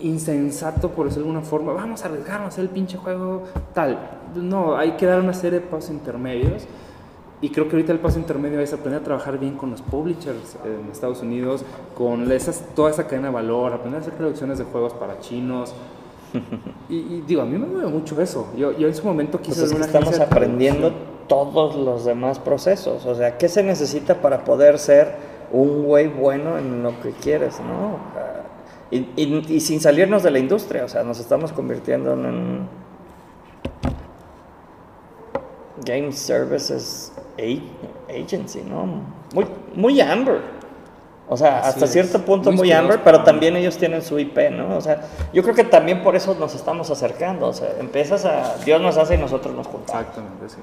[0.03, 3.43] insensato, por decirlo de alguna forma, vamos a arriesgarnos a hacer el pinche juego
[3.73, 3.97] tal.
[4.35, 6.67] No, hay que dar una serie de pasos intermedios.
[7.41, 10.55] Y creo que ahorita el paso intermedio es aprender a trabajar bien con los publishers
[10.63, 14.63] en Estados Unidos, con esas, toda esa cadena de valor, aprender a hacer producciones de
[14.63, 15.73] juegos para chinos.
[16.89, 18.47] Y, y digo, a mí me mueve mucho eso.
[18.57, 20.91] Yo, yo en su momento quise Pues es que estamos de aprendiendo
[21.27, 23.05] todos los demás procesos.
[23.05, 25.15] O sea, ¿qué se necesita para poder ser
[25.51, 27.97] un güey bueno en lo que quieres, no?
[28.94, 32.68] Y, y- y sin salirnos de la industria, o sea, nos estamos convirtiendo en un
[35.86, 37.11] Game Services
[38.10, 38.86] Agency, ¿no?
[39.34, 39.45] Muy,
[39.76, 40.41] muy Amber.
[41.28, 41.91] O sea, Así hasta es.
[41.91, 44.78] cierto punto Muy Amber, pero también ellos tienen su IP, ¿no?
[44.78, 45.02] O sea,
[45.34, 47.48] yo creo que también por eso nos estamos acercando.
[47.48, 48.57] O sea, empiezas a.
[48.64, 50.02] Dios nos hace y nosotros nos juntamos.
[50.02, 50.57] Exactamente, sí.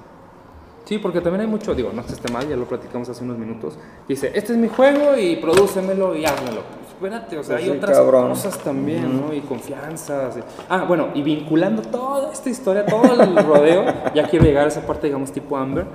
[0.84, 3.24] Sí, porque también hay mucho, digo, no es que esté mal, ya lo platicamos hace
[3.24, 3.78] unos minutos.
[4.08, 6.62] Dice, este es mi juego y prodúcemelo y háblalo.
[7.00, 8.28] Espérate, o sea, Pues hay sí, otras cabrón.
[8.28, 9.32] cosas también, ¿no?
[9.32, 10.36] Y confianzas.
[10.36, 14.68] y- Ah, bueno, y vinculando toda esta historia, todo el rodeo, ya quiero llegar a
[14.68, 15.86] esa parte, digamos, tipo Amber.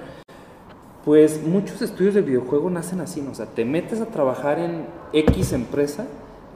[1.04, 3.32] Pues muchos estudios de videojuego nacen así, ¿no?
[3.32, 6.08] O sea, te metes a trabajar en X empresa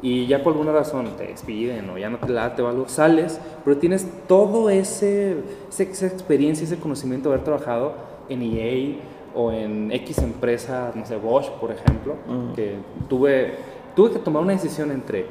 [0.02, 3.40] y ya por alguna razón te despiden o ya no te late o algo, sales,
[3.64, 5.36] pero tienes todo ese,
[5.70, 7.94] ese- esa experiencia, ese conocimiento de haber trabajado
[8.30, 8.96] en EA
[9.36, 12.16] o en X empresa, no sé, Bosch, por ejemplo,
[12.56, 12.78] que
[13.08, 13.54] tuve,
[14.00, 15.26] tuve que tomar una decisión entre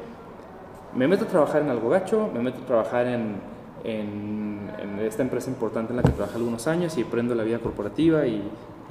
[0.94, 3.36] me meto a trabajar en algo gacho, me meto a trabajar en,
[3.82, 7.60] en- en esta empresa importante en la que trabajé algunos años y aprendo la vida
[7.60, 8.42] corporativa y,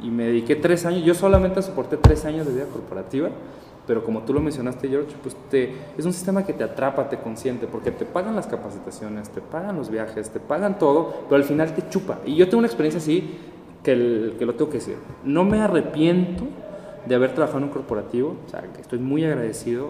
[0.01, 3.29] y me dediqué tres años, yo solamente soporté tres años de vida corporativa,
[3.85, 7.17] pero como tú lo mencionaste George, pues te, es un sistema que te atrapa, te
[7.19, 11.43] consiente, porque te pagan las capacitaciones, te pagan los viajes, te pagan todo, pero al
[11.43, 12.17] final te chupa.
[12.25, 13.29] Y yo tengo una experiencia así
[13.83, 16.45] que, el- que lo tengo que decir, no me arrepiento
[17.05, 19.89] de haber trabajado en un corporativo, o sea, que estoy muy agradecido.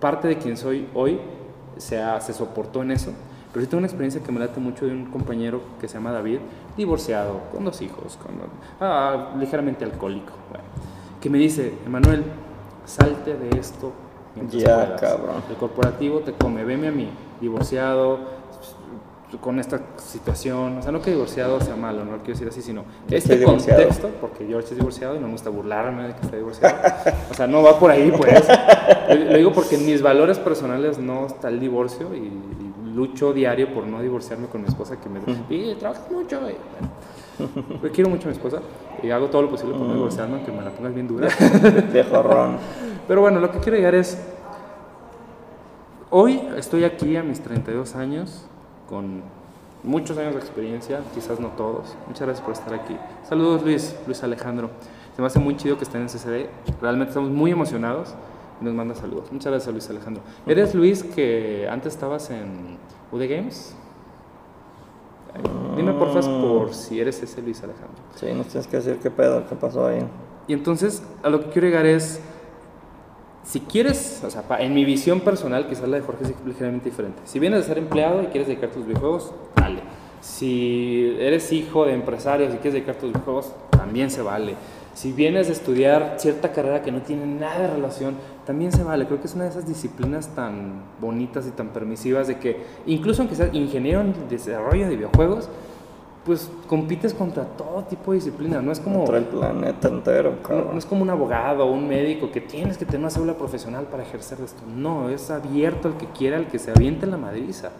[0.00, 1.18] Parte de quien soy hoy
[1.76, 3.12] se, ha- se soportó en eso.
[3.52, 6.12] Pero sí tengo una experiencia que me late mucho de un compañero que se llama
[6.12, 6.38] David,
[6.76, 8.32] divorciado, con dos hijos, con,
[8.80, 10.64] ah, ligeramente alcohólico, bueno,
[11.20, 12.24] que me dice, Emanuel,
[12.84, 13.92] salte de esto
[14.50, 15.00] Ya, puedas.
[15.00, 15.36] cabrón.
[15.48, 17.08] El corporativo te come, veme a mí,
[17.40, 18.18] divorciado,
[19.36, 22.62] con esta situación, o sea, no que divorciado sea malo, no lo quiero decir así,
[22.62, 26.36] sino este contexto, porque George es divorciado y no me gusta burlarme de que está
[26.36, 26.76] divorciado.
[27.30, 28.48] O sea, no va por ahí, pues.
[29.08, 32.68] Lo digo porque en mis valores personales no está el divorcio y, y
[32.98, 36.36] lucho diario por no divorciarme con mi esposa que me y trabajas mucho.
[36.38, 37.80] y bueno.
[37.82, 38.60] Yo quiero mucho a mi esposa
[39.02, 41.28] y hago todo lo posible por no divorciarme, aunque me la pongas bien dura.
[41.92, 42.58] Viejo ron.
[43.06, 44.20] Pero bueno, lo que quiero llegar es,
[46.10, 48.47] hoy estoy aquí a mis 32 años,
[48.88, 49.22] con
[49.82, 51.94] muchos años de experiencia, quizás no todos.
[52.06, 52.96] Muchas gracias por estar aquí.
[53.28, 54.70] Saludos Luis, Luis Alejandro.
[55.14, 56.48] Se me hace muy chido que estén en CCD.
[56.80, 58.14] Realmente estamos muy emocionados
[58.60, 59.30] y nos manda saludos.
[59.32, 60.22] Muchas gracias Luis Alejandro.
[60.46, 62.78] ¿Eres Luis que antes estabas en
[63.12, 63.74] UD Games?
[65.76, 68.02] Dime por favor por si eres ese Luis Alejandro.
[68.16, 70.04] Sí, nos tienes que decir qué pedo, qué pasó ahí.
[70.48, 72.20] Y entonces a lo que quiero llegar es,
[73.48, 77.22] si quieres, o sea, en mi visión personal, quizás la de Jorge es ligeramente diferente.
[77.24, 79.80] Si vienes de ser empleado y quieres dedicarte a tus videojuegos, dale.
[80.20, 84.54] Si eres hijo de empresarios y quieres dedicarte a tus videojuegos, también se vale.
[84.92, 89.06] Si vienes de estudiar cierta carrera que no tiene nada de relación, también se vale.
[89.06, 93.22] Creo que es una de esas disciplinas tan bonitas y tan permisivas de que, incluso
[93.22, 95.48] aunque seas ingeniero en desarrollo de videojuegos,
[96.28, 98.62] pues compites contra todo tipo de disciplinas.
[98.62, 98.98] No es como...
[98.98, 100.68] Contra el planeta entero, No, cabrón.
[100.72, 103.86] no es como un abogado o un médico que tienes que tener una cédula profesional
[103.86, 104.62] para ejercer esto.
[104.66, 107.70] No, es abierto al que quiera, al que se aviente la madriza.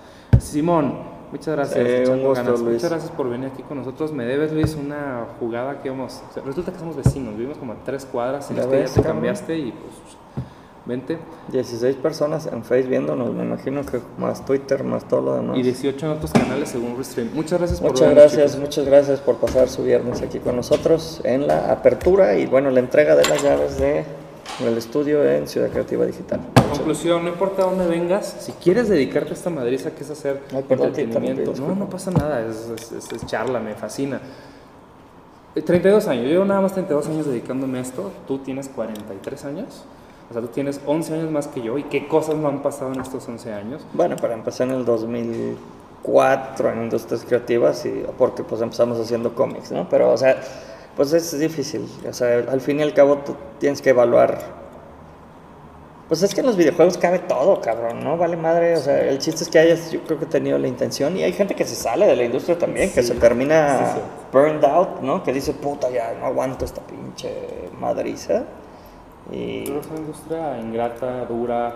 [0.41, 0.95] Simón,
[1.31, 1.87] muchas gracias.
[1.87, 2.61] Sí, un gusto, ganas.
[2.61, 2.75] Luis.
[2.77, 4.13] Muchas gracias por venir aquí con nosotros.
[4.13, 7.77] Me debes, Luis, una jugada que o sea, resulta que somos vecinos, vivimos como a
[7.85, 8.51] tres cuadras.
[8.51, 10.17] En ¿Ya te cambiaste y pues.
[10.89, 11.19] Vente.
[11.53, 15.59] 16 personas en Face viéndonos, me imagino que más Twitter, más todo lo demás.
[15.59, 17.29] Y 18 en otros canales según Restream.
[17.35, 18.61] Muchas gracias por Muchas gracias, chicos.
[18.67, 22.81] muchas gracias por pasar su viernes aquí con nosotros en la apertura y bueno, la
[22.81, 24.05] entrega de las llaves de,
[24.65, 26.41] del estudio en Ciudad Creativa Digital.
[26.73, 30.57] Conclusión, no importa dónde vengas, si quieres dedicarte a esta madriza que es hacer te
[30.75, 34.21] entretenimiento, no, no pasa nada, es, es- es- es charla, me fascina.
[35.55, 39.45] Eh, 32 años, yo llevo nada más 32 años dedicándome a esto, tú tienes 43
[39.45, 39.85] años,
[40.31, 42.93] o sea, tú tienes 11 años más que yo, y qué cosas no han pasado
[42.93, 43.87] en estos 11 años.
[43.95, 49.73] Bueno, pero empecé en el 2004 en Industrias Creativas y porque pues empezamos haciendo cómics,
[49.73, 49.89] ¿no?
[49.89, 50.39] Pero o sea,
[50.97, 54.39] pues es difícil, o sea, al fin y al cabo tú tienes que evaluar
[56.09, 58.17] Pues es que en los videojuegos cabe todo, cabrón, ¿no?
[58.19, 61.17] Vale madre, o sea, el chiste es que hayas, yo creo que tenido la intención
[61.17, 64.01] y hay gente que se sale de la industria también, que se termina sí, sí.
[64.33, 65.23] burned out, ¿no?
[65.23, 67.31] Que dice, puta, ya no aguanto esta pinche
[67.79, 68.45] madriza.
[69.33, 71.75] Y Pero es una industria ingrata, dura,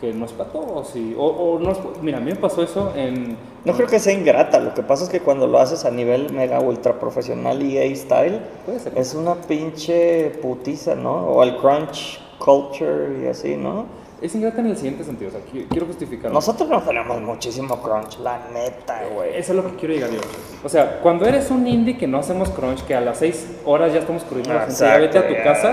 [0.00, 0.94] que no es para todos.
[0.96, 3.36] Y, o, o no es- mira, a mí me pasó eso en...
[3.64, 6.32] no creo que sea ingrata, lo que pasa es que cuando lo haces a nivel
[6.32, 8.96] mega ultra profesional EA style, Puede ser.
[8.98, 11.26] es una pinche putiza, ¿no?
[11.28, 13.86] O el crunch culture y así, ¿no?
[14.22, 16.32] Es ingrata en el siguiente sentido, o sea, qui- quiero justificarlo.
[16.34, 19.30] Nosotros no tenemos muchísimo crunch, la neta, güey.
[19.36, 20.20] Eso es lo que quiero llegar yo.
[20.62, 23.92] O sea, cuando eres un indie que no hacemos crunch, que a las 6 horas
[23.92, 25.70] ya estamos corriendo la gente, ya vete a tu casa,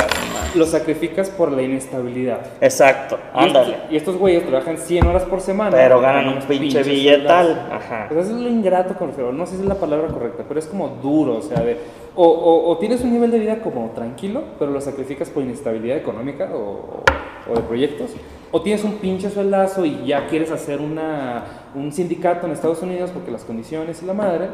[0.56, 2.40] lo sacrificas por la inestabilidad.
[2.60, 3.78] Exacto, ándale.
[3.92, 5.72] y estos güeyes trabajan 100 horas por semana.
[5.78, 7.68] Pero ganan un pinche billetal.
[7.72, 8.08] Ajá.
[8.10, 10.60] Pues eso es lo ingrato con el No sé si es la palabra correcta, pero
[10.60, 11.78] es como duro, o sea, de,
[12.22, 15.96] o, o- o tienes un nivel de vida como tranquilo, pero lo sacrificas por inestabilidad
[15.98, 17.04] económica o,
[17.50, 18.12] o de proyectos,
[18.52, 21.44] o tienes un pinche sueldazo y ya quieres hacer una,
[21.76, 24.48] un sindicato en Estados Unidos porque las condiciones y la madre,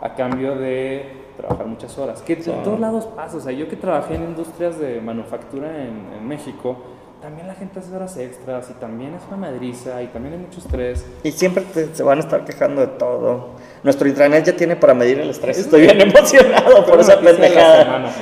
[0.00, 2.22] a cambio de trabajar muchas horas.
[2.22, 6.08] Que de todos lados pasa, o sea, yo que trabajé en industrias de manufactura en,
[6.18, 6.76] en México,
[7.20, 10.58] también la gente hace horas extras y también es una madriza y también hay mucho
[10.58, 11.06] estrés.
[11.22, 13.50] Y siempre te- se van a estar quejando de todo.
[13.82, 15.58] Nuestro intranet ya tiene para medir el estrés.
[15.58, 18.12] Es- Estoy bien emocionado por esa pendejada.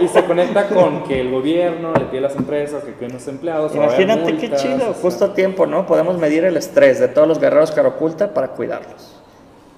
[0.00, 3.14] Y se conecta con que el gobierno le pide a las empresas que cuiden a
[3.14, 3.74] los empleados.
[3.74, 5.86] Imagínate qué multas, chido, o sea, justo a tiempo, ¿no?
[5.86, 9.16] Podemos medir el estrés de todos los guerreros cara oculta para cuidarlos.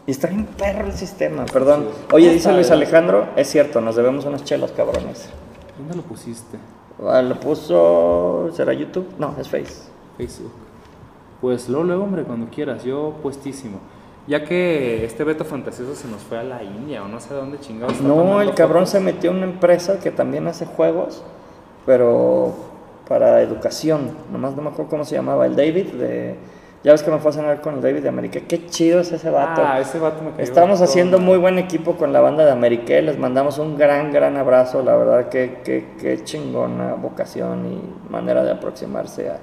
[0.07, 1.87] Y está bien perro el sistema, perdón.
[1.91, 2.05] Sí.
[2.15, 2.71] Oye, dice Luis.
[2.71, 5.29] Alejandro, es cierto, nos debemos unas chelas, cabrones.
[5.79, 6.59] ¿Dónde lo pusiste?
[7.05, 9.07] Ah, Lo puso, ¿será YouTube?
[9.19, 9.75] No, es Face.
[10.19, 10.53] Facebook.
[11.41, 13.79] Pues luego, luego, hombre, cuando quieras, yo puestísimo.
[14.27, 17.39] Ya que este Beto Fantasioso se nos fue a la India o no sé a
[17.39, 18.01] dónde chingados.
[18.01, 18.91] No, el cabrón fotos.
[18.91, 21.25] se metió en una empresa que también hace juegos,
[21.87, 22.55] pero
[23.09, 24.13] para educación.
[24.31, 25.45] Nomás no me acuerdo cómo se llamaba.
[25.47, 26.37] El David de
[26.85, 28.41] Ya ves que me fue a cenar con el David de América.
[28.47, 29.61] Qué chido es ese vato.
[29.65, 30.43] Ah, ese vato me cayó.
[30.45, 33.01] Estamos haciendo muy buen equipo con la banda de América.
[33.01, 34.85] Les mandamos un gran, gran abrazo.
[34.85, 39.39] La verdad que, que, que chingona vocación y manera de aproximarse a,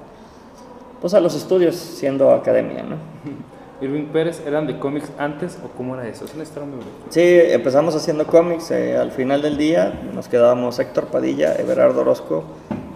[1.02, 2.96] pues a los estudios siendo academia, ¿no?
[3.80, 6.26] Irving Pérez, ¿eran de cómics antes o cómo era eso?
[6.26, 6.96] Es una historia muy bonita.
[7.08, 8.70] Sí, empezamos haciendo cómics.
[8.70, 12.44] eh, al final del día nos quedábamos Héctor Padilla, Everardo Orozco,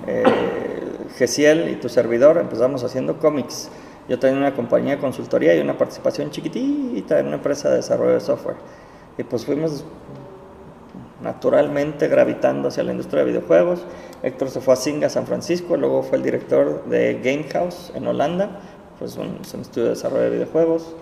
[0.07, 0.23] eh,
[1.17, 2.37] Gesiel y tu servidor.
[2.37, 3.71] Empezamos haciendo cómics.
[4.09, 8.13] Yo tenía una compañía de consultoría y una participación chiquitita en una empresa de desarrollo
[8.13, 8.57] de software.
[9.17, 9.85] Y pues fuimos
[11.23, 13.85] naturalmente gravitando hacia la industria de videojuegos.
[14.23, 18.07] Héctor se fue a Singa, San Francisco, luego fue el director de Game House en
[18.07, 18.61] Holanda,
[18.99, 20.95] pues un, es un estudio de desarrollo de videojuegos.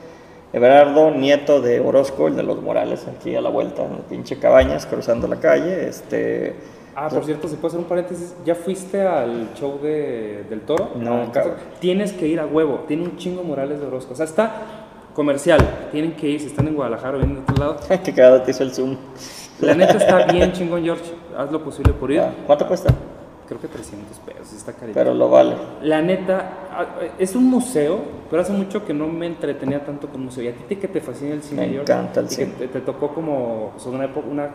[0.53, 4.39] Everardo, nieto de Orozco, el de los Morales, aquí a la vuelta, en el pinche
[4.39, 5.89] Cabañas, cruzando la calle.
[5.89, 6.55] Este,
[6.95, 10.91] Ah, por cierto, si puedo hacer un paréntesis, ¿ya fuiste al show de, del toro?
[10.97, 11.55] No, Ah, cabrón.
[11.81, 14.13] Tienes que ir a huevo, tiene un chingo Morales de Orozco.
[14.13, 14.53] O sea, está
[15.15, 15.61] comercial,
[15.91, 17.77] tienen que ir, si están en Guadalajara o de otro lado.
[18.05, 18.97] que cagado te hizo el Zoom.
[19.61, 22.23] La neta está bien chingón, George, haz lo posible por ir.
[22.47, 22.93] ¿Cuánto cuesta?
[23.59, 24.99] Creo que 300 pesos, está carito.
[24.99, 25.55] Pero lo vale.
[25.83, 27.99] La neta, es un museo,
[28.31, 30.43] pero hace mucho que no me entretenía tanto con museo.
[30.45, 32.53] Y a ti te- que te fascina el cine, Me encanta el y cine.
[32.53, 34.49] que te, te tocó como pues, una, época- una,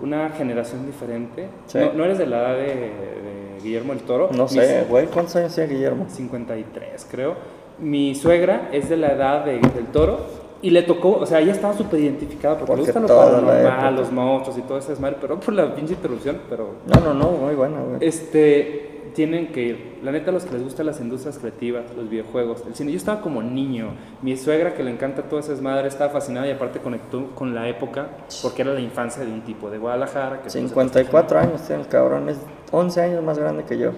[0.00, 1.48] una generación diferente.
[1.66, 1.78] Sí.
[1.78, 4.30] No, no eres de la edad de, de Guillermo el Toro.
[4.32, 6.06] No sé, güey, ¿cuántos años tiene Guillermo?
[6.08, 7.34] 53, creo.
[7.78, 10.20] Mi suegra es de la edad de- del toro
[10.60, 13.40] y le tocó, o sea, ella estaba súper identificada porque, Porque le gusta lo toda
[13.40, 17.00] la paranormal, los monstruos y todo ese desmadre, pero por la pinche interrupción, pero No,
[17.00, 17.98] no, no, muy buena, güey.
[18.00, 19.98] este tienen que ir.
[20.04, 22.92] La neta, los que les gustan las industrias creativas, los videojuegos, el cine.
[22.92, 23.88] Yo estaba como niño.
[24.22, 27.68] Mi suegra, que le encanta toda esa desmadre, estaba fascinada y aparte conectó con la
[27.68, 28.08] época
[28.42, 30.38] porque era la infancia de un tipo de Guadalajara.
[30.38, 32.38] Que después se 54 años tiene el cabrón, es
[32.70, 33.90] 11 años más grande que yo.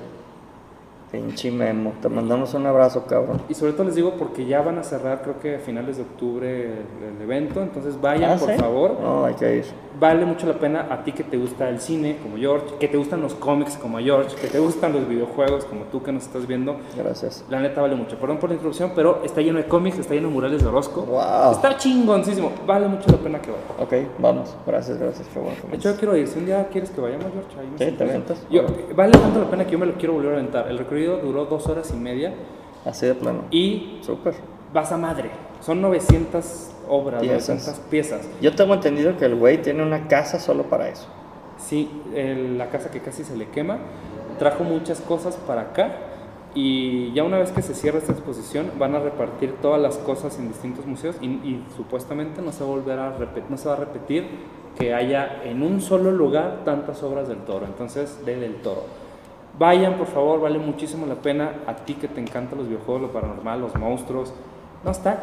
[1.11, 3.41] Pinche Memo, te mandamos un abrazo, cabrón.
[3.49, 6.05] Y sobre todo les digo porque ya van a cerrar, creo que a finales de
[6.05, 8.57] octubre el, el evento, entonces vayan Ah, por ¿sí?
[8.59, 8.97] favor.
[9.01, 9.65] No, hay que ir.
[9.99, 12.97] Vale mucho la pena a ti que te gusta el cine como George, que te
[12.97, 16.47] gustan los cómics como George, que te gustan los videojuegos como tú que nos estás
[16.47, 16.77] viendo.
[16.97, 17.45] Gracias.
[17.51, 18.17] La neta vale mucho.
[18.17, 21.03] Perdón por la introducción, pero está lleno de cómics, está lleno de murales de Orozco.
[21.03, 21.53] Wow.
[21.53, 22.53] Está chingoncísimo.
[22.67, 23.67] Vale mucho la pena que vayan.
[24.07, 24.57] Ok, vamos.
[24.67, 25.29] Gracias, gracias.
[25.29, 25.57] Qué bueno.
[25.71, 26.29] De hecho, yo quiero ir.
[26.29, 28.43] Si un día quieres que vayamos, George, ahí me Sí, te avientas.
[28.49, 28.63] Yo,
[28.95, 30.69] vale tanto la pena que yo me lo quiero volver a aventar.
[30.69, 32.35] El recorrido duró dos horas y media
[32.85, 33.43] Así de plano.
[33.51, 34.35] y Súper.
[34.73, 35.31] vas a madre.
[35.61, 37.49] Son 900 obras, Piezas.
[37.49, 38.29] 900 piezas.
[38.41, 41.07] Yo tengo entendido que el güey tiene una casa solo para eso.
[41.59, 43.79] Sí, el- la casa que casi se le quema.
[44.39, 45.93] Trajo muchas cosas para acá.
[46.55, 50.37] Y ya una vez que se cierra esta exposición, van a repartir todas las cosas
[50.39, 53.13] en distintos museos y, y supuestamente no se, va a
[53.49, 54.25] no se va a repetir
[54.77, 57.67] que haya en un solo lugar tantas obras del toro.
[57.67, 58.83] Entonces, de del toro.
[59.61, 61.53] Vayan, por favor, vale muchísimo la pena.
[61.67, 64.33] A ti que te encantan los videojuegos, lo paranormal, los monstruos.
[64.83, 65.23] No está.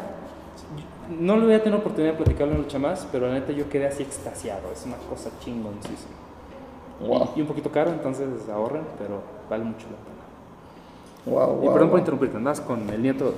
[1.10, 3.68] No le voy a tener oportunidad de platicarlo en lucha más, pero la neta yo
[3.68, 4.70] quedé así extasiado.
[4.72, 6.14] Es una cosa chingoncísima.
[7.00, 7.30] Wow.
[7.34, 11.36] Y un poquito caro, entonces ahorren, pero vale mucho la pena.
[11.36, 13.32] Wow, y perdón por interrumpirte, andas con el nieto de.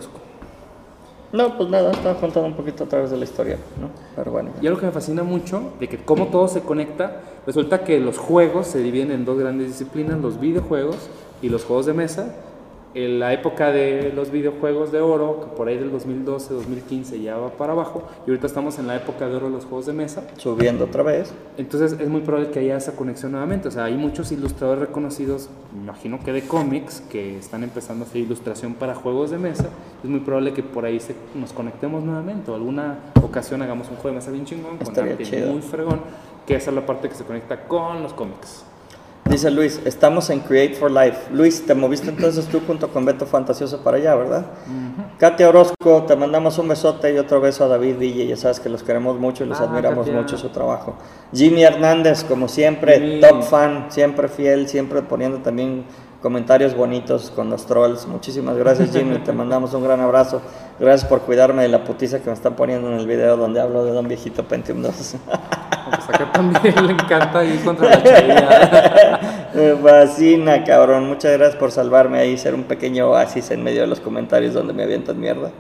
[1.33, 3.89] No, pues nada, estaba contando un poquito a través de la historia, ¿no?
[4.17, 4.51] Pero bueno.
[4.61, 8.19] Y algo que me fascina mucho, de que cómo todo se conecta, resulta que los
[8.19, 11.09] juegos se dividen en dos grandes disciplinas, los videojuegos
[11.41, 12.35] y los juegos de mesa.
[12.93, 17.37] En la época de los videojuegos de oro, que por ahí del 2012, 2015 ya
[17.37, 19.93] va para abajo, y ahorita estamos en la época de oro de los juegos de
[19.93, 21.33] mesa, Subiendo otra vez.
[21.57, 23.69] Entonces es muy probable que haya esa conexión nuevamente.
[23.69, 28.09] O sea, hay muchos ilustradores reconocidos, me imagino que de cómics, que están empezando a
[28.09, 29.69] hacer ilustración para juegos de mesa.
[30.03, 33.97] Es muy probable que por ahí se, nos conectemos nuevamente o alguna ocasión hagamos un
[33.97, 36.01] juego de mesa bien chingón, con arte muy fregón,
[36.47, 38.65] que esa es la parte que se conecta con los cómics.
[39.31, 41.31] Dice Luis, estamos en Create for Life.
[41.33, 44.47] Luis, te moviste entonces tú junto con Beto Fantasioso para allá, ¿verdad?
[45.19, 48.27] Katia Orozco, te mandamos un besote y otro beso a David Ville.
[48.27, 50.21] Ya sabes que los queremos mucho y los Ah, admiramos Katia.
[50.21, 50.97] mucho su trabajo.
[51.33, 53.21] Jimmy Hernández, como siempre, Jimmy.
[53.21, 55.85] top fan, siempre fiel, siempre poniendo también
[56.23, 58.07] comentarios bonitos con los trolls.
[58.07, 59.19] Muchísimas gracias, Jimmy.
[59.19, 60.41] te mandamos un gran abrazo.
[60.79, 63.85] Gracias por cuidarme de la putiza que me están poniendo en el video donde hablo
[63.85, 64.93] de Don Viejito Pentium 2.
[64.93, 69.21] Pues acá también le encanta ir contra la chavilla.
[69.55, 71.09] Me fascina, cabrón.
[71.09, 74.73] Muchas gracias por salvarme ahí, ser un pequeño oasis en medio de los comentarios donde
[74.73, 75.51] me avientan mierda.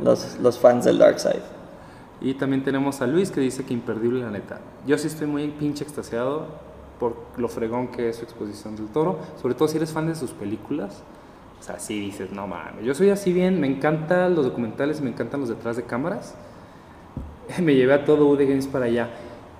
[0.00, 1.42] Los, los fans del Dark Side.
[2.20, 4.60] Y también tenemos a Luis que dice que imperdible la neta.
[4.86, 6.46] Yo sí estoy muy pinche extasiado
[7.02, 10.14] por lo fregón que es su exposición del toro, sobre todo si eres fan de
[10.14, 11.02] sus películas.
[11.58, 12.84] O sea, sí dices, no mames.
[12.84, 16.36] Yo soy así bien, me encantan los documentales, me encantan los detrás de cámaras.
[17.60, 19.10] Me llevé a todo UD Games para allá.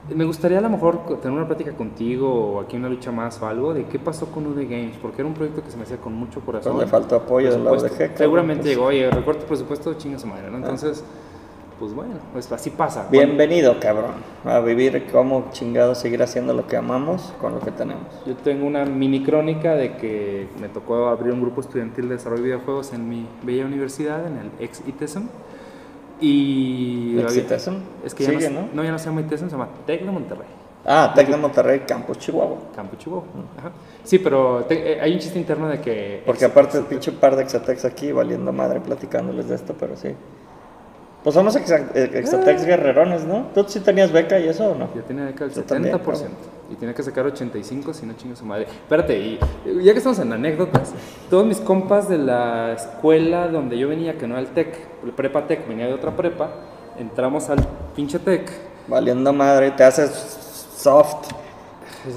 [0.08, 3.48] Me gustaría a lo mejor tener una plática contigo o aquí una lucha más o
[3.48, 5.96] algo de qué pasó con UD Games, porque era un proyecto que se me hacía
[5.96, 6.74] con mucho corazón.
[6.74, 7.72] Pues le faltó apoyo de la.
[7.72, 8.16] UDG.
[8.16, 8.74] Seguramente pues.
[8.76, 10.58] llegó, oye, recorte presupuesto, chinga su madre, ¿no?
[10.58, 11.04] Entonces,
[11.82, 13.08] pues bueno, pues así pasa.
[13.10, 14.12] Bienvenido, cabrón,
[14.44, 18.04] a vivir como chingado, seguir haciendo lo que amamos con lo que tenemos.
[18.24, 22.42] Yo tengo una mini crónica de que me tocó abrir un grupo estudiantil de desarrollo
[22.44, 25.24] de videojuegos en mi bella universidad, en el ex ITESM.
[26.20, 27.18] Y.
[27.18, 27.74] ¿Ex ITESM?
[28.04, 28.68] Es que ya Sigue, no, ¿no?
[28.74, 30.46] no, ya no se llama ITESM, se llama TEC de Monterrey.
[30.84, 32.58] Ah, Tec de Monterrey, Campus Chihuahua.
[32.76, 33.24] Campo Chihuahua.
[33.58, 33.72] Ajá.
[34.04, 36.22] Sí, pero te- eh, hay un chiste interno de que.
[36.24, 40.14] Porque aparte el pinche par de Exatex aquí valiendo madre platicándoles de esto, pero sí.
[41.22, 43.46] Pues somos exa- eh, Exatex guerrerones, ¿no?
[43.54, 44.88] ¿Tú sí tenías beca y eso o no?
[44.94, 45.98] Yo tenía beca del Yo 70% también,
[46.70, 48.64] y tenía que sacar 85 si no chingo su madre.
[48.64, 49.38] Espérate, y
[49.82, 50.92] ya que estamos en anécdotas,
[51.30, 55.12] todos mis compas de la escuela donde yo venía, que no era el TEC, el
[55.12, 56.50] prepa TEC, venía de otra prepa,
[56.98, 57.60] entramos al
[57.94, 58.50] pinche TEC.
[58.88, 60.10] Valiendo madre, te haces
[60.76, 61.28] soft.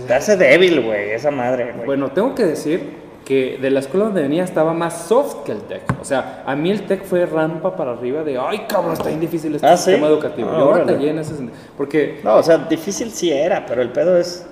[0.08, 1.86] Te hace débil, güey, esa madre, güey.
[1.86, 5.62] Bueno, tengo que decir que de la escuela donde venía estaba más soft que el
[5.64, 5.82] TEC.
[6.00, 9.20] O sea, a mí el TEC fue rampa para arriba de, ay cabrón, está bien
[9.20, 9.86] difícil este ¿Ah, sí?
[9.92, 10.50] sistema educativo.
[10.54, 11.58] Ah, yo batallé en ese sentido.
[11.76, 14.46] Porque No, o sea, difícil sí era, pero el pedo es.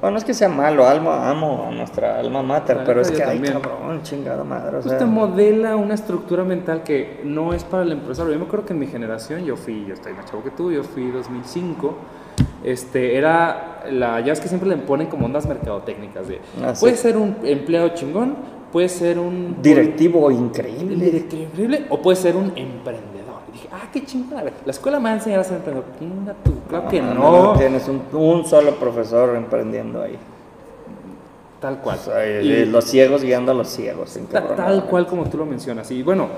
[0.00, 3.20] Bueno, no es que sea malo, amo, amo a nuestra alma mater, pero es que,
[3.24, 5.06] ay, cabrón, chingada madre, o Pues te sea.
[5.08, 8.32] modela una estructura mental que no es para el empresario.
[8.32, 10.70] Yo me acuerdo que en mi generación, yo fui, yo estoy más chavo que tú,
[10.70, 11.96] yo fui 2005,
[12.64, 16.96] este, era, la, ya es que siempre le ponen como ondas mercadotécnicas de, Ah, puede
[16.96, 18.34] ser un empleado chingón,
[18.72, 19.56] puede ser un...
[19.62, 20.96] Directivo un increíble.
[21.04, 23.18] directivo increíble, o puede ser un emprendedor.
[23.48, 25.88] Y dije, ah, qué chingón, la escuela me va a enseñar a ser emprendedor.
[26.44, 30.16] Tú, claro que no, Tienes un, un solo profesor emprendiendo ahí.
[31.60, 31.98] tal cual.
[31.98, 34.18] O sea, y- Y- y los ciegos guiando a los ciegos.
[34.30, 35.90] Tal cual como tú lo mencionas.
[35.90, 36.28] Y bueno,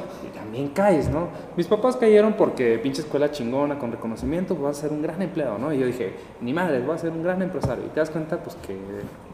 [0.51, 1.28] también caes, ¿no?
[1.56, 5.59] Mis papás cayeron porque pinche escuela chingona con reconocimiento, vas a ser un gran empleado,
[5.59, 5.72] ¿no?
[5.72, 7.85] Y yo dije, ni madre, voy a ser un gran empresario.
[7.86, 8.77] Y te das cuenta, pues que,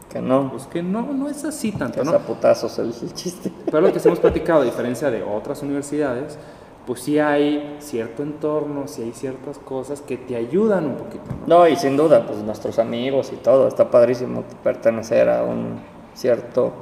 [0.09, 0.51] Que no.
[0.51, 2.11] pues, que no, no es así tanto, ¿no?
[2.11, 3.51] es a putazos el, el chiste.
[3.65, 6.37] Pero lo que hemos platicado, a diferencia de otras universidades,
[6.85, 11.57] pues sí hay cierto entorno, sí hay ciertas cosas que te ayudan un poquito, ¿no?
[11.61, 15.79] No, y sin duda, pues nuestros amigos y todo, está padrísimo pertenecer a un
[16.13, 16.73] cierto,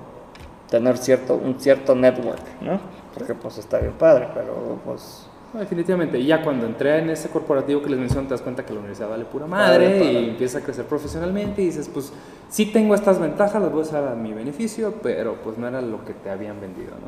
[0.70, 3.05] tener cierto, un cierto network, ¿no?
[3.18, 6.20] Porque pues está bien padre, pero pues No, definitivamente.
[6.20, 8.80] Y ya cuando entré en ese corporativo que les menciono, te das cuenta que la
[8.80, 12.12] universidad vale pura madre y empieza a crecer profesionalmente y dices, pues
[12.50, 15.82] sí tengo estas ventajas, las voy a usar a mi beneficio, pero pues no era
[15.82, 17.08] lo que te habían vendido, ¿no?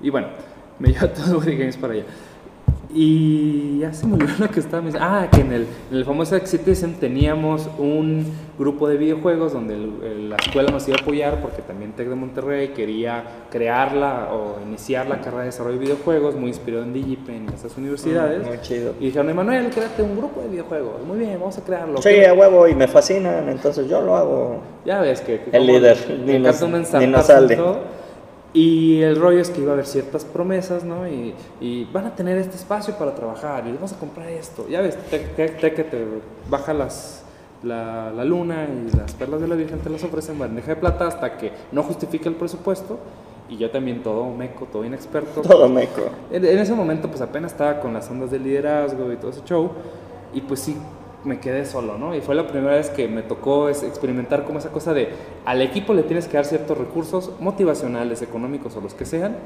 [0.00, 0.28] Y bueno,
[0.78, 2.04] me lleva todo Woody Games para allá.
[2.96, 5.16] Y ya se me olvidó lo que estaba mencionando.
[5.16, 8.24] Ah, que en el, en el famoso Exitizen teníamos un
[8.56, 12.08] grupo de videojuegos donde el- el- la escuela nos iba a apoyar porque también Tec
[12.08, 16.92] de Monterrey quería crearla o iniciar la carrera de desarrollo de videojuegos, muy inspirado en
[16.92, 18.46] Digipen y esas universidades.
[18.46, 18.94] muy chido.
[19.00, 21.04] Y dijeron, Emanuel, créate un grupo de videojuegos.
[21.04, 22.00] Muy bien, vamos a crearlo.
[22.00, 24.60] Sí, ¿Qué- a huevo, y me fascinan, entonces yo lo hago.
[24.86, 27.56] ya ves que, que El líder, ni nos- ni nos en sale.
[27.56, 28.03] todo.
[28.54, 31.08] Y el rollo es que iba a haber ciertas promesas, ¿no?
[31.08, 34.66] Y, y van a tener este espacio para trabajar y les vamos a comprar esto.
[34.68, 36.04] Ya ves, te, te- te- que te
[36.48, 37.24] baja las,
[37.64, 40.76] la, la luna y las perlas de la Virgen te las ofrecen en bandeja de
[40.76, 42.98] plata hasta que no justifique el presupuesto.
[43.48, 45.40] Y yo también todo meco, todo inexperto.
[45.42, 46.02] Todo meco.
[46.30, 49.42] En, en ese momento pues apenas estaba con las ondas del liderazgo y todo ese
[49.44, 49.70] show
[50.32, 50.76] y pues sí
[51.24, 52.14] me quedé solo, ¿no?
[52.14, 55.08] Y fue la primera vez que me tocó experimentar como esa cosa de
[55.44, 59.36] al equipo le tienes que dar ciertos recursos motivacionales, económicos o los que sean,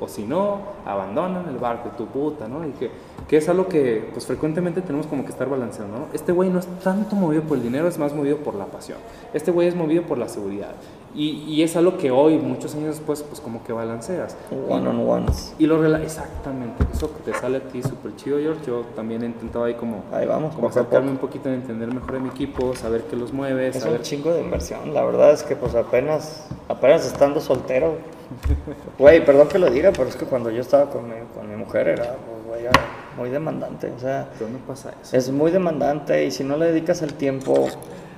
[0.00, 2.66] o si no, abandonan el barco tu puta, ¿no?
[2.66, 2.90] Y que,
[3.26, 6.06] que es algo que pues frecuentemente tenemos como que estar balanceando, ¿no?
[6.12, 8.98] Este güey no es tanto movido por el dinero, es más movido por la pasión.
[9.34, 10.74] Este güey es movido por la seguridad.
[11.14, 14.36] Y, y es algo que hoy, muchos años después, pues como que balanceas.
[14.68, 15.54] One on ones.
[15.58, 18.60] Y lo rela exactamente, eso que te sale a ti súper chido, George.
[18.66, 22.16] Yo también he intentado ahí como, Ahí vamos, como acercarme un poquito a entender mejor
[22.16, 23.98] a mi equipo, saber qué los mueve, Es saber...
[23.98, 27.96] un chingo de inversión, la verdad es que pues apenas, apenas estando soltero.
[28.98, 31.56] Güey, perdón que lo diga, pero es que cuando yo estaba con mi, con mi
[31.56, 32.16] mujer era
[32.48, 32.70] pues, era
[33.16, 35.16] muy demandante, o sea, no pasa eso.
[35.16, 37.68] es muy demandante y si no le dedicas el tiempo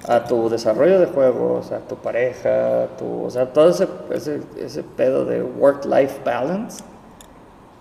[0.07, 4.83] a tu desarrollo de juegos, a tu pareja, tu, o sea, todo ese, ese, ese
[4.83, 6.83] pedo de work-life balance,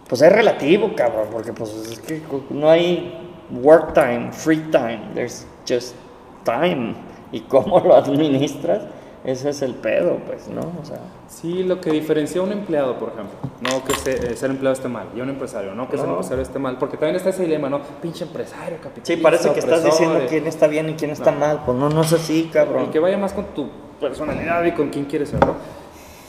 [0.08, 3.30] pues es relativo, cabrón, porque pues es que no hay
[3.62, 5.96] work time, free time, there's just
[6.44, 6.96] time.
[7.32, 8.82] Y cómo lo administras,
[9.24, 10.62] ese es el pedo, pues, ¿no?
[10.82, 14.36] O sea, Sí, lo que diferencia a un empleado, por ejemplo, no que se- eh,
[14.36, 16.14] ser empleado esté mal, y a un empresario, no que ser No.
[16.14, 17.82] empresario esté mal, porque también está ese dilema, ¿no?
[18.02, 21.62] Pinche empresario, capitalista, sí, parece que estás diciendo quién está bien y quién está mal,
[21.66, 22.86] pues no, no es así, cabrón.
[22.86, 23.68] El que vaya más con tu
[24.00, 25.56] personalidad y con quién quieres ser, ¿no?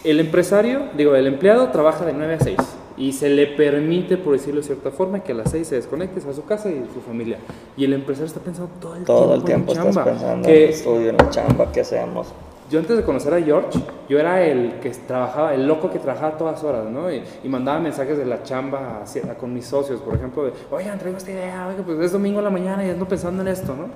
[0.05, 2.57] El empresario, digo, el empleado trabaja de 9 a 6
[2.97, 6.21] y se le permite, por decirlo de cierta forma, que a las 6 se desconecte,
[6.21, 7.39] se va a su casa y su familia.
[7.77, 10.11] Y el empresario está pensando todo el Todo el tiempo, tiempo en estás chamba.
[10.11, 12.29] pensando que en el estudio, en la chamba, ¿qué hacemos?
[12.71, 13.79] Yo antes de conocer a George,
[14.09, 17.11] yo era el que trabajaba, el loco que trabajaba a todas horas, ¿no?
[17.13, 20.99] Y, y mandaba mensajes de la chamba hacia- con mis socios, por ejemplo, de, oigan,
[20.99, 23.75] traigo esta idea, oiga, pues es domingo en la mañana y ando pensando en esto,
[23.75, 23.87] ¿no?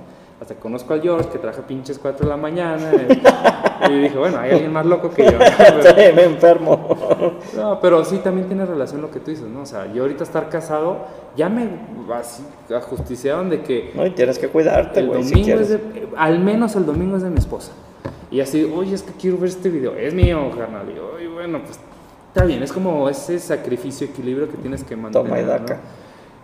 [0.41, 2.91] Hasta que conozco al George, que trabaja pinches 4 de la mañana,
[3.89, 5.31] y, y dije, bueno, hay alguien más loco que yo.
[5.81, 6.89] Sí, me enfermo.
[7.55, 9.61] No, pero sí también tiene relación lo que tú dices, ¿no?
[9.61, 10.97] O sea, yo ahorita estar casado,
[11.37, 11.69] ya me
[12.13, 12.43] así
[12.75, 15.79] ajusticiaron de que No, y tienes que cuidarte, el güey, domingo es de,
[16.17, 17.71] al menos el domingo es de mi esposa.
[18.35, 20.85] Y así, oye, es que quiero ver este video, es mío, carnal.
[20.89, 21.79] Y "Ay, bueno, pues
[22.27, 25.25] está bien, es como ese sacrificio, equilibrio que tienes que mantener.
[25.29, 25.49] Toma y ¿no?
[25.51, 25.79] daca.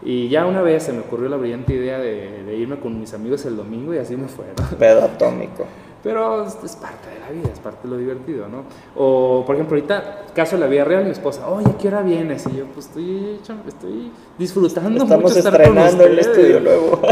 [0.01, 3.13] Y ya una vez se me ocurrió la brillante idea de, de irme con mis
[3.13, 4.77] amigos el domingo y así me fue, ¿no?
[4.77, 5.65] Pedo atómico.
[6.01, 8.63] Pero es, parte de la vida, es parte de lo divertido, ¿no?
[8.95, 12.01] O, por ejemplo, ahorita, caso de la vida real, mi esposa, oye, ¿a qué hora
[12.03, 12.47] vienes?
[12.47, 13.37] Y yo, pues estoy,
[13.67, 17.01] estoy disfrutando Estamos mucho estar con estrenando el estudio nuevo.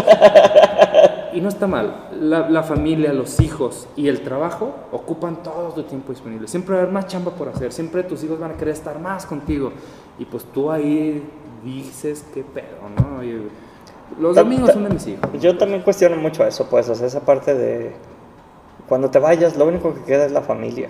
[1.40, 2.10] Y no está mal.
[2.20, 6.50] La, la familia, los hijos y el trabajo ocupan todo tu tiempo disponible.
[6.50, 7.72] Siempre va a haber más chamba por hacer.
[7.72, 9.72] Siempre tus hijos van a querer estar más contigo.
[10.18, 11.24] Y pues tú ahí
[11.64, 13.24] dices, qué pedo, ¿no?
[13.24, 13.50] Y
[14.20, 15.30] los Ta- domingos ta- son de mis hijos.
[15.40, 17.94] Yo también cuestiono mucho eso, pues, o sea, esa parte de
[18.90, 20.90] cuando te vayas, lo único que queda es la familia.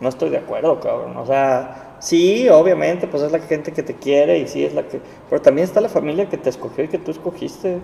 [0.00, 1.16] No estoy de acuerdo, cabrón.
[1.18, 4.82] O sea, sí, obviamente, pues es la gente que te quiere y sí es la
[4.88, 5.00] que.
[5.30, 7.78] Pero también está la familia que te escogió y que tú escogiste.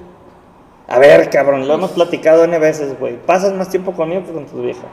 [0.88, 3.16] A ver, cabrón, lo hemos platicado N veces, güey.
[3.24, 4.86] Pasas más tiempo conmigo que con tu vieja.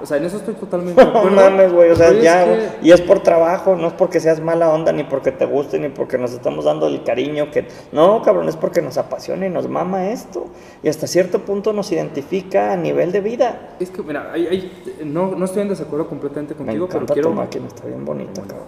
[0.00, 2.44] O sea, en eso estoy totalmente de No mames, güey, o sea, Pero es ya,
[2.44, 2.62] que- güey.
[2.82, 5.90] Y es por trabajo, no es porque seas mala onda, ni porque te guste, ni
[5.90, 7.68] porque nos estamos dando el cariño que...
[7.92, 10.46] No, cabrón, es porque nos apasiona y nos mama esto.
[10.82, 13.76] Y hasta cierto punto nos identifica a nivel de vida.
[13.78, 17.14] Es que, mira, hay- hay- no, no estoy en desacuerdo completamente Me contigo, pero encanta
[17.14, 17.28] quiero...
[17.28, 18.66] tu máquina, está bien bonita, cabrón.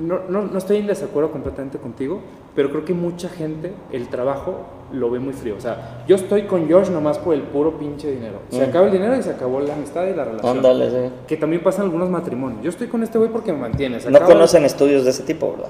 [0.00, 2.20] No, no, no estoy en desacuerdo completamente contigo,
[2.54, 4.60] pero creo que mucha gente el trabajo
[4.92, 5.56] lo ve muy frío.
[5.56, 8.38] O sea, yo estoy con Josh nomás por el puro pinche dinero.
[8.50, 8.68] Se Mm.
[8.68, 10.56] acaba el dinero y se acabó la amistad y la relación.
[10.56, 11.12] Ándale, sí.
[11.26, 12.62] Que también pasa en algunos matrimonios.
[12.62, 14.00] Yo estoy con este güey porque me mantiene.
[14.00, 15.68] Se No acaba- conocen estudios de ese tipo, ¿verdad?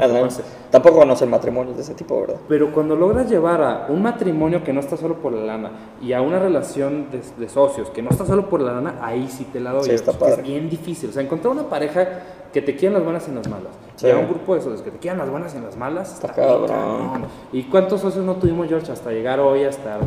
[0.00, 0.28] No, no, no.
[0.70, 2.36] Tampoco conocen matrimonios de ese tipo, ¿verdad?
[2.48, 5.70] Pero cuando logras llevar a un matrimonio que no está solo por la lana
[6.02, 9.28] y a una relación de, de socios que no está solo por la lana, ahí
[9.28, 9.84] sí te la doy.
[9.84, 11.10] Sí, está es bien difícil.
[11.10, 12.06] O sea, encontrar una pareja
[12.52, 13.72] que te quieran las buenas y las malas.
[13.96, 14.06] Sí.
[14.06, 16.12] Y a un grupo de socios que te quieran las buenas y las malas.
[16.14, 16.68] Está bien cabrón.
[16.68, 17.24] cabrón.
[17.52, 20.00] ¿Y cuántos socios no tuvimos, George, hasta llegar hoy a estar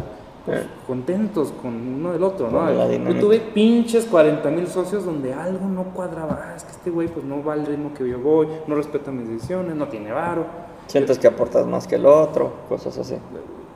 [0.45, 0.67] pues, Eh.
[0.87, 2.59] contentos con uno del otro, ¿no?
[2.59, 6.47] Con la Yo tuve pinches 40 mil socios donde algo no cuadraba.
[6.49, 9.09] Ah, es que este güey pues no va al ritmo que yo voy, no respeta
[9.11, 10.45] mis decisiones, no tiene varo.
[10.87, 13.15] Sientes que aportas más que el otro, cosas así.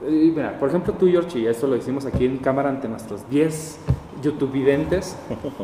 [0.05, 3.27] Y mira, por ejemplo, tú, George, y esto lo hicimos aquí en cámara ante nuestros
[3.29, 3.79] 10
[4.21, 5.15] YouTube videntes,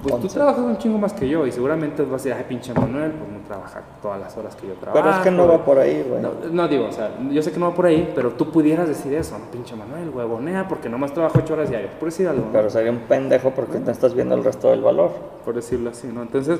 [0.01, 2.73] pues tú trabajas un chingo más que yo y seguramente vas a decir, ay, pinche
[2.73, 5.03] Manuel, pues no trabaja todas las horas que yo trabajo.
[5.03, 6.21] Pero es que no va por ahí, güey.
[6.21, 8.87] No, no digo, o sea, yo sé que no va por ahí, pero tú pudieras
[8.87, 12.45] decir eso, no, pinche Manuel, huevonea, porque nomás trabajo 8 horas diarias, por decir algo,
[12.45, 12.51] ¿no?
[12.51, 15.11] Pero sería un pendejo porque no estás viendo el resto del valor.
[15.43, 16.21] por decirlo así, ¿no?
[16.21, 16.59] Entonces,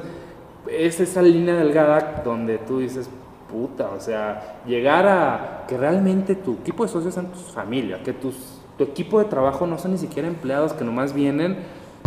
[0.69, 3.09] es esa línea delgada donde tú dices,
[3.51, 8.13] puta, o sea, llegar a que realmente tu equipo de socios sean tus familia, que
[8.13, 8.35] tus,
[8.77, 11.57] tu equipo de trabajo no son ni siquiera empleados que nomás vienen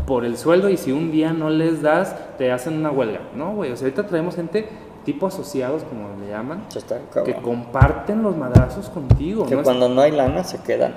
[0.06, 3.20] por el sueldo y si un día no les das, te hacen una huelga.
[3.34, 4.68] No, güey, o sea, ahorita traemos gente
[5.04, 9.46] tipo asociados, como le llaman, está que comparten los madrazos contigo.
[9.46, 10.94] Que cuando no hay lana se quedan.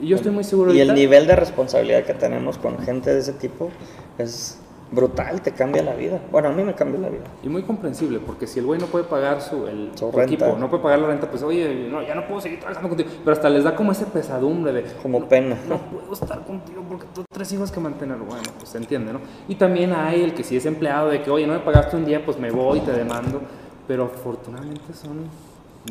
[0.00, 3.32] yo estoy muy seguro Y el nivel de responsabilidad que tenemos con gente de ese
[3.32, 3.70] tipo
[4.18, 4.58] es
[4.90, 6.20] brutal, te cambia la vida.
[6.30, 7.24] Bueno, a mí me cambia la vida.
[7.42, 10.70] Y muy comprensible, porque si el güey no puede pagar su, el, Su equipo, no
[10.70, 13.10] puede pagar la renta, pues oye, no, ya no puedo seguir trabajando contigo.
[13.24, 15.56] Pero hasta les da como esa pesadumbre de, Como pena.
[15.68, 18.16] no puedo estar contigo porque tengo tres hijos que mantener.
[18.18, 19.20] Bueno, pues se entiende, ¿no?
[19.48, 22.04] Y también hay el que si es empleado de que, oye, no me pagaste un
[22.04, 23.40] día, pues me voy, te demando.
[23.88, 25.28] Pero afortunadamente son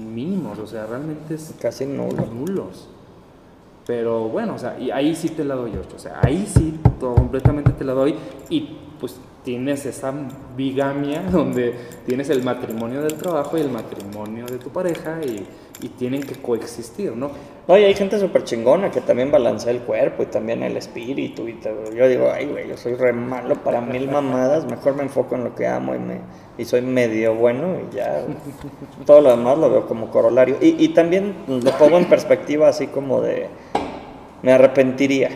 [0.01, 2.25] mínimos, o sea, realmente es Casi nulo.
[2.25, 2.89] nulos.
[3.85, 5.95] Pero bueno, o sea, y ahí sí te la doy, George.
[5.95, 8.15] O sea, ahí sí todo, completamente te la doy.
[8.49, 10.13] Y pues tienes esa
[10.55, 11.73] bigamia donde
[12.05, 15.45] tienes el matrimonio del trabajo y el matrimonio de tu pareja y,
[15.81, 17.29] y tienen que coexistir, ¿no?
[17.67, 21.47] No, y hay gente súper chingona que también balancea el cuerpo y también el espíritu.
[21.47, 24.65] Y te- yo digo, ay, güey, yo soy re malo para mil mamadas.
[24.65, 26.19] Mejor me enfoco en lo que amo y, me,
[26.59, 28.23] y soy medio bueno y ya.
[29.05, 30.57] Todo lo demás lo veo como corolario.
[30.61, 33.47] Y, y también lo pongo en perspectiva así como de,
[34.43, 35.29] me arrepentiría.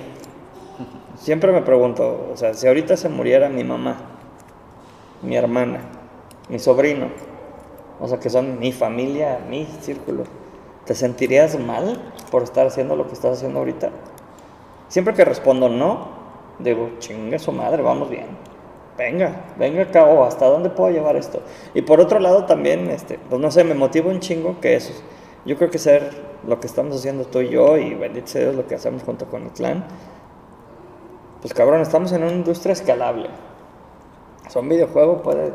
[1.30, 3.98] Siempre me pregunto, o sea, si ahorita se muriera mi mamá,
[5.22, 5.82] mi hermana,
[6.50, 7.06] mi sobrino,
[8.00, 10.24] o sea, que son mi familia, mi círculo,
[10.86, 12.02] ¿te sentirías mal
[12.32, 13.92] por estar haciendo lo que estás haciendo ahorita?
[14.88, 16.08] Siempre que respondo no,
[16.58, 18.26] digo, chingue su madre, vamos bien.
[18.98, 21.44] venga, venga acá, o hasta dónde puedo llevar esto.
[21.76, 24.94] Y por otro lado también, este, pues no sé, me motiva un chingo que eso,
[25.46, 26.10] yo creo que ser
[26.48, 29.28] lo que estamos haciendo tú y yo, y bendito sea Dios lo que hacemos junto
[29.28, 29.86] con el clan,
[31.42, 33.30] pues cabrón, estamos en una industria escalable.
[34.50, 35.54] Son videojuegos, puede,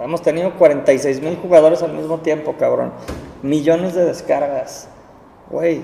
[0.00, 2.92] hemos tenido 46 mil jugadores al mismo tiempo, cabrón,
[3.42, 4.88] millones de descargas,
[5.50, 5.82] güey.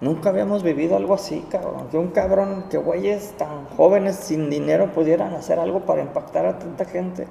[0.00, 1.88] Nunca habíamos vivido algo así, cabrón.
[1.90, 6.58] Que un cabrón, que güeyes tan jóvenes sin dinero pudieran hacer algo para impactar a
[6.60, 7.26] tanta gente.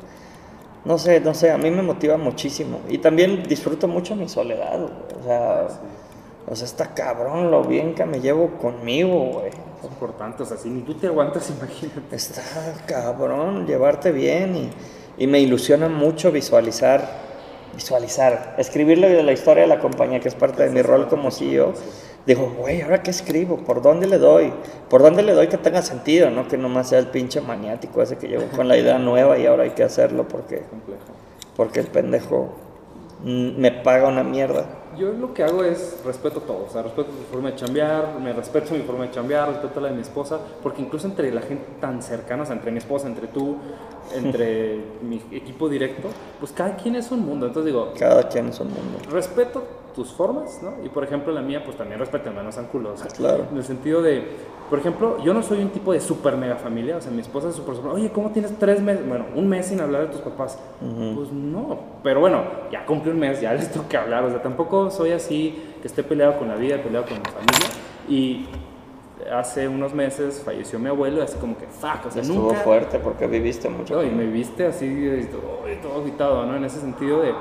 [0.84, 2.80] No sé, no sé, a mí me motiva muchísimo.
[2.89, 5.22] Y también disfruto mucho mi soledad, güey.
[5.22, 5.68] O sea,
[6.49, 9.52] o sea, está cabrón lo bien que me llevo conmigo, güey.
[9.84, 12.16] Importante, o sea, si ni tú te aguantas, imagínate.
[12.16, 12.41] Está
[12.86, 17.08] cabrón llevarte bien y, y me ilusiona mucho visualizar,
[17.76, 21.74] visualizar, escribirle la historia de la compañía, que es parte de mi rol como CEO.
[22.28, 23.56] Digo, güey, ¿ahora qué escribo?
[23.58, 24.52] ¿Por dónde le doy?
[24.90, 26.30] ¿Por dónde le doy que tenga sentido?
[26.30, 29.45] No que nomás sea el pinche maniático ese que llegó con la idea nueva y
[29.45, 30.64] ahora hay que hacerlo porque,
[31.56, 32.49] porque el pendejo
[33.24, 34.66] mm, me paga una mierda.
[34.98, 38.34] Yo lo que hago es respeto todo, o sea, respeto tu forma de chambear, me
[38.34, 41.65] respeto mi forma de chambear, respeto la de mi esposa, porque incluso entre la gente
[41.80, 43.57] tan cercana, o sea, entre mi esposa, entre tú,
[44.15, 46.07] entre mi equipo directo,
[46.40, 48.98] pues cada quien es un mundo, entonces digo, Cada quien es un mundo.
[49.11, 49.64] respeto
[49.98, 50.86] tus formas, ¿no?
[50.86, 52.99] Y por ejemplo la mía, pues también respétenme, no sean culos.
[52.99, 53.48] sea, Claro.
[53.52, 54.24] En el sentido de,
[54.69, 57.49] por ejemplo, yo no soy un tipo de super mega familia, o sea, mi esposa
[57.49, 60.22] es súper super, oye, ¿cómo tienes tres meses, bueno, un mes sin hablar de tus
[60.22, 60.60] papás?
[61.15, 64.91] Pues no, pero bueno, ya cumplí un mes, ya les que hablar, o sea, tampoco
[64.91, 67.68] soy así que esté peleado con la vida, peleado con mi familia.
[68.07, 68.45] Y
[69.32, 72.60] hace unos meses falleció mi abuelo, y así como que, fuck, o sea, Estuvo nunca...
[72.60, 73.95] fuerte porque viviste mucho.
[73.95, 76.56] No, y me viste así, todo, todo agitado, ¿no?
[76.56, 77.34] En ese sentido de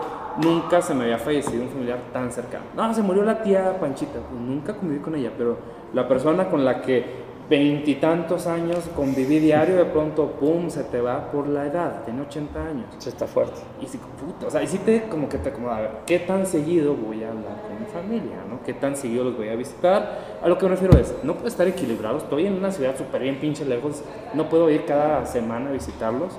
[0.43, 2.65] nunca se me había fallecido un familiar tan cercano.
[2.75, 5.57] No, se murió la tía Panchita, pues nunca conviví con ella, pero
[5.93, 11.31] la persona con la que veintitantos años conviví diario, de pronto, pum, se te va
[11.31, 12.87] por la edad, tiene 80 años.
[12.99, 13.61] Sí, está fuerte.
[13.81, 16.19] Y si, puta, o sea, y si te, como que te acomoda, a ver, ¿qué
[16.19, 18.63] tan seguido voy a hablar con mi familia, no?
[18.65, 20.39] ¿Qué tan seguido los voy a visitar?
[20.43, 23.23] A lo que me refiero es, no puedo estar equilibrado, estoy en una ciudad súper
[23.23, 24.03] bien pinche lejos,
[24.35, 26.33] no puedo ir cada semana a visitarlos,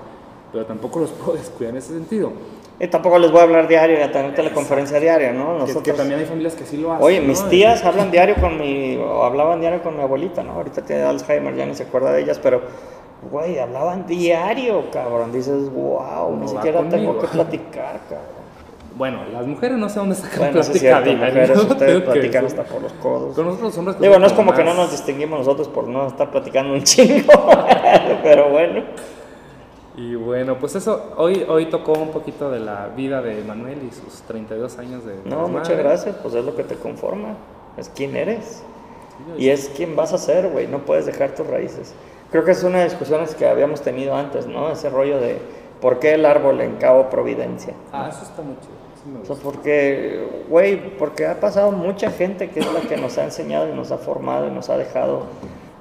[0.51, 2.33] pero tampoco los puedo descuidar en ese sentido.
[2.79, 5.53] Y tampoco les voy a hablar diario y a tener teleconferencia diaria, ¿no?
[5.53, 5.83] Que- Nosotros...
[5.83, 7.03] Que, también hay familias que sí lo hacen.
[7.05, 7.27] Oye, ¿no?
[7.27, 10.53] mis tías hablan diario con mi, o hablaban diario con mi abuelita, ¿no?
[10.53, 12.61] Ahorita tiene Alzheimer, ya ni se acuerda de ellas, pero,
[13.31, 15.31] güey, hablaban diario, cabrón.
[15.31, 17.19] Dices, wow, No ni siquiera tengo conmigo.
[17.19, 18.37] que platicar, cabrón.
[18.95, 21.61] Bueno, las mujeres no sé dónde sacan Bueno, sí es plática diaria, mujeres, ¿no?
[21.63, 23.35] ustedes Tengo que platican hasta por los codos.
[23.35, 23.99] Con nosotros los hombres...
[23.99, 26.81] Digo, no es como que no más- nos distinguimos nosotros por no estar platicando un
[26.83, 27.33] chingo,
[28.23, 28.83] pero bueno.
[29.97, 33.91] Y bueno, pues eso, hoy, hoy tocó un poquito de la vida de Manuel y
[33.91, 35.15] sus 32 años de...
[35.25, 37.35] No, muchas gracias, pues es lo que te conforma,
[37.77, 38.61] es quién eres.
[39.39, 41.95] Y es quién vas a ser, güey, no puedes dejar tus raíces.
[42.29, 44.69] Creo que es una de las discusiones que habíamos tenido antes, ¿no?
[44.69, 45.39] Ese rollo de
[45.81, 47.73] por qué el árbol en Cabo Providencia.
[47.91, 49.21] Ah, eso está muy chido.
[49.23, 53.23] O sea, porque, güey, porque ha pasado mucha gente que es la que nos ha
[53.23, 55.23] enseñado y nos ha formado y nos ha dejado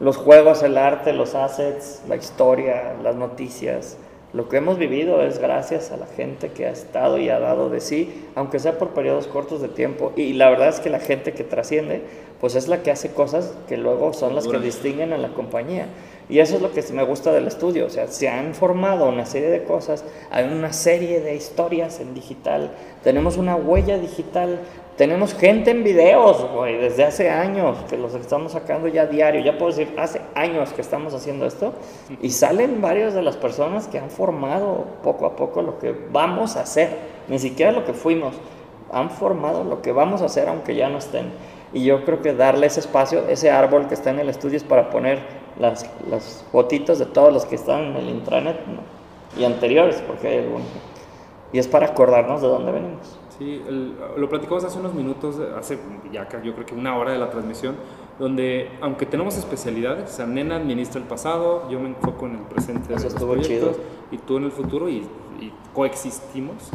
[0.00, 3.96] los juegos, el arte, los assets, la historia, las noticias.
[4.32, 7.70] Lo que hemos vivido es gracias a la gente que ha estado y ha dado
[7.70, 10.12] de sí, aunque sea por periodos cortos de tiempo.
[10.14, 12.02] Y la verdad es que la gente que trasciende,
[12.40, 15.86] pues es la que hace cosas que luego son las que distinguen a la compañía.
[16.28, 17.86] Y eso es lo que me gusta del estudio.
[17.86, 22.14] O sea, se han formado una serie de cosas, hay una serie de historias en
[22.14, 22.70] digital,
[23.04, 24.58] tenemos una huella digital,
[24.96, 29.42] tenemos gente en videos, güey, desde hace años que los estamos sacando ya diario.
[29.42, 31.74] Ya puedo decir, hace años que estamos haciendo esto.
[32.22, 36.56] Y salen varias de las personas que han formado poco a poco lo que vamos
[36.56, 36.88] a hacer,
[37.28, 38.36] ni siquiera lo que fuimos.
[38.90, 41.30] Han formado lo que vamos a hacer aunque ya no estén.
[41.74, 44.64] Y yo creo que darle ese espacio, ese árbol que está en el estudio es
[44.64, 48.80] para poner las, las fotitos de todos los que están en el intranet ¿no?
[49.40, 50.66] y anteriores, porque hay algunos.
[51.52, 53.18] Y es para acordarnos de dónde venimos.
[53.38, 55.78] Sí, el- lo platicamos hace unos minutos, hace
[56.12, 57.76] ya yo creo que una hora de la transmisión,
[58.18, 62.40] donde aunque tenemos especialidades, o sea, Nena administra el pasado, yo me enfoco en el
[62.42, 63.84] presente Eso de los proyectos, chido.
[64.10, 65.06] y tú en el futuro y,
[65.40, 66.70] y coexistimos.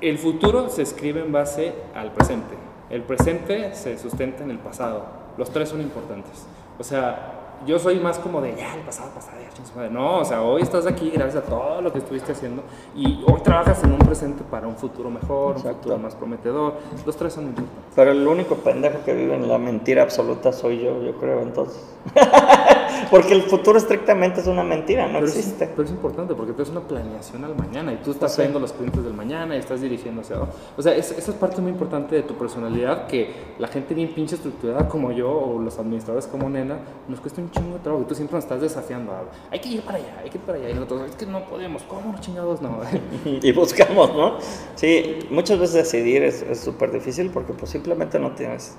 [0.00, 2.54] el futuro se escribe en base al presente,
[2.90, 5.04] el presente se sustenta en el pasado,
[5.36, 6.46] los tres son importantes.
[6.78, 9.90] O sea, yo soy más como de, ya, el pasado, pasado, ya, chingue su madre".
[9.90, 12.62] No, o sea, hoy estás aquí gracias a todo lo que estuviste haciendo
[12.94, 16.74] y hoy trabajas en un presente para un futuro mejor, un futuro más prometedor.
[17.04, 17.84] Los tres son importantes.
[17.94, 21.82] Pero el único pendejo que vive en la mentira absoluta soy yo, yo creo, entonces.
[23.10, 25.66] Porque el futuro estrictamente es una mentira, no Pero es, existe.
[25.68, 28.72] pero es importante porque tú es una planeación al mañana y tú estás viendo los
[28.72, 30.52] clientes del mañana y estás dirigiendo hacia abajo.
[30.76, 34.12] O sea, es- esa es parte muy importante de tu personalidad que la gente bien
[34.14, 36.76] pinche estructurada como yo o los administradores como Nena
[37.08, 39.12] nos cuesta un chingo de trabajo y tú siempre nos estás desafiando.
[39.12, 40.70] a, hay que ir para allá, hay que ir para allá.
[40.70, 42.80] Y nosotros, es que no podemos, ¿cómo chingados no?
[43.24, 44.38] y buscamos, ¿no?
[44.74, 48.76] Sí, muchas veces decidir es súper difícil porque pues simplemente no tienes,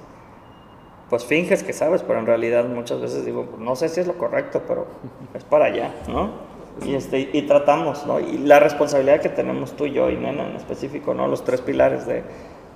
[1.10, 4.08] pues finges que sabes, pero en realidad muchas veces digo, pues, no sé si es
[4.08, 4.88] lo correcto, pero
[5.34, 6.30] es para allá, ¿no?
[6.86, 8.20] Y, este, y tratamos, ¿no?
[8.20, 11.28] Y la responsabilidad que tenemos tú y yo y Nena en específico, ¿no?
[11.28, 12.24] Los tres pilares de,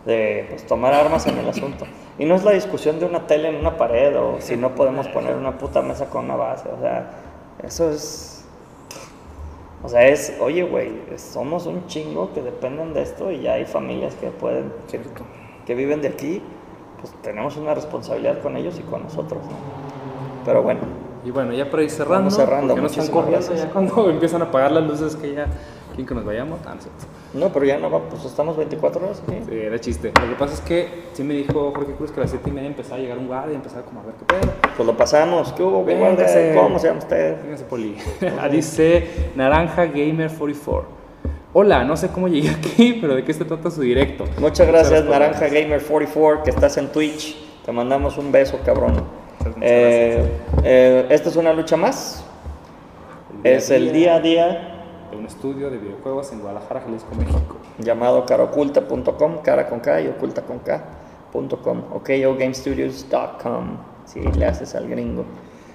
[0.05, 1.85] de pues, tomar armas en el asunto.
[2.17, 5.07] Y no es la discusión de una tele en una pared o si no podemos
[5.07, 7.11] poner una puta mesa con una base, o sea,
[7.61, 8.45] eso es...
[9.83, 13.65] O sea, es, oye, güey, somos un chingo que dependen de esto y ya hay
[13.65, 15.01] familias que pueden, que,
[15.65, 16.41] que viven de aquí,
[17.01, 19.41] pues tenemos una responsabilidad con ellos y con nosotros.
[19.43, 19.51] ¿no?
[20.45, 20.79] Pero bueno,
[21.25, 23.67] Y bueno, ya para ir cerrando, cerrando, porque no están corriendo gracias.
[23.67, 25.47] ya cuando empiezan a apagar las luces que ya
[25.89, 26.59] quieren que nos vayamos.
[26.65, 26.75] Ah,
[27.33, 29.37] no pero ya no va, pues estamos 24 horas aquí.
[29.49, 30.11] Sí, era chiste.
[30.21, 32.53] Lo que pasa es que sí me dijo Jorge Cruz que a las 7 y
[32.53, 34.53] media empezaba a llegar un guardia y empezaba como a ver qué pedo.
[34.75, 35.85] Pues lo pasamos, ¿qué hubo?
[35.85, 36.55] ¿Qué guardia?
[36.55, 37.41] ¿Cómo se llama usted?
[37.43, 37.97] Véngase, Poli.
[38.39, 41.03] Ah, Dice Naranja Gamer 44.
[41.55, 44.25] Hola, no sé cómo llegué aquí, pero ¿de qué se trata su directo?
[44.39, 47.35] Muchas gracias, Naranja Gamer 44, que estás en Twitch.
[47.65, 49.03] Te mandamos un beso, cabrón.
[49.61, 50.23] Eh,
[50.63, 52.25] eh, esta es una lucha más.
[53.43, 54.72] Es el día a día
[55.23, 57.55] un estudio de videojuegos en Guadalajara, Jalisco, México.
[57.79, 65.23] llamado caraoculta.com, cara con K y oculta con K.com, okogamestudios.com, si le haces al gringo.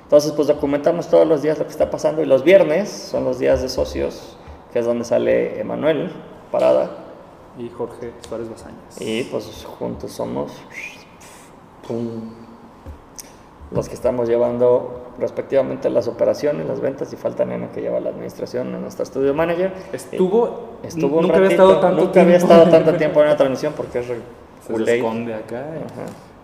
[0.02, 3.38] Entonces, pues documentamos todos los días lo que está pasando y los viernes son los
[3.38, 4.36] días de socios,
[4.70, 6.12] que es donde sale Emanuel
[6.52, 6.90] Parada
[7.56, 9.00] Y Jorge Suárez Bazañas.
[9.00, 10.52] y pues juntos somos
[11.86, 12.34] pum,
[13.70, 18.10] los que estamos llevando respectivamente las operaciones, las ventas y falta Nena que lleva la
[18.10, 19.72] administración en nuestro estudio manager.
[19.92, 22.54] Estuvo, Estuvo un nunca había ratito, estado tanto nunca había tiempo.
[22.54, 24.16] estado tanto tiempo en una transmisión porque es re-
[24.66, 24.96] Se culé.
[24.96, 25.60] esconde acá.
[25.60, 25.80] eh.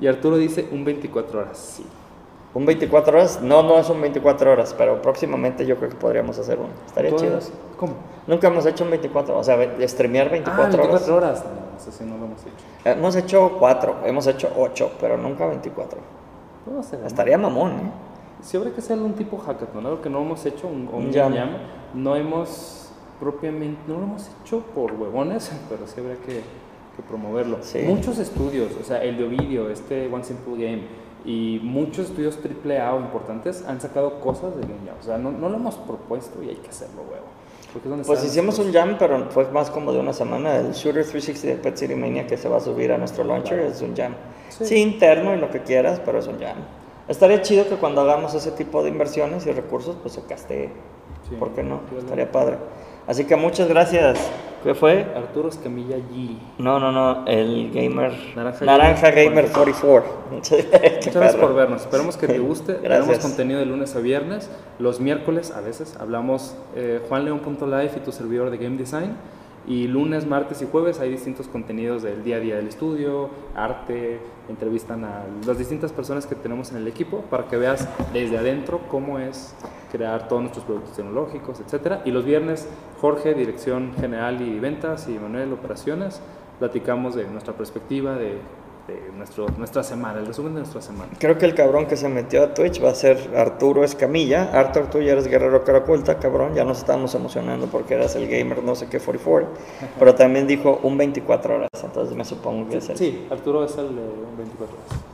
[0.00, 1.58] Y Arturo dice un 24 horas.
[1.58, 1.86] Sí.
[2.54, 6.38] Un 24 horas, no, no es un 24 horas, pero próximamente yo creo que podríamos
[6.38, 6.68] hacer uno.
[6.86, 7.38] Estaría chido.
[7.76, 7.94] ¿Cómo?
[8.28, 9.56] Nunca hemos hecho un 24, o sea,
[9.88, 11.40] streamear 24, ah, 24 horas.
[11.40, 11.44] horas.
[11.44, 12.50] No, eso sí no lo hemos hecho.
[12.84, 15.98] Hemos hecho 4, hemos hecho 8, pero nunca 24.
[16.72, 16.96] No sé.
[16.96, 17.06] ¿no?
[17.08, 17.90] Estaría mamón, ¿eh?
[18.44, 21.10] Si habría que hacer un tipo hackathon, algo que no hemos hecho, un, un
[21.94, 26.42] no hemos propiamente, no lo hemos hecho por huevones, pero sí habría que,
[26.96, 27.58] que promoverlo.
[27.62, 27.78] Sí.
[27.86, 30.82] Muchos estudios, o sea, el de Ovidio, este One Simple Game,
[31.24, 34.96] y muchos estudios AAA o importantes han sacado cosas de Game Jam.
[35.00, 37.24] O sea, no, no lo hemos propuesto y hay que hacerlo, huevo.
[38.06, 40.58] Pues hicimos un jam, pero fue más como de una semana.
[40.58, 43.58] El Shooter 360 de Pet City Mania que se va a subir a nuestro launcher
[43.60, 44.14] es un jam.
[44.48, 44.64] Sí.
[44.64, 44.76] Sí.
[44.76, 46.56] interno y lo que quieras, pero es un jam.
[47.08, 50.70] Estaría chido que cuando hagamos ese tipo de inversiones y recursos, pues se castee.
[51.28, 51.36] Sí.
[51.36, 51.80] ¿Por qué no?
[51.98, 52.56] Estaría padre.
[53.06, 54.18] Así que muchas gracias.
[54.62, 55.06] ¿Qué fue?
[55.14, 56.38] Arturo Escamilla G.
[56.56, 58.14] No, no, no, el gamer.
[58.34, 60.10] Naranja Naranja, Gamer Gamer 44.
[60.30, 61.82] Qué Muchas gracias por vernos.
[61.82, 62.72] Esperemos que te guste.
[62.74, 64.48] Tenemos contenido de lunes a viernes.
[64.78, 69.16] Los miércoles, a veces, hablamos eh, juanleon.live y tu servidor de Game Design.
[69.66, 74.20] Y lunes, martes y jueves hay distintos contenidos del día a día del estudio, arte,
[74.48, 78.80] entrevistan a las distintas personas que tenemos en el equipo para que veas desde adentro
[78.88, 79.54] cómo es
[79.90, 82.02] crear todos nuestros productos tecnológicos, etcétera.
[82.04, 82.68] Y los viernes,
[83.00, 86.20] Jorge, dirección general y ventas, y Manuel, operaciones,
[86.58, 88.38] platicamos de nuestra perspectiva, de,
[88.86, 91.10] de nuestro, nuestra semana, el resumen de nuestra semana.
[91.18, 94.50] Creo que el cabrón que se metió a Twitch va a ser Arturo Escamilla.
[94.52, 96.54] Arthur, tú ya eres guerrero cara oculta, cabrón.
[96.54, 99.48] Ya nos estábamos emocionando porque eras el gamer no sé qué 44.
[99.98, 102.96] Pero también dijo un 24 horas, entonces me supongo que es el.
[102.98, 104.02] Sí, Arturo es el de
[104.36, 105.04] 24 horas.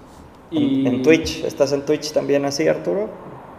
[0.51, 3.09] En, en Twitch, ¿estás en Twitch también así, Arturo?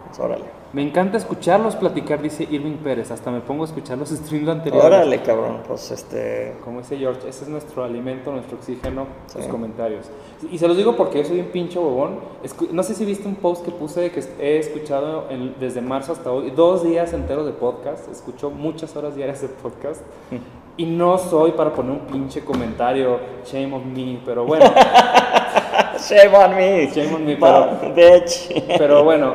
[0.08, 0.61] Pues órale.
[0.72, 3.10] Me encanta escucharlos platicar, dice Irving Pérez.
[3.10, 4.86] Hasta me pongo a escuchar los streams anteriores.
[4.86, 5.58] Órale, cabrón.
[5.68, 6.54] Pues este.
[6.64, 9.50] Como dice George, ese es nuestro alimento, nuestro oxígeno, sus Sí.
[9.50, 10.06] comentarios.
[10.50, 11.78] Y se los digo porque yo soy un pinche.
[11.78, 16.12] Escu- no sé si viste un post que puse que he escuchado en- desde marzo
[16.12, 18.10] hasta hoy, dos días enteros de podcast.
[18.10, 20.00] Escucho muchas horas diarias de podcast.
[20.74, 24.64] Y no soy para poner un pinche comentario, shame on me, pero bueno.
[26.08, 26.86] Shame on me.
[26.90, 28.48] Shame on me, Pa- bitch.
[28.78, 29.34] pero bueno,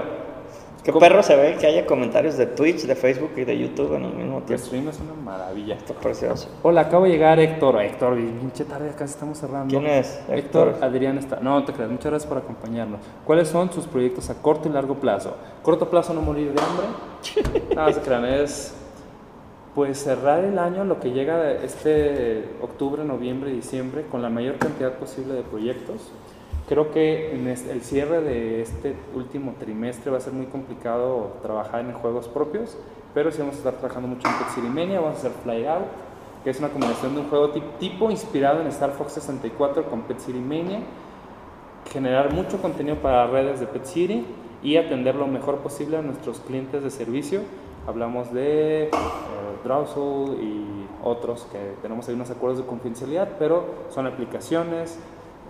[0.87, 1.01] Qué ¿Cómo?
[1.01, 4.13] perro se ve que haya comentarios de Twitch, de Facebook y de YouTube en el
[4.13, 4.65] mismo el tiempo.
[4.65, 5.75] stream es una maravilla.
[5.75, 6.47] Está precioso.
[6.63, 7.81] Hola, acabo de llegar Héctor.
[7.81, 9.67] Héctor, pinche tarde, casi estamos cerrando.
[9.67, 10.17] ¿Quién es?
[10.29, 10.75] Héctor Héctor.
[10.79, 11.41] Adrián está.
[11.41, 13.01] No, te creas, muchas gracias por acompañarnos.
[13.25, 15.35] ¿Cuáles son sus proyectos a corto y largo plazo?
[15.61, 17.65] Corto plazo, no morir de hambre.
[17.75, 18.73] No, se crean, es
[19.75, 24.29] pues cerrar el año, lo que llega de este octubre, noviembre y diciembre, con la
[24.29, 26.13] mayor cantidad posible de proyectos.
[26.67, 31.79] Creo que en el cierre de este último trimestre va a ser muy complicado trabajar
[31.79, 32.77] en juegos propios,
[33.13, 35.85] pero sí vamos a estar trabajando mucho en Mania, vamos a hacer Fly Out,
[36.43, 40.01] que es una combinación de un juego tip- tipo inspirado en Star Fox 64 con
[40.01, 40.79] Pet City Mania,
[41.89, 44.25] generar mucho contenido para redes de Pet City
[44.61, 47.41] y atender lo mejor posible a nuestros clientes de servicio.
[47.87, 48.89] Hablamos de eh,
[50.41, 54.99] y otros que tenemos ahí unos acuerdos de confidencialidad, pero son aplicaciones,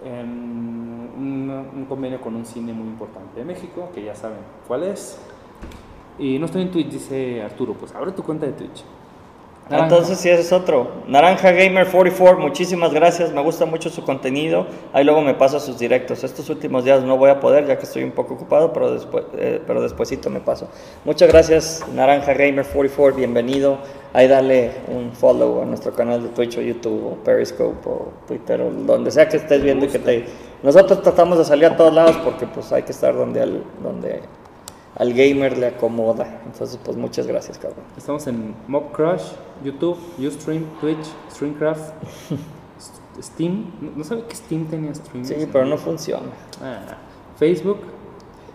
[0.03, 5.19] un, un convenio con un cine muy importante de México, que ya saben cuál es.
[6.19, 8.83] Y no estoy en Twitch, dice Arturo, pues abre tu cuenta de Twitch.
[9.69, 9.83] Naranja.
[9.83, 10.87] Entonces, si ese es otro.
[11.07, 13.33] Naranja Gamer 44, muchísimas gracias.
[13.33, 14.65] Me gusta mucho su contenido.
[14.93, 16.23] Ahí luego me paso sus directos.
[16.23, 19.25] Estos últimos días no voy a poder ya que estoy un poco ocupado, pero después,
[19.37, 20.69] eh, pero despuesito me paso.
[21.03, 23.17] Muchas gracias, Naranja Gamer 44.
[23.17, 23.77] Bienvenido.
[24.13, 28.61] Ahí dale un follow a nuestro canal de Twitch o YouTube o Periscope o Twitter
[28.61, 30.25] o donde sea que estés viendo y que te.
[30.63, 34.21] Nosotros tratamos de salir a todos lados porque pues hay que estar donde al, donde
[34.97, 36.41] al gamer le acomoda.
[36.45, 37.83] Entonces, pues muchas gracias, cabrón.
[37.95, 39.33] Estamos en Mob Crush,
[39.63, 41.93] YouTube, Ustream, Twitch, Streamcraft,
[43.21, 43.71] Steam.
[43.81, 45.25] No, no sabía que Steam tenía Stream.
[45.25, 46.27] Sí, pero no funciona.
[46.61, 46.97] Ah,
[47.37, 47.79] Facebook.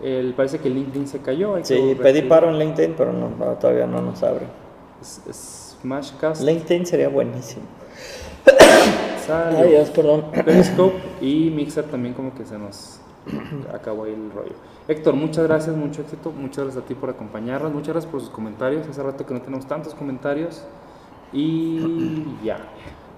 [0.01, 1.55] El, parece que LinkedIn se cayó.
[1.55, 4.47] hay que Sí, pedí paro en LinkedIn, pero no, no, todavía no nos abre.
[5.01, 6.41] Smashcast.
[6.41, 7.63] LinkedIn sería buenísimo.
[9.25, 9.59] salió.
[9.59, 10.25] Ay, Dios, perdón.
[10.31, 12.99] Periscope y Mixer también como que se nos
[13.73, 14.53] acabó ahí el rollo.
[14.87, 18.29] Héctor, muchas gracias, mucho éxito, muchas gracias a ti por acompañarnos, muchas gracias por sus
[18.29, 20.63] comentarios, hace rato que no tenemos tantos comentarios
[21.33, 22.57] y ya.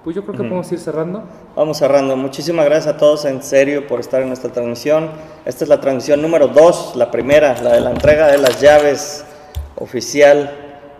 [0.04, 1.24] Pues yo creo que podemos ir cerrando.
[1.56, 2.16] Vamos cerrando.
[2.16, 5.10] Muchísimas gracias a todos en serio por estar en nuestra transmisión.
[5.46, 9.26] Esta es la transmisión número 2, la primera, la de la entrega de las llaves
[9.78, 10.52] oficial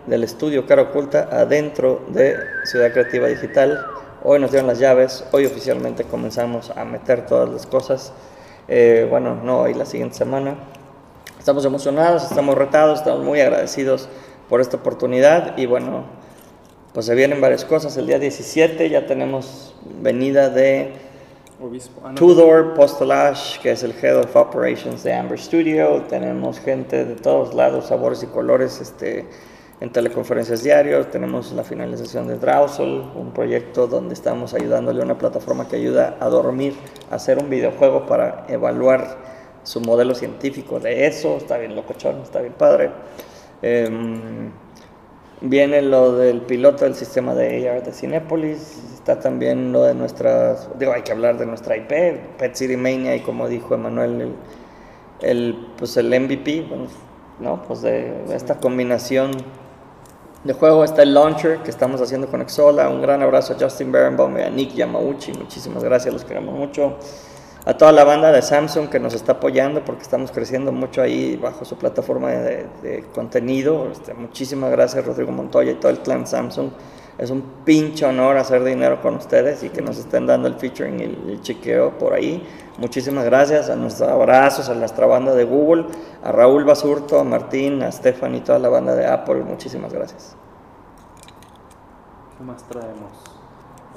[0.06, 3.86] del estudio Cara Oculta adentro de Ciudad Creativa Digital.
[4.24, 8.12] Hoy nos dieron las llaves, hoy oficialmente comenzamos a meter todas las cosas.
[8.66, 10.56] Eh, bueno, no hoy, la siguiente semana.
[11.38, 14.08] Estamos emocionados, estamos retados, estamos muy agradecidos
[14.48, 16.04] por esta oportunidad y bueno,
[16.96, 17.94] pues se vienen varias cosas.
[17.98, 20.92] El día 17 ya tenemos venida de
[21.62, 22.00] Obispo.
[22.02, 22.14] ah, no.
[22.14, 26.04] Tudor Postolash, que es el Head of Operations de Amber Studio.
[26.08, 29.26] Tenemos gente de todos lados, sabores y colores este,
[29.82, 31.10] en teleconferencias diarios.
[31.10, 36.16] Tenemos la finalización de Drowsel, un proyecto donde estamos ayudándole a una plataforma que ayuda
[36.18, 36.76] a dormir,
[37.10, 39.18] a hacer un videojuego para evaluar
[39.64, 41.36] su modelo científico de eso.
[41.36, 42.90] Está bien locochón, está bien padre.
[43.60, 44.50] Em,
[45.40, 50.68] Viene lo del piloto del sistema de AR de Cinépolis, está también lo de nuestras,
[50.78, 51.90] digo, hay que hablar de nuestra IP,
[52.38, 54.34] Pet City Mania y como dijo Emanuel, el,
[55.20, 56.86] el, pues el MVP, bueno,
[57.38, 57.62] ¿no?
[57.64, 59.30] Pues de esta combinación
[60.46, 62.88] de juego está el launcher que estamos haciendo con Exola.
[62.88, 66.96] Un gran abrazo a Justin Berenbaum y a Nick Yamauchi, muchísimas gracias, los queremos mucho.
[67.68, 71.34] A toda la banda de Samsung que nos está apoyando porque estamos creciendo mucho ahí
[71.34, 73.90] bajo su plataforma de, contenido.
[73.90, 76.70] Este, muchísimas gracias Rodrigo Montoya y todo el clan Samsung.
[77.18, 81.00] Es un pinche honor hacer dinero con ustedes y que nos estén dando el featuring
[81.00, 82.40] y el, el chequeo por ahí.
[82.78, 85.86] Muchísimas gracias a nuestros abrazos, a nuestra banda de Google,
[86.22, 89.42] a Raúl Basurto, a Martín, a Stefan y toda la banda de Apple.
[89.42, 90.36] Muchísimas gracias.
[92.38, 93.35] ¿Qué más traemos?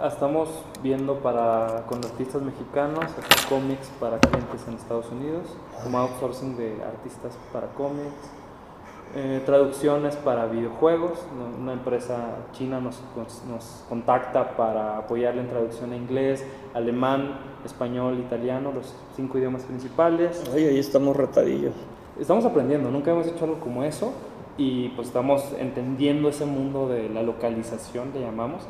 [0.02, 0.50] Ah, Estamos
[0.82, 5.48] viendo para con artistas mexicanos, hacer cómics para clientes en Estados Unidos,
[5.84, 8.16] como outsourcing de artistas para cómics,
[9.16, 11.20] eh, traducciones para videojuegos.
[11.60, 12.16] Una empresa
[12.54, 13.02] china nos,
[13.50, 20.42] nos- contacta para apoyarle en traducción a inglés, alemán, español, italiano, los cinco idiomas principales.
[20.54, 21.74] Oye, ahí estamos retadillos.
[22.18, 24.14] Estamos aprendiendo, nunca hemos hecho algo como eso
[24.58, 28.64] y pues estamos entendiendo ese mundo de la localización, le llamamos,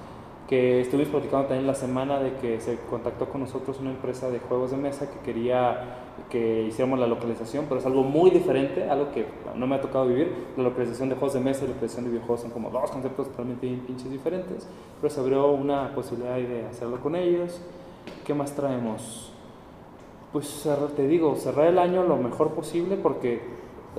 [0.50, 4.40] que estuvimos platicando también la semana de que se contactó con nosotros una empresa de
[4.40, 9.12] juegos de mesa que quería que hiciéramos la localización, pero es algo muy diferente, algo
[9.12, 10.34] que no me ha tocado vivir.
[10.58, 13.28] La localización de juegos de mesa y la localización de videojuegos son como dos conceptos
[13.28, 14.68] totalmente pinches diferentes,
[15.00, 17.62] pero se abrió una posibilidad de hacerlo con ellos.
[18.26, 19.32] ¿Qué más traemos?
[20.34, 23.40] Pues te digo, cerrar el año lo mejor posible porque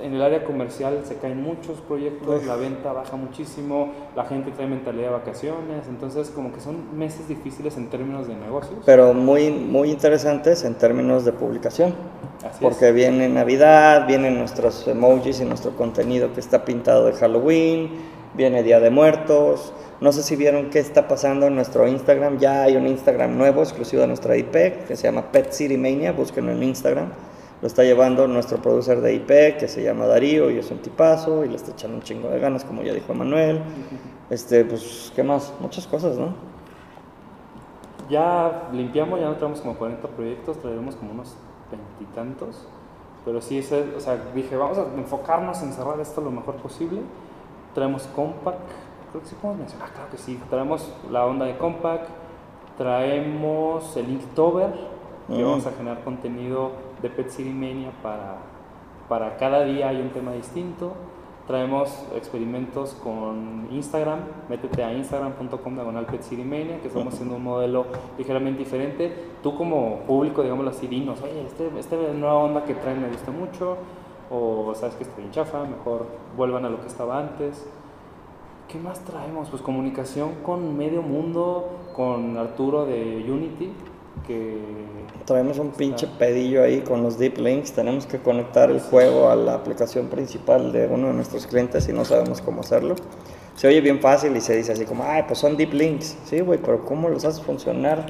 [0.03, 4.67] en el área comercial se caen muchos proyectos, la venta baja muchísimo, la gente trae
[4.67, 8.79] mentalidad de vacaciones, entonces como que son meses difíciles en términos de negocios.
[8.85, 11.93] Pero muy, muy interesantes en términos de publicación.
[12.45, 12.95] Así Porque es.
[12.95, 17.89] viene Navidad, vienen nuestros emojis y nuestro contenido que está pintado de Halloween,
[18.33, 19.73] viene Día de Muertos.
[19.99, 22.39] No sé si vieron qué está pasando en nuestro Instagram.
[22.39, 24.51] Ya hay un Instagram nuevo exclusivo de nuestra IP
[24.87, 26.11] que se llama Pet City Mania.
[26.11, 27.11] Búsquenlo en Instagram.
[27.61, 31.45] Lo está llevando nuestro producer de IP que se llama Darío y es un tipazo
[31.45, 33.61] y le está echando un chingo de ganas, como ya dijo Manuel.
[34.31, 35.53] Este, pues, ¿qué más?
[35.59, 36.33] Muchas cosas, ¿no?
[38.09, 41.35] Ya limpiamos, ya no traemos como 40 proyectos, traeremos como unos
[41.69, 42.65] veintitantos.
[43.23, 47.01] Pero sí, o sea, dije, vamos a enfocarnos en cerrar esto lo mejor posible.
[47.75, 48.59] Traemos Compact,
[49.11, 50.39] creo que sí podemos mencionar, ah, claro que sí.
[50.49, 52.09] Traemos la onda de Compact,
[52.77, 54.73] traemos el Inktober,
[55.27, 55.45] que Mm.
[55.45, 56.71] vamos a generar contenido
[57.01, 58.37] de Pet City Mania para,
[59.07, 60.93] para cada día hay un tema distinto.
[61.47, 67.85] Traemos experimentos con Instagram, métete a instagram.com diagonal que estamos haciendo un modelo
[68.17, 69.13] ligeramente diferente.
[69.43, 73.31] Tú como público, digámoslo así, dinos, oye, este, esta nueva onda que traen me gusta
[73.31, 73.77] mucho,
[74.29, 76.05] o sabes que está bien chafa, mejor
[76.37, 77.67] vuelvan a lo que estaba antes.
[78.69, 79.49] ¿Qué más traemos?
[79.49, 83.73] Pues comunicación con medio mundo, con Arturo de Unity,
[84.27, 84.57] que
[85.25, 87.71] Traemos un pinche pedillo ahí con los deep links.
[87.73, 91.93] Tenemos que conectar el juego a la aplicación principal de uno de nuestros clientes y
[91.93, 92.95] no sabemos cómo hacerlo.
[93.55, 96.17] Se oye bien fácil y se dice así como, ay, pues son deep links.
[96.25, 98.07] Sí, güey, pero ¿cómo los haces funcionar?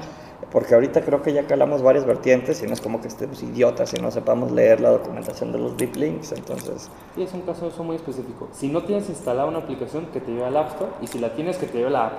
[0.50, 3.92] Porque ahorita creo que ya calamos varias vertientes y no es como que estemos idiotas
[3.94, 6.32] y no sepamos leer la documentación de los deep links.
[6.32, 8.48] Entonces, Y es un caso de muy específico.
[8.52, 11.34] Si no tienes instalada una aplicación que te lleve al App Store y si la
[11.34, 12.12] tienes que te lleve a la app,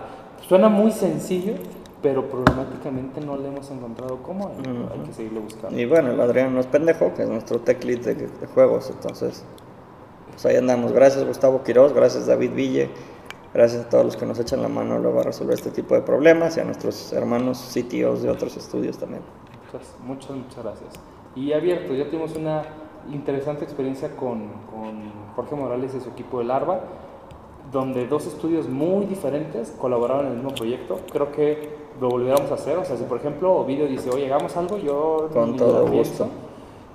[0.48, 1.54] suena muy sencillo,
[2.04, 4.50] pero problemáticamente no le hemos encontrado cómo.
[4.50, 4.56] Hay,
[4.94, 5.80] hay que seguirlo buscando.
[5.80, 8.92] y bueno, el Adrián no es pendejo, que es nuestro tech lead de, de juegos.
[8.92, 9.44] Entonces,
[10.34, 10.92] pues ahí andamos.
[10.92, 12.90] Gracias Gustavo Quiroz, gracias David Ville,
[13.54, 16.02] gracias a todos los que nos echan la mano luego a resolver este tipo de
[16.02, 19.22] problemas y a nuestros hermanos CTOs de otros estudios también.
[19.72, 20.94] Muchas, muchas, muchas gracias.
[21.36, 22.64] Y abierto, ya tuvimos una
[23.12, 26.82] interesante experiencia con, con Jorge Morales y su equipo de Larva,
[27.72, 31.00] donde dos estudios muy diferentes colaboraron en el mismo proyecto.
[31.12, 32.78] Creo que lo volviéramos a hacer.
[32.78, 36.28] O sea, si por ejemplo Ovidio dice, oye, hagamos algo, yo Con todo gusto.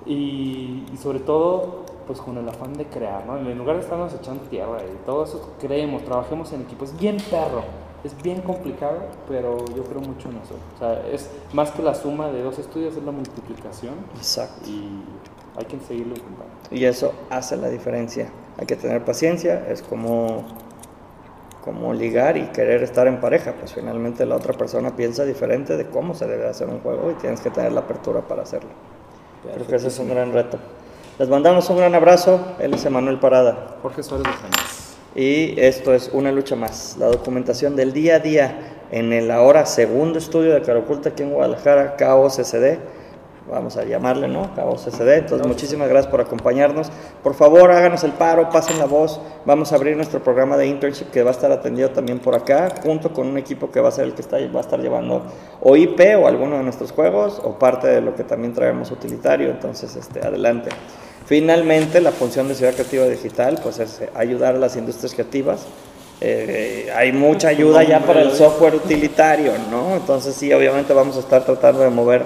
[0.05, 3.37] Y, y sobre todo, pues con el afán de crear, ¿no?
[3.37, 6.85] En lugar de estarnos echando tierra y todo eso, creemos, trabajemos en equipo.
[6.85, 7.63] Es bien perro,
[8.03, 10.55] es bien complicado, pero yo creo mucho en eso.
[10.75, 14.69] O sea, es más que la suma de dos estudios, es la multiplicación Exacto.
[14.69, 15.03] y
[15.57, 16.45] hay que seguirlo intentando.
[16.71, 18.31] Y eso hace la diferencia.
[18.57, 20.45] Hay que tener paciencia, es como,
[21.63, 23.53] como ligar y querer estar en pareja.
[23.59, 27.15] Pues finalmente la otra persona piensa diferente de cómo se debe hacer un juego y
[27.15, 28.69] tienes que tener la apertura para hacerlo.
[29.53, 30.57] Creo que ese es un gran reto.
[31.17, 32.39] Les mandamos un gran abrazo.
[32.59, 33.77] Él es Emanuel Parada.
[33.81, 35.21] Jorge Suárez de.
[35.21, 38.59] Y esto es Una Lucha Más, la documentación del día a día
[38.91, 42.77] en el ahora segundo estudio de Caraculta aquí en Guadalajara, KOCCD.
[43.49, 44.53] Vamos a llamarle, ¿no?
[44.55, 45.09] KOCCD.
[45.17, 46.89] Entonces, muchísimas gracias por acompañarnos.
[47.23, 49.19] Por favor, háganos el paro, pasen la voz.
[49.45, 52.69] Vamos a abrir nuestro programa de internship que va a estar atendido también por acá,
[52.83, 55.23] junto con un equipo que va a ser el que está, va a estar llevando
[55.61, 59.49] o IP o alguno de nuestros juegos o parte de lo que también traemos utilitario.
[59.49, 60.69] Entonces, este, adelante.
[61.25, 65.67] Finalmente, la función de Ciudad Creativa Digital pues es eh, ayudar a las industrias creativas.
[66.21, 69.95] Eh, hay mucha ayuda ya para el software utilitario, ¿no?
[69.95, 72.23] Entonces sí, obviamente vamos a estar tratando de mover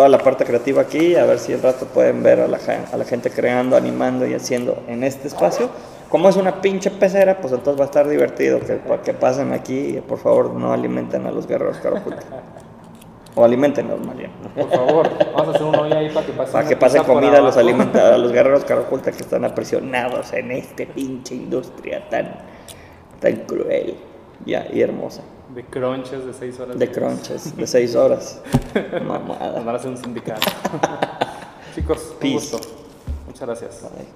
[0.00, 2.58] toda la parte creativa aquí, a ver si el rato pueden ver a la,
[2.90, 5.68] a la gente creando, animando y haciendo en este espacio.
[6.08, 9.98] Como es una pinche pecera, pues entonces va a estar divertido que, que pasen aquí
[9.98, 12.22] y por favor no alimenten a los guerreros Caraculta.
[13.34, 14.30] O alimentenlos, bien.
[14.56, 16.98] Por favor, vamos a hacer un hoy ahí para que pase Para una que pase
[16.98, 21.34] pizza por comida a los, a los guerreros Caraculta que están aprisionados en este pinche
[21.34, 22.36] industria tan,
[23.20, 23.96] tan cruel
[24.46, 25.20] ya, y hermosa.
[25.54, 26.78] De crunches de 6 horas.
[26.78, 28.40] De crunches, de seis horas.
[28.92, 29.60] Nos Mamada.
[29.60, 30.46] van a hacer un sindicato.
[31.74, 32.34] Chicos, un Peace.
[32.34, 32.60] gusto.
[33.26, 33.82] Muchas gracias.
[33.82, 34.06] Bye.